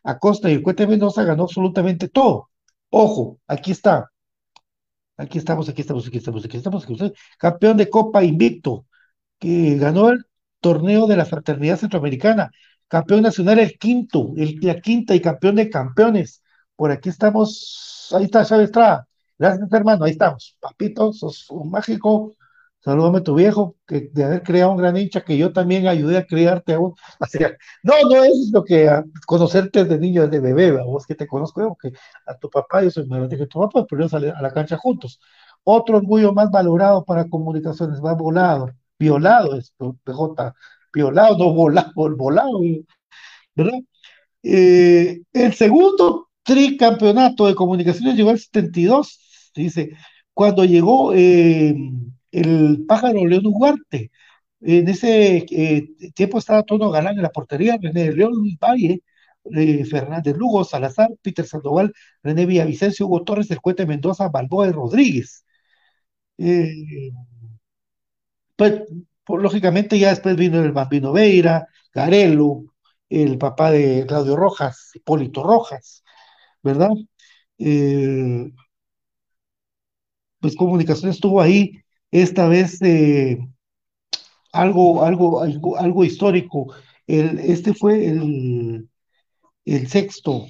Acosta 0.05 0.51
y 0.51 0.55
el 0.55 0.63
Cuete 0.63 0.87
Mendoza 0.87 1.25
ganó 1.25 1.45
absolutamente 1.45 2.09
todo. 2.09 2.51
Ojo, 2.91 3.39
aquí 3.47 3.73
está. 3.73 4.11
Aquí 5.17 5.39
estamos, 5.39 5.69
aquí 5.69 5.81
estamos, 5.81 6.07
aquí 6.07 6.19
estamos, 6.19 6.45
aquí 6.45 6.57
estamos. 6.59 6.87
Campeón 7.39 7.77
de 7.77 7.89
Copa 7.89 8.23
Invicto, 8.23 8.87
que 9.39 9.77
ganó 9.77 10.11
el 10.11 10.25
torneo 10.61 11.07
de 11.07 11.17
la 11.17 11.25
Fraternidad 11.25 11.79
Centroamericana. 11.79 12.51
Campeón 12.89 13.23
nacional 13.23 13.59
el 13.59 13.79
quinto, 13.79 14.33
la 14.37 14.81
quinta 14.81 15.15
y 15.15 15.21
campeón 15.21 15.57
de 15.57 15.71
campeones. 15.71 16.43
Por 16.77 16.91
aquí 16.91 17.09
estamos. 17.09 18.09
Ahí 18.15 18.25
está 18.25 18.45
Chávez 18.45 18.67
Estrada. 18.67 19.09
Gracias, 19.39 19.73
hermano. 19.73 20.05
Ahí 20.05 20.13
estamos. 20.13 20.57
Papito, 20.61 21.13
sos 21.13 21.51
un 21.51 21.71
mágico. 21.71 22.37
Salúdame 22.87 23.19
a 23.19 23.23
tu 23.25 23.35
viejo, 23.35 23.75
que 23.85 24.11
de 24.13 24.23
haber 24.23 24.45
creado 24.45 24.71
un 24.71 24.77
gran 24.77 24.97
hincha, 24.97 25.23
que 25.23 25.37
yo 25.37 25.53
también 25.53 25.89
ayudé 25.89 26.19
a 26.19 26.25
criarte 26.25 26.73
a 26.73 26.79
vos. 26.79 26.95
No, 27.83 27.95
no 28.09 28.23
es 28.23 28.51
lo 28.53 28.63
que 28.63 28.89
a, 28.89 29.05
conocerte 29.27 29.83
desde 29.83 29.99
niño, 29.99 30.23
desde 30.23 30.39
bebé, 30.41 30.69
a 30.81 30.85
vos 30.85 31.05
que 31.05 31.17
te 31.17 31.27
conozco, 31.27 31.61
yo, 31.63 31.77
que 31.83 31.91
a 32.27 32.39
tu 32.39 32.49
papá, 32.49 32.85
yo 32.85 32.91
soy 32.93 33.07
más 33.09 33.19
grande 33.19 33.39
que 33.39 33.47
tu 33.49 33.59
papá, 33.59 33.85
pero 33.91 34.03
yo 34.03 34.09
salí 34.09 34.29
a 34.29 34.41
la 34.41 34.53
cancha 34.53 34.77
juntos. 34.77 35.19
Otro 35.65 35.97
orgullo 35.97 36.33
más 36.33 36.49
valorado 36.49 37.05
para 37.05 37.29
comunicaciones, 37.29 38.01
más 38.01 38.17
volado, 38.17 38.71
violado 38.97 39.57
es 39.57 39.75
PJ, 40.05 40.55
violado, 40.93 41.39
no 41.39 41.53
volado, 41.55 41.93
volado, 42.17 42.61
¿verdad? 43.57 43.81
Eh, 44.45 45.23
el 45.33 45.55
segundo 45.55 46.29
tricampeonato 46.45 47.49
de 47.49 47.57
comunicaciones 47.57 48.15
llegó 48.17 48.31
al 48.31 48.39
72, 48.39 49.51
dice, 49.57 49.91
cuando 50.33 50.65
llegó 50.65 51.13
eh, 51.15 51.75
el 52.37 52.85
pájaro 52.87 53.27
León 53.27 53.47
Ugarte. 53.47 54.11
En 54.61 54.89
ese 54.89 55.47
eh, 55.51 55.89
tiempo 56.15 56.39
estaba 56.39 56.63
Tono 56.65 56.91
Galán 56.91 57.17
en 57.17 57.23
la 57.23 57.31
portería, 57.31 57.79
René 57.81 58.13
León 58.13 58.35
Valle, 58.61 59.03
eh, 59.55 59.85
Fernández 59.85 60.37
Lugo, 60.37 60.65
Salazar, 60.65 61.11
Peter 61.23 61.47
Sandoval, 61.47 61.93
René 62.23 62.47
Villavicencio, 62.47 63.07
Hugo 63.07 63.25
Torres, 63.25 63.51
El 63.51 63.61
Cuete 63.61 63.87
Mendoza, 63.87 64.29
Balboa 64.29 64.69
y 64.69 64.73
Rodríguez. 64.73 65.45
Eh, 66.39 67.11
pues, 68.57 68.83
lógicamente 69.29 69.99
ya 69.99 70.11
después 70.11 70.37
vino 70.37 70.63
el 70.63 70.73
Bambino 70.73 71.13
Veira, 71.13 71.67
Garelo, 71.93 72.65
el 73.09 73.39
papá 73.39 73.71
de 73.71 74.05
Claudio 74.07 74.37
Rojas, 74.37 74.91
Hipólito 74.95 75.43
Rojas, 75.43 76.05
¿verdad? 76.63 76.91
Eh, 77.59 78.51
pues 80.41 80.57
comunicación 80.57 81.11
estuvo 81.11 81.41
ahí 81.41 81.73
esta 82.23 82.49
vez 82.49 82.81
eh, 82.83 83.39
algo, 84.53 85.05
algo, 85.05 85.43
algo, 85.43 85.77
algo, 85.77 86.05
histórico. 86.05 86.75
El, 87.07 87.39
este 87.39 87.75
fue 87.75 88.07
el, 88.07 88.89
el 89.65 89.89
sexto, 89.89 90.47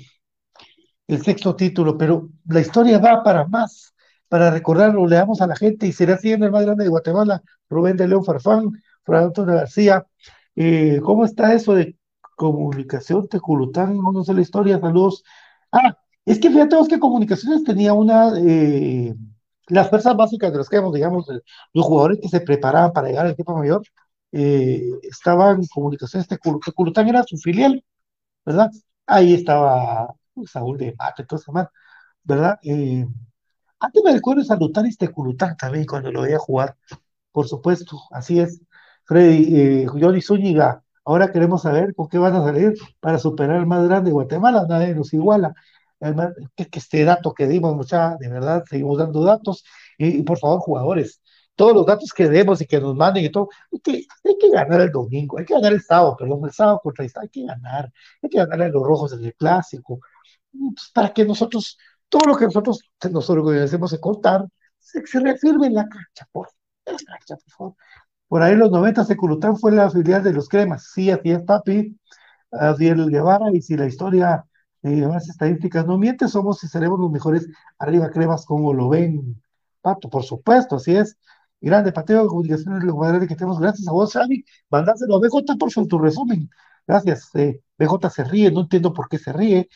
el 1.09 1.23
sexto 1.23 1.57
título, 1.57 1.99
pero 1.99 2.29
la 2.47 2.61
historia 2.61 2.99
va 2.99 3.23
para 3.23 3.47
más. 3.47 3.95
Para 4.29 4.51
recordarlo, 4.51 5.07
leamos 5.07 5.41
a 5.41 5.47
la 5.47 5.57
gente 5.57 5.87
y 5.87 5.93
será 5.93 6.19
siendo 6.19 6.47
el 6.47 6.53
más 6.53 6.65
grande 6.65 6.85
de 6.85 6.91
Guatemala, 6.91 7.43
Rubén 7.69 7.97
de 7.97 8.09
León 8.09 8.25
Farfán, 8.25 8.71
Fran 9.05 9.25
Antonio 9.25 9.55
García. 9.55 10.07
Eh, 10.57 11.01
¿Cómo 11.05 11.25
está 11.25 11.55
eso 11.55 11.75
de 11.75 11.97
comunicación 12.37 13.29
Teculután? 13.29 13.97
No 13.99 14.25
sé 14.25 14.35
la 14.35 14.41
historia, 14.41 14.81
saludos. 14.81 15.23
Ah, 15.71 15.97
es 16.25 16.41
que 16.41 16.51
fíjate 16.51 16.77
vos 16.77 16.89
que 16.89 16.99
Comunicaciones 16.99 17.63
tenía 17.65 17.93
una, 17.93 18.33
eh, 18.39 19.15
las 19.69 19.89
fuerzas 19.91 20.17
básicas 20.17 20.53
de 20.53 20.59
los 20.59 20.69
que 20.69 20.81
digamos, 20.93 21.27
los 21.73 21.87
jugadores 21.87 22.19
que 22.21 22.29
se 22.29 22.41
preparaban 22.41 22.93
para 22.93 23.09
llegar 23.09 23.27
al 23.27 23.33
equipo 23.33 23.57
mayor, 23.57 23.83
eh, 24.33 24.83
estaban 25.03 25.63
comunicaciones, 25.73 26.29
Teculután 26.29 27.09
era 27.09 27.23
su 27.25 27.37
filial, 27.39 27.85
¿verdad? 28.45 28.71
Ahí 29.07 29.35
estaba 29.35 30.15
Saúl 30.47 30.79
de 30.79 30.95
Mate, 30.99 31.25
todo 31.25 31.41
eso 31.41 31.53
más, 31.53 31.69
¿verdad? 32.25 32.59
Eh, 32.63 33.07
antes 33.81 34.03
me 34.05 34.13
recuerdo 34.13 34.45
Salutaris 34.45 34.99
Teculután 34.99 35.57
también 35.57 35.87
cuando 35.87 36.13
lo 36.13 36.23
veía 36.23 36.39
jugar, 36.39 36.77
por 37.33 37.49
supuesto, 37.49 37.99
así 38.11 38.41
es. 38.41 38.63
Freddy, 39.05 39.85
eh, 39.85 39.87
Johnny 39.87 40.23
Zúñiga, 40.23 40.83
ahora 41.05 41.31
queremos 41.33 41.63
saber 41.63 41.95
con 41.95 42.09
qué 42.09 42.19
van 42.19 42.35
a 42.37 42.43
salir 42.45 42.75
para 43.01 43.19
superar 43.19 43.57
el 43.59 43.67
más 43.67 43.85
grande 43.87 44.11
de 44.11 44.15
Guatemala, 44.15 44.67
nadie 44.69 44.95
nos 44.95 45.13
iguala 45.15 45.55
que, 46.01 46.69
este 46.79 47.05
dato 47.05 47.33
que 47.35 47.47
dimos, 47.47 47.75
mucha, 47.75 48.17
de 48.19 48.29
verdad, 48.29 48.65
seguimos 48.69 48.99
dando 48.99 49.25
datos. 49.25 49.65
Y, 49.99 50.23
por 50.23 50.39
favor, 50.39 50.61
jugadores, 50.61 51.21
todos 51.55 51.75
los 51.75 51.87
datos 51.87 52.13
que 52.13 52.29
demos 52.29 52.61
y 52.61 52.67
que 52.67 52.81
nos 52.81 52.95
manden 52.95 53.25
y 53.25 53.31
todo, 53.31 53.49
hay 53.73 53.81
que, 53.81 53.93
hay 54.25 54.39
que 54.39 54.51
ganar 54.51 54.81
el 54.83 54.93
domingo, 54.93 55.39
hay 55.39 55.45
que 55.45 55.55
ganar 55.55 55.73
el 55.73 55.83
sábado, 55.83 56.17
perdón, 56.19 56.41
el 56.45 56.53
sábado 56.53 56.81
contra 56.83 57.05
el 57.05 57.11
hay 57.21 57.29
que 57.29 57.45
ganar, 57.47 57.93
hay 58.23 58.29
que 58.31 58.39
ganar 58.39 58.63
a 58.63 58.69
los 58.69 58.83
rojos 58.83 59.13
en 59.15 59.25
el 59.25 59.35
clásico, 59.35 60.01
para 60.95 61.13
que 61.13 61.25
nosotros, 61.25 61.79
todo 62.09 62.23
lo 62.27 62.37
que 62.37 62.45
nosotros 62.47 62.81
nos 63.11 63.31
organizemos 63.31 63.93
en 63.93 64.01
contar, 64.01 64.45
se, 64.79 65.05
se 65.07 65.21
reafirme 65.21 65.69
en 65.69 65.75
la 65.75 65.89
cancha, 65.89 66.29
por, 66.31 66.49
la 66.85 66.93
cancha, 66.93 67.37
por 67.37 67.53
favor. 67.53 67.75
Por 68.29 68.43
ahí 68.43 68.53
en 68.55 68.59
los 68.59 68.71
90 68.71 69.05
Seculután 69.05 69.57
fue 69.57 69.73
la 69.73 69.91
filial 69.91 70.23
de 70.23 70.33
los 70.33 70.49
cremas, 70.49 70.91
sí, 70.93 71.11
así 71.11 71.31
es, 71.31 71.41
papi, 71.43 71.97
Adiel 72.51 73.09
Guevara, 73.09 73.47
y 73.53 73.63
si 73.63 73.77
la 73.77 73.87
historia 73.87 74.45
y 74.87 75.01
las 75.01 75.29
estadísticas 75.29 75.87
no 75.87 75.99
mienten, 75.99 76.29
somos 76.29 76.63
y 76.65 76.69
seremos 76.69 76.99
los 77.01 77.11
mejores 77.11 77.49
arriba 77.79 78.11
cremas 78.11 78.47
como 78.47 78.73
lo 78.73 78.89
ven, 78.89 79.43
Pato, 79.81 80.09
por 80.11 80.25
supuesto, 80.25 80.77
así 80.77 80.97
es. 80.97 81.17
Grande 81.61 81.93
Pateo 81.93 82.23
de 82.23 82.29
Comunicaciones, 82.29 82.85
lo 82.85 82.99
que 83.27 83.37
tenemos. 83.37 83.59
Gracias 83.61 83.89
a 83.89 83.93
vos, 83.93 84.13
Xavi. 84.13 84.45
Mandárselo 84.71 85.17
a 85.17 85.21
BJ 85.21 85.57
por 85.59 85.71
su, 85.71 85.87
tu 85.87 85.99
resumen. 85.99 86.51
Gracias. 86.87 87.31
Eh, 87.35 87.61
BJ 87.79 88.11
se 88.11 88.25
ríe, 88.25 88.51
no 88.51 88.63
entiendo 88.63 88.93
por 88.93 89.09
qué 89.09 89.19
se 89.19 89.33
ríe. 89.33 89.69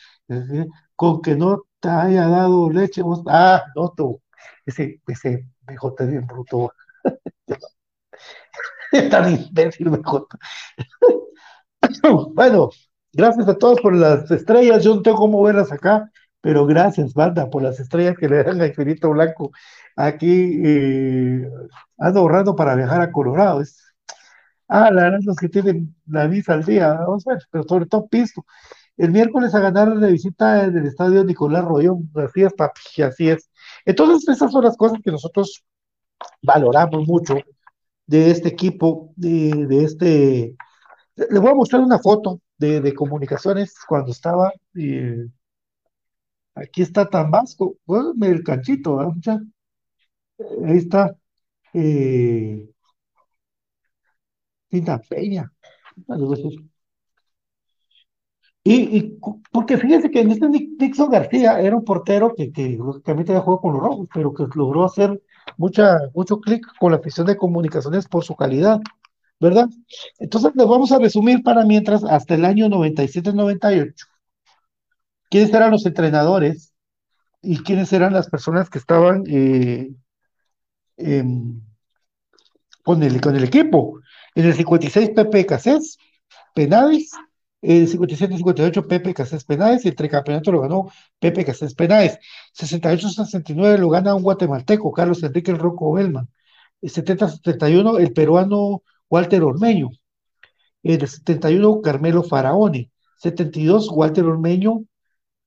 con 0.95 1.21
que 1.21 1.35
no 1.35 1.63
te 1.79 1.89
haya 1.89 2.27
dado 2.27 2.69
leche, 2.69 3.01
vos. 3.01 3.23
Ah, 3.27 3.63
no, 3.75 3.93
tú. 3.95 4.21
Ese, 4.65 5.01
ese 5.07 5.47
BJ 5.61 6.05
bien 6.07 6.27
bruto. 6.27 6.73
tan 9.11 9.31
imbécil, 9.31 9.89
BJ. 9.89 10.27
bueno, 12.33 12.69
Gracias 13.13 13.47
a 13.47 13.57
todos 13.57 13.81
por 13.81 13.95
las 13.95 14.29
estrellas. 14.31 14.83
Yo 14.83 14.95
no 14.95 15.01
tengo 15.01 15.17
cómo 15.17 15.43
verlas 15.43 15.71
acá, 15.71 16.09
pero 16.39 16.65
gracias, 16.65 17.13
banda, 17.13 17.49
por 17.49 17.61
las 17.61 17.79
estrellas 17.79 18.15
que 18.17 18.29
le 18.29 18.43
dan 18.43 18.61
a 18.61 18.67
Infinito 18.67 19.09
Blanco. 19.09 19.51
Aquí 19.95 20.61
eh, 20.63 21.47
ando 21.97 22.19
ahorrando 22.21 22.55
para 22.55 22.75
viajar 22.75 23.01
a 23.01 23.11
Colorado. 23.11 23.61
ah, 24.67 24.91
la 24.91 25.03
verdad, 25.03 25.19
los 25.23 25.35
que 25.37 25.49
tienen 25.49 25.95
la 26.07 26.27
visa 26.27 26.53
al 26.53 26.63
día, 26.65 26.93
vamos 26.93 27.27
a 27.27 27.33
ver, 27.33 27.43
pero 27.51 27.63
sobre 27.65 27.85
todo 27.85 28.07
pisto. 28.07 28.45
El 28.97 29.11
miércoles 29.11 29.53
a 29.55 29.59
ganar 29.59 29.89
la 29.97 30.07
visita 30.07 30.67
del 30.69 30.85
estadio 30.85 31.23
Nicolás 31.23 31.65
Royón. 31.65 32.09
Así 32.15 32.43
es, 32.43 32.53
papi, 32.53 33.01
así 33.03 33.29
es. 33.29 33.49
Entonces, 33.85 34.29
esas 34.29 34.51
son 34.51 34.63
las 34.63 34.77
cosas 34.77 34.99
que 35.03 35.11
nosotros 35.11 35.63
valoramos 36.41 37.07
mucho 37.07 37.35
de 38.07 38.31
este 38.31 38.49
equipo, 38.49 39.13
de 39.15 39.83
este. 39.83 40.55
Le 41.29 41.39
voy 41.39 41.51
a 41.51 41.55
mostrar 41.55 41.81
una 41.81 41.99
foto 41.99 42.41
de, 42.57 42.93
comunicaciones 42.93 43.75
cuando 43.87 44.11
estaba. 44.11 44.51
Eh, 44.75 45.27
aquí 46.55 46.81
está 46.81 47.09
Tambasco, 47.09 47.77
bueno, 47.85 48.13
el 48.21 48.43
canchito, 48.43 48.99
ahí 48.99 50.77
está. 50.77 51.15
Eh, 51.73 52.69
Tinta 54.69 54.99
Peña. 54.99 55.51
Y, 58.63 59.17
porque 59.51 59.77
fíjese 59.77 60.11
que 60.11 60.21
en 60.21 60.31
este 60.31 60.47
Dixon 60.77 61.09
García 61.09 61.59
era 61.59 61.75
un 61.75 61.83
portero 61.83 62.33
que, 62.35 62.51
que 62.51 62.69
lógicamente 62.77 63.31
había 63.31 63.41
jugado 63.41 63.61
con 63.61 63.73
los 63.73 63.81
rojos, 63.81 64.07
pero 64.13 64.33
que 64.33 64.45
logró 64.55 64.85
hacer 64.85 65.19
mucha, 65.57 65.97
mucho 66.13 66.39
clic 66.39 66.65
con 66.79 66.91
la 66.91 66.99
afición 66.99 67.25
de 67.25 67.37
comunicaciones 67.37 68.07
por 68.07 68.23
su 68.23 68.35
calidad, 68.35 68.79
¿verdad? 69.41 69.69
Entonces 70.19 70.51
les 70.55 70.67
vamos 70.67 70.91
a 70.91 70.99
resumir 70.99 71.41
para 71.41 71.65
mientras 71.65 72.03
hasta 72.03 72.35
el 72.35 72.45
año 72.45 72.67
97-98. 72.67 74.05
¿Quiénes 75.29 75.53
eran 75.53 75.71
los 75.71 75.85
entrenadores 75.85 76.73
y 77.41 77.57
quiénes 77.63 77.91
eran 77.91 78.13
las 78.13 78.29
personas 78.29 78.69
que 78.69 78.77
estaban 78.77 79.23
eh, 79.27 79.89
con, 82.83 83.01
el, 83.03 83.19
con 83.19 83.35
el 83.35 83.43
equipo? 83.43 83.99
En 84.35 84.45
el 84.45 84.53
56 84.53 85.09
Pepe 85.15 85.45
Casés, 85.47 85.97
Penades, 86.53 87.11
el 87.63 87.89
57-58 87.89 88.87
Pepe 88.87 89.13
Casés 89.13 89.43
Penáez, 89.43 89.85
y 89.85 89.87
el 89.89 89.95
tricampeonato 89.95 90.51
lo 90.51 90.61
ganó 90.61 90.91
Pepe 91.19 91.45
Casés 91.45 91.73
Penáez. 91.73 92.19
68-69 92.55 93.77
lo 93.79 93.89
gana 93.89 94.13
un 94.13 94.21
guatemalteco, 94.21 94.91
Carlos 94.91 95.23
Enrique 95.23 95.51
El 95.51 95.57
Rocco 95.57 95.93
Belman. 95.93 96.29
El 96.81 96.91
70-71 96.91 97.99
el 97.99 98.13
peruano 98.13 98.83
Walter 99.11 99.43
Ormeño. 99.43 99.89
El 100.81 101.07
71 101.07 101.81
Carmelo 101.81 102.23
Faraone. 102.23 102.89
72 103.17 103.89
Walter 103.91 104.25
Ormeño. 104.25 104.85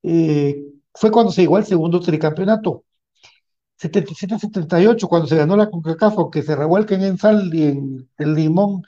Eh, 0.03 0.63
fue 0.93 1.11
cuando 1.11 1.31
se 1.31 1.41
llegó 1.41 1.57
al 1.57 1.65
segundo 1.65 1.99
tricampeonato. 1.99 2.83
77-78, 3.81 5.07
cuando 5.07 5.27
se 5.27 5.35
ganó 5.35 5.57
la 5.57 5.69
CONCACAF, 5.69 6.15
que 6.31 6.43
se 6.43 6.55
revuelquen 6.55 7.03
en 7.03 7.17
sal 7.17 7.53
y 7.53 7.63
en 7.63 8.09
el 8.17 8.33
limón 8.33 8.83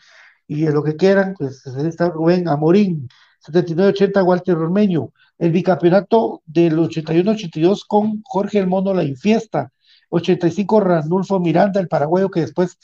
y 0.48 0.66
en 0.66 0.74
lo 0.74 0.84
que 0.84 0.96
quieran, 0.96 1.34
pues 1.38 1.66
está 1.66 2.10
Rubén 2.10 2.48
Amorín, 2.48 3.10
79-80 3.46 4.24
Walter 4.24 4.56
Romeño, 4.56 5.12
el 5.38 5.52
bicampeonato 5.52 6.42
del 6.46 6.78
81-82 6.78 7.84
con 7.86 8.22
Jorge 8.24 8.60
El 8.60 8.68
Mono 8.68 8.94
La 8.94 9.04
Infiesta, 9.04 9.74
85 10.10 10.80
Ranulfo 10.80 11.40
Miranda, 11.42 11.82
el 11.82 11.90
paraguayo 11.90 12.30
que 12.30 12.42
después 12.42 12.78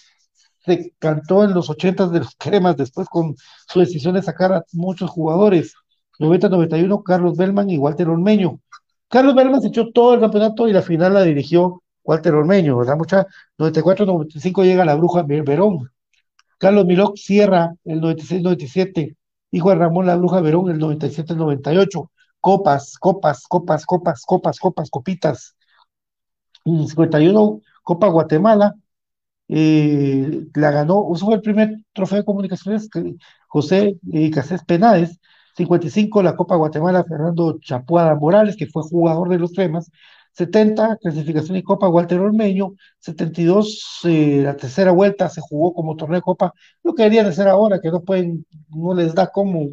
se 0.66 0.94
cantó 1.00 1.44
en 1.44 1.54
los 1.54 1.70
80 1.70 2.08
de 2.08 2.20
los 2.20 2.36
cremas, 2.38 2.78
después 2.78 3.08
con 3.10 3.36
su 3.68 3.80
decisión 3.80 4.16
de 4.16 4.22
sacar 4.22 4.54
a 4.54 4.64
muchos 4.74 5.10
jugadores, 5.10 5.74
90-91 6.20 7.04
Carlos 7.04 7.38
Bellman 7.38 7.70
y 7.70 7.78
Walter 7.78 8.10
Ormeño. 8.10 8.60
Carlos 9.10 9.36
Bellman 9.36 9.62
se 9.62 9.68
echó 9.70 9.92
todo 9.92 10.14
el 10.14 10.20
campeonato 10.22 10.68
y 10.68 10.74
la 10.74 10.82
final 10.82 11.14
la 11.14 11.24
dirigió 11.24 11.84
Walter 12.04 12.36
Ormeño, 12.36 12.78
¿verdad? 12.78 12.98
Mucha, 12.98 13.28
94-95 13.58 14.64
llega 14.64 14.86
la 14.86 14.96
bruja 14.96 15.24
Verón, 15.24 15.90
Carlos 16.64 16.86
Milok 16.86 17.18
cierra 17.18 17.76
el 17.84 18.00
96-97. 18.00 19.18
Hijo 19.52 19.70
de 19.70 19.76
Ramón 19.76 20.06
La 20.06 20.16
Bruja 20.16 20.40
Verón 20.40 20.70
el 20.72 20.80
97-98. 20.80 22.10
Copas, 22.40 22.98
copas, 22.98 23.46
copas, 23.48 23.86
copas, 23.86 24.24
copas, 24.26 24.60
copas, 24.60 24.90
copitas. 24.90 25.58
En 26.64 26.88
51, 26.88 27.60
Copa 27.84 28.08
Guatemala. 28.08 28.76
Eh, 29.48 30.48
la 30.56 30.72
ganó, 30.72 31.08
eso 31.14 31.26
fue 31.26 31.36
el 31.36 31.42
primer 31.42 31.76
trofeo 31.94 32.20
de 32.20 32.26
comunicaciones 32.26 32.90
que 32.90 33.16
José 33.48 33.98
eh, 34.12 34.32
Casés 34.32 34.64
Penades. 34.64 35.20
55, 35.56 36.24
la 36.24 36.36
Copa 36.36 36.56
Guatemala, 36.56 37.04
Fernando 37.04 37.60
Chapuada 37.60 38.16
Morales, 38.16 38.56
que 38.58 38.66
fue 38.68 38.82
jugador 38.84 39.30
de 39.30 39.38
los 39.40 39.54
temas. 39.54 39.92
70, 40.34 40.98
clasificación 40.98 41.58
y 41.58 41.64
Copa 41.64 41.88
Walter 41.90 42.20
Ormeño, 42.20 42.74
72, 43.00 44.00
eh, 44.06 44.42
la 44.44 44.58
tercera 44.58 44.92
vuelta 44.92 45.30
se 45.30 45.42
jugó 45.42 45.74
como 45.76 45.96
torneo 45.96 46.18
de 46.18 46.22
Copa, 46.24 46.54
lo 46.84 46.96
que 46.96 47.04
deberían 47.04 47.28
hacer 47.28 47.48
ahora, 47.48 47.80
que 47.80 47.92
no 47.92 48.02
pueden, 48.04 48.46
no 48.70 48.94
les 48.96 49.14
da 49.14 49.28
como. 49.28 49.70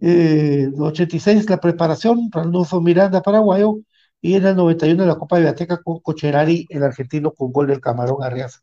Eh, 0.00 0.68
86, 0.78 1.48
la 1.50 1.58
preparación, 1.60 2.28
Ranulfo 2.30 2.80
Miranda, 2.80 3.22
paraguayo, 3.22 3.78
y 4.20 4.34
en 4.34 4.46
el 4.46 4.56
91 4.56 5.06
la 5.06 5.16
Copa 5.16 5.36
de 5.36 5.42
Biblioteca 5.42 5.82
con 5.82 6.00
Cocherari, 6.00 6.66
el 6.70 6.82
argentino, 6.82 7.32
con 7.32 7.52
gol 7.52 7.66
del 7.68 7.80
Camarón 7.80 8.22
Arriaza. 8.22 8.60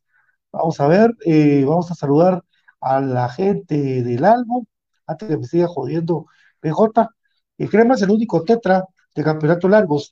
Vamos 0.54 0.80
a 0.80 0.88
ver, 0.88 1.12
eh, 1.26 1.64
vamos 1.66 1.90
a 1.92 1.96
saludar 1.96 2.44
a 2.82 3.02
la 3.02 3.30
gente 3.30 4.04
del 4.04 4.24
álbum, 4.26 4.66
antes 5.08 5.28
que 5.30 5.38
me 5.38 5.46
siga 5.46 5.68
jodiendo 5.68 6.28
PJ. 6.62 7.10
Y 7.58 7.68
Crema 7.68 7.96
es 7.96 8.02
el 8.04 8.12
único 8.12 8.44
tetra 8.44 8.86
de 9.16 9.24
campeonato 9.24 9.68
largos 9.70 10.12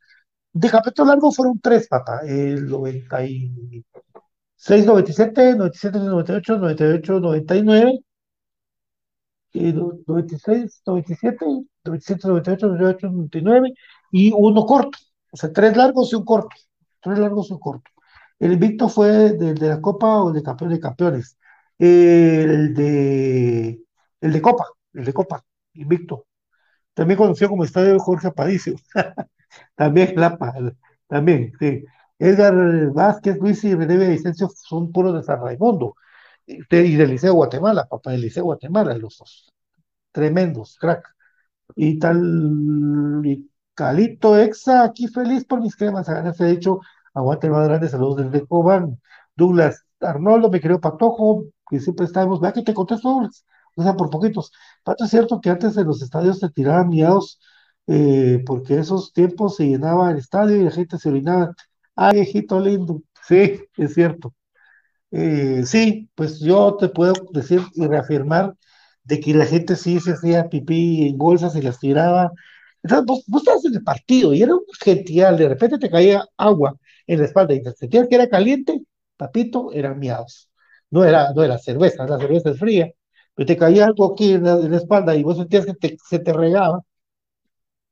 de 0.54 0.70
campeonato 0.70 1.06
largo 1.06 1.32
fueron 1.32 1.60
tres, 1.60 1.88
papá. 1.88 2.22
El 2.26 2.68
96, 2.68 4.86
97, 4.86 5.56
97, 5.56 6.00
98, 6.00 6.58
98, 6.58 7.20
99. 7.20 8.00
Y 9.54 9.74
96, 9.74 10.82
97, 10.86 11.46
97, 11.86 12.28
98, 12.28 12.68
98, 12.68 13.10
99. 13.10 13.74
Y 14.12 14.32
uno 14.34 14.66
corto. 14.66 14.98
O 15.32 15.38
sea, 15.38 15.52
tres 15.52 15.76
largos 15.78 16.12
y 16.14 16.16
un 16.16 16.26
corto. 16.26 16.56
Tres 17.02 17.20
largos 17.20 17.50
y 17.50 17.54
un 17.54 17.60
corto. 17.60 17.92
El 18.42 18.54
invicto 18.54 18.89
fue 18.89 19.34
del 19.34 19.56
de 19.56 19.70
la 19.70 19.82
Copa 19.82 20.24
o 20.24 20.32
de 20.32 20.42
campeón 20.42 20.72
de 20.72 20.80
campeones. 20.80 21.38
El 21.78 22.74
de, 22.74 23.84
el 24.22 24.34
de 24.34 24.42
Copa, 24.42 24.66
el 24.94 25.06
de 25.06 25.14
Copa, 25.14 25.46
invicto. 25.74 26.26
También 26.96 27.18
conocido 27.20 27.50
como 27.52 27.64
Estadio 27.64 28.00
Jorge 28.00 28.28
Aparicio. 28.30 28.76
También 29.76 30.14
Lapa, 30.16 30.54
también, 31.08 31.54
sí. 31.60 31.84
Edgar 32.18 32.56
Vázquez, 32.94 33.38
Luis 33.38 33.64
y 33.66 33.76
René 33.76 34.10
Vicencio 34.10 34.50
son 34.50 34.92
puros 34.92 35.14
de 35.14 35.24
San 35.24 35.42
Raimundo 35.42 35.96
y 36.48 36.96
del 36.96 37.12
Liceo 37.12 37.34
Guatemala, 37.34 37.88
papá 37.88 38.12
del 38.12 38.22
Liceo 38.22 38.46
Guatemala, 38.46 38.98
los 38.98 39.18
dos. 39.18 39.54
Tremendos, 40.12 40.78
crack. 40.80 41.08
Y 41.76 42.00
tal, 42.00 43.22
y 43.26 43.50
Calito 43.76 44.38
Exa, 44.38 44.84
aquí 44.84 45.08
feliz 45.08 45.46
por 45.46 45.62
mis 45.62 45.76
cremas, 45.76 46.10
a 46.10 46.16
ganarse 46.16 46.46
de 46.46 46.52
hecho, 46.54 46.82
aguante 47.14 47.49
más 47.49 47.68
grande, 47.68 47.89
saludos 47.89 48.32
desde 48.32 48.45
Cobán. 48.47 48.99
Douglas 49.36 49.86
Arnoldo, 50.01 50.49
me 50.49 50.62
creo 50.62 50.80
Patojo, 50.80 51.45
que 51.70 51.80
siempre 51.80 52.05
estamos, 52.05 52.39
vea 52.39 52.53
que 52.53 52.64
te 52.64 52.74
contesto, 52.74 53.09
Douglas, 53.09 53.45
o 53.76 53.84
sea, 53.84 53.95
por 53.95 54.09
poquitos. 54.09 54.51
Pato, 54.84 55.05
es 55.05 55.12
cierto 55.12 55.39
que 55.41 55.49
antes 55.49 55.78
en 55.78 55.88
los 55.88 56.01
estadios 56.01 56.39
se 56.39 56.49
tiraban 56.49 56.89
miados 56.89 57.39
eh, 57.88 58.43
porque 58.45 58.78
esos 58.80 59.14
tiempos 59.14 59.55
se 59.57 59.68
llenaba 59.68 60.12
el 60.12 60.18
estadio 60.18 60.57
y 60.57 60.64
la 60.64 60.72
gente 60.72 60.97
se 60.97 61.09
orinaba. 61.09 61.53
Ay, 61.95 62.16
viejito 62.16 62.59
lindo. 62.59 63.01
Sí, 63.28 63.62
es 63.78 63.93
cierto. 63.93 64.34
Eh, 65.12 65.64
sí, 65.66 66.09
pues 66.16 66.39
yo 66.39 66.78
te 66.78 66.89
puedo 66.89 67.14
decir 67.34 67.62
y 67.76 67.86
reafirmar 67.88 68.55
de 69.03 69.20
que 69.20 69.34
la 69.34 69.45
gente 69.45 69.76
sí 69.76 69.99
se 69.99 70.14
hacía 70.14 70.49
pipí 70.49 71.07
en 71.07 71.18
bolsas 71.18 71.55
y 71.55 71.62
las 71.62 71.80
tiraba. 71.80 72.32
Entonces, 72.84 73.05
vos, 73.05 73.24
vos 73.28 73.41
estabas 73.43 73.66
en 73.66 73.76
el 73.76 73.84
partido 73.84 74.34
y 74.34 74.41
era 74.43 74.55
un 74.55 74.64
gential, 74.84 75.38
de 75.38 75.49
repente 75.49 75.78
te 75.80 75.89
caía 75.89 76.26
agua 76.38 76.76
en 77.14 77.20
la 77.20 77.26
espalda 77.26 77.53
y 77.53 77.62
sentías 77.76 78.07
que 78.07 78.16
era 78.16 78.30
caliente, 78.30 78.82
papito, 79.18 79.72
eran 79.74 79.99
miados. 79.99 80.49
No 80.89 81.03
era, 81.05 81.34
no 81.34 81.43
era 81.43 81.57
cerveza, 81.57 82.05
la 82.07 82.18
cerveza 82.20 82.51
es 82.51 82.59
fría, 82.59 82.91
pero 83.36 83.47
te 83.47 83.57
caía 83.57 83.86
algo 83.86 84.14
aquí 84.14 84.34
en 84.34 84.43
la, 84.43 84.78
espalda 84.78 85.16
y 85.16 85.24
vos 85.24 85.38
sentías 85.38 85.66
que 85.66 85.97
se 86.09 86.20
te 86.20 86.34
regaba 86.34 86.82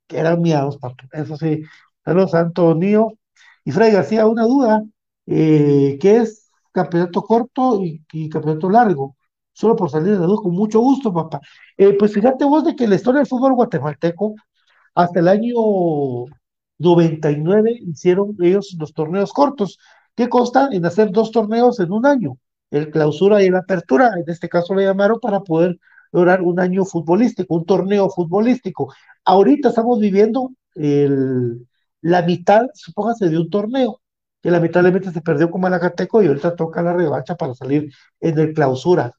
que 0.08 0.18
eran 0.20 0.42
miados, 0.42 0.78
eso 1.12 1.38
sí. 1.38 1.64
Saludos 2.04 2.34
Antonio. 2.34 3.14
Y 3.66 3.72
Fray 3.72 3.92
García, 3.92 4.26
una 4.28 4.44
duda, 4.46 4.84
eh, 5.28 5.98
¿qué 6.02 6.18
es 6.18 6.50
campeonato 6.72 7.22
corto 7.22 7.82
y, 7.84 8.30
campeonato 8.30 8.70
largo? 8.70 9.16
Solo 9.54 9.76
por 9.76 9.90
salir 9.92 10.14
de 10.14 10.20
la 10.20 10.26
duda, 10.28 10.42
con 10.42 10.54
mucho 10.54 10.80
gusto, 10.80 11.14
papá. 11.14 11.42
Eh, 11.78 11.94
pues 12.00 12.14
fíjate 12.14 12.46
vos 12.46 12.64
de 12.64 12.76
que 12.76 12.88
la 12.88 12.96
historia 12.96 13.20
del 13.20 13.28
fútbol 13.28 13.54
guatemalteco, 13.56 14.36
hasta 14.96 15.20
el 15.20 15.28
año 15.28 15.54
99 16.80 17.80
hicieron 17.86 18.36
ellos 18.42 18.76
los 18.80 18.94
torneos 18.94 19.34
cortos, 19.34 19.80
que 20.16 20.30
constan 20.30 20.74
en 20.74 20.86
hacer 20.86 21.12
dos 21.12 21.32
torneos 21.32 21.80
en 21.80 21.92
un 21.92 22.06
año, 22.06 22.38
el 22.72 22.90
clausura 22.92 23.44
y 23.44 23.48
el 23.48 23.56
apertura, 23.56 24.14
en 24.18 24.30
este 24.30 24.50
caso 24.50 24.74
le 24.76 24.86
llamaron 24.86 25.20
para 25.20 25.42
poder 25.42 25.80
lograr 26.12 26.42
un 26.42 26.60
año 26.60 26.86
futbolístico, 26.86 27.56
un 27.56 27.66
torneo 27.66 28.10
futbolístico. 28.10 28.94
Ahorita 29.26 29.70
estamos 29.70 30.00
viviendo 30.00 30.52
el, 30.76 31.68
la 32.02 32.22
mitad, 32.24 32.68
supóngase, 32.74 33.30
de 33.30 33.38
un 33.38 33.50
torneo, 33.50 34.02
que 34.42 34.52
lamentablemente 34.52 35.12
se 35.12 35.22
perdió 35.22 35.50
con 35.52 35.62
Malacateco 35.62 36.24
y 36.24 36.28
ahorita 36.28 36.56
toca 36.56 36.82
la 36.82 36.94
revancha 36.94 37.36
para 37.36 37.54
salir 37.54 37.92
en 38.20 38.40
el 38.40 38.54
clausura. 38.54 39.14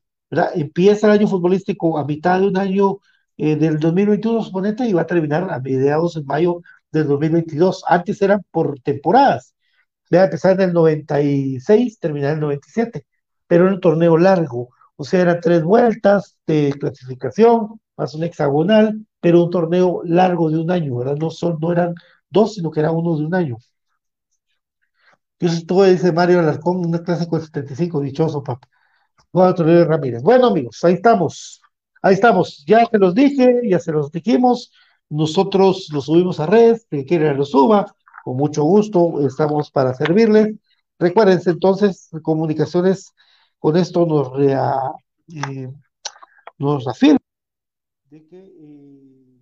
Empieza 0.55 1.07
el 1.07 1.13
año 1.13 1.29
futbolístico 1.29 1.99
a 1.99 2.05
mitad 2.05 2.41
de 2.41 2.47
un 2.49 2.57
año 2.57 2.99
eh, 3.37 3.57
del 3.57 3.79
2021, 3.79 4.43
suponete, 4.43 4.87
y 4.87 4.93
va 4.93 5.03
a 5.03 5.07
terminar 5.07 5.51
a 5.51 5.61
mediados 5.61 6.15
de 6.15 6.23
mayo 6.25 6.63
del 6.93 7.07
2022. 7.09 7.84
Antes 7.86 8.20
eran 8.22 8.43
por 8.51 8.80
temporadas. 8.80 9.55
A 10.12 10.24
empezar 10.24 10.53
en 10.55 10.70
el 10.70 10.72
96, 10.72 11.99
terminar 12.01 12.30
en 12.30 12.36
el 12.36 12.41
97, 12.41 13.07
pero 13.47 13.68
en 13.68 13.74
un 13.74 13.80
torneo 13.80 14.18
largo 14.18 14.70
o 15.01 15.05
sea, 15.05 15.22
eran 15.22 15.41
tres 15.41 15.64
vueltas 15.64 16.36
de 16.47 16.74
clasificación, 16.78 17.80
más 17.97 18.14
un 18.14 18.24
hexagonal, 18.24 19.07
pero 19.18 19.45
un 19.45 19.51
torneo 19.51 20.03
largo 20.05 20.51
de 20.51 20.59
un 20.59 20.70
año, 20.70 20.97
¿verdad? 20.97 21.16
No, 21.16 21.30
son, 21.30 21.57
no 21.59 21.72
eran 21.72 21.95
dos, 22.28 22.55
sino 22.57 22.70
que 22.70 22.80
era 22.80 22.91
uno 22.93 23.16
de 23.16 23.24
un 23.24 23.34
año. 23.34 23.57
Yo 25.38 25.49
estuve, 25.49 25.91
dice 25.93 26.12
Mario 26.12 26.41
Alarcón, 26.41 26.84
una 26.84 27.03
clase 27.03 27.26
con 27.26 27.41
75, 27.41 28.01
dichoso, 28.03 28.43
papá. 28.43 28.68
Juan 29.32 29.55
Ramírez. 29.57 30.22
Bueno, 30.22 30.49
amigos, 30.49 30.84
ahí 30.84 30.95
estamos. 30.95 31.62
Ahí 32.03 32.14
estamos. 32.14 32.62
Ya 32.66 32.84
se 32.84 32.99
los 32.99 33.14
dije, 33.14 33.62
ya 33.70 33.78
se 33.78 33.93
los 33.93 34.11
dijimos. 34.12 34.70
Nosotros 35.11 35.89
lo 35.93 36.01
subimos 36.01 36.41
a 36.41 36.47
red, 36.47 36.79
que 36.89 37.05
quiera 37.05 37.35
lo 37.35 37.45
suba, 37.45 37.93
con 38.25 38.37
mucho 38.37 38.63
gusto, 38.63 39.27
estamos 39.27 39.71
para 39.71 39.93
servirles. 39.93 40.55
Recuérdense 40.99 41.51
entonces, 41.51 42.09
comunicaciones 42.23 43.13
con 43.59 43.77
esto 43.77 44.07
nos, 44.07 44.33
rea, 44.33 44.75
eh, 45.49 45.69
nos 46.59 46.87
afirma 46.87 47.19
de 48.09 48.27
que, 48.27 48.39
eh, 48.39 49.41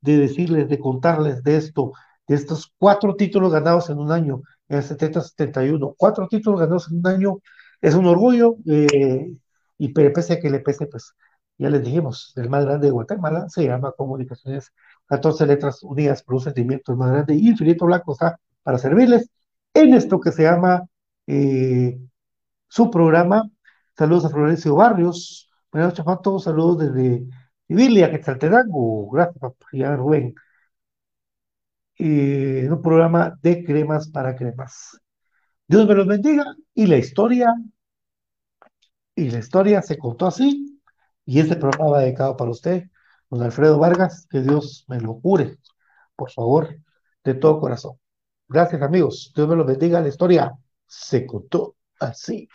de 0.00 0.18
decirles, 0.18 0.68
de 0.68 0.78
contarles 0.78 1.42
de 1.42 1.56
esto, 1.56 1.92
de 2.28 2.34
estos 2.36 2.72
cuatro 2.78 3.16
títulos 3.16 3.52
ganados 3.52 3.90
en 3.90 3.98
un 3.98 4.12
año, 4.12 4.42
en 4.68 4.78
el 4.78 4.84
70-71. 4.84 5.94
Cuatro 5.96 6.28
títulos 6.28 6.60
ganados 6.60 6.88
en 6.90 6.98
un 6.98 7.06
año 7.06 7.38
es 7.80 7.94
un 7.94 8.06
orgullo, 8.06 8.56
eh, 8.66 9.32
y 9.78 9.88
pese 9.92 10.34
a 10.34 10.40
que 10.40 10.50
le 10.50 10.60
pese, 10.60 10.86
pues 10.86 11.14
ya 11.58 11.70
les 11.70 11.82
dijimos, 11.82 12.32
el 12.36 12.50
más 12.50 12.64
grande 12.64 12.86
de 12.88 12.92
Guatemala 12.92 13.48
se 13.48 13.64
llama 13.64 13.92
Comunicaciones, 13.96 14.72
14 15.06 15.46
letras 15.46 15.82
unidas 15.82 16.22
por 16.22 16.36
un 16.36 16.40
sentimiento 16.42 16.96
más 16.96 17.10
grande, 17.10 17.34
y 17.34 17.48
Infinito 17.48 17.86
Blanco 17.86 18.12
está 18.12 18.38
para 18.62 18.78
servirles 18.78 19.30
en 19.74 19.94
esto 19.94 20.20
que 20.20 20.32
se 20.32 20.42
llama 20.44 20.84
eh, 21.26 21.98
su 22.68 22.90
programa. 22.90 23.50
Saludos 23.96 24.26
a 24.26 24.30
Florencio 24.30 24.74
Barrios. 24.74 25.50
Buenas 25.72 25.98
noches, 25.98 26.22
todos 26.22 26.44
Saludos 26.44 26.78
desde 26.78 27.26
Ibilia, 27.68 28.10
Quetzaltenango. 28.10 29.10
Gracias, 29.10 29.38
papá. 29.38 29.96
Rubén. 29.96 30.34
Eh, 31.98 32.68
un 32.70 32.82
programa 32.82 33.38
de 33.42 33.64
cremas 33.64 34.08
para 34.08 34.36
cremas. 34.36 35.00
Dios 35.68 35.86
me 35.88 35.94
los 35.94 36.06
bendiga 36.06 36.44
y 36.74 36.86
la 36.86 36.98
historia, 36.98 37.54
y 39.14 39.30
la 39.30 39.38
historia 39.38 39.82
se 39.82 39.98
contó 39.98 40.26
así, 40.26 40.80
y 41.24 41.40
este 41.40 41.56
programa 41.56 41.92
va 41.92 42.00
dedicado 42.00 42.36
para 42.36 42.50
usted, 42.50 42.84
don 43.30 43.42
Alfredo 43.42 43.78
Vargas, 43.78 44.26
que 44.30 44.40
Dios 44.42 44.84
me 44.88 45.00
lo 45.00 45.18
cure, 45.20 45.58
por 46.16 46.30
favor, 46.30 46.76
de 47.24 47.34
todo 47.34 47.60
corazón. 47.60 47.98
Gracias, 48.48 48.82
amigos. 48.82 49.32
Dios 49.34 49.48
me 49.48 49.56
los 49.56 49.66
bendiga. 49.66 50.00
La 50.00 50.08
historia 50.08 50.52
se 50.86 51.26
contó 51.26 51.76
así. 52.00 52.48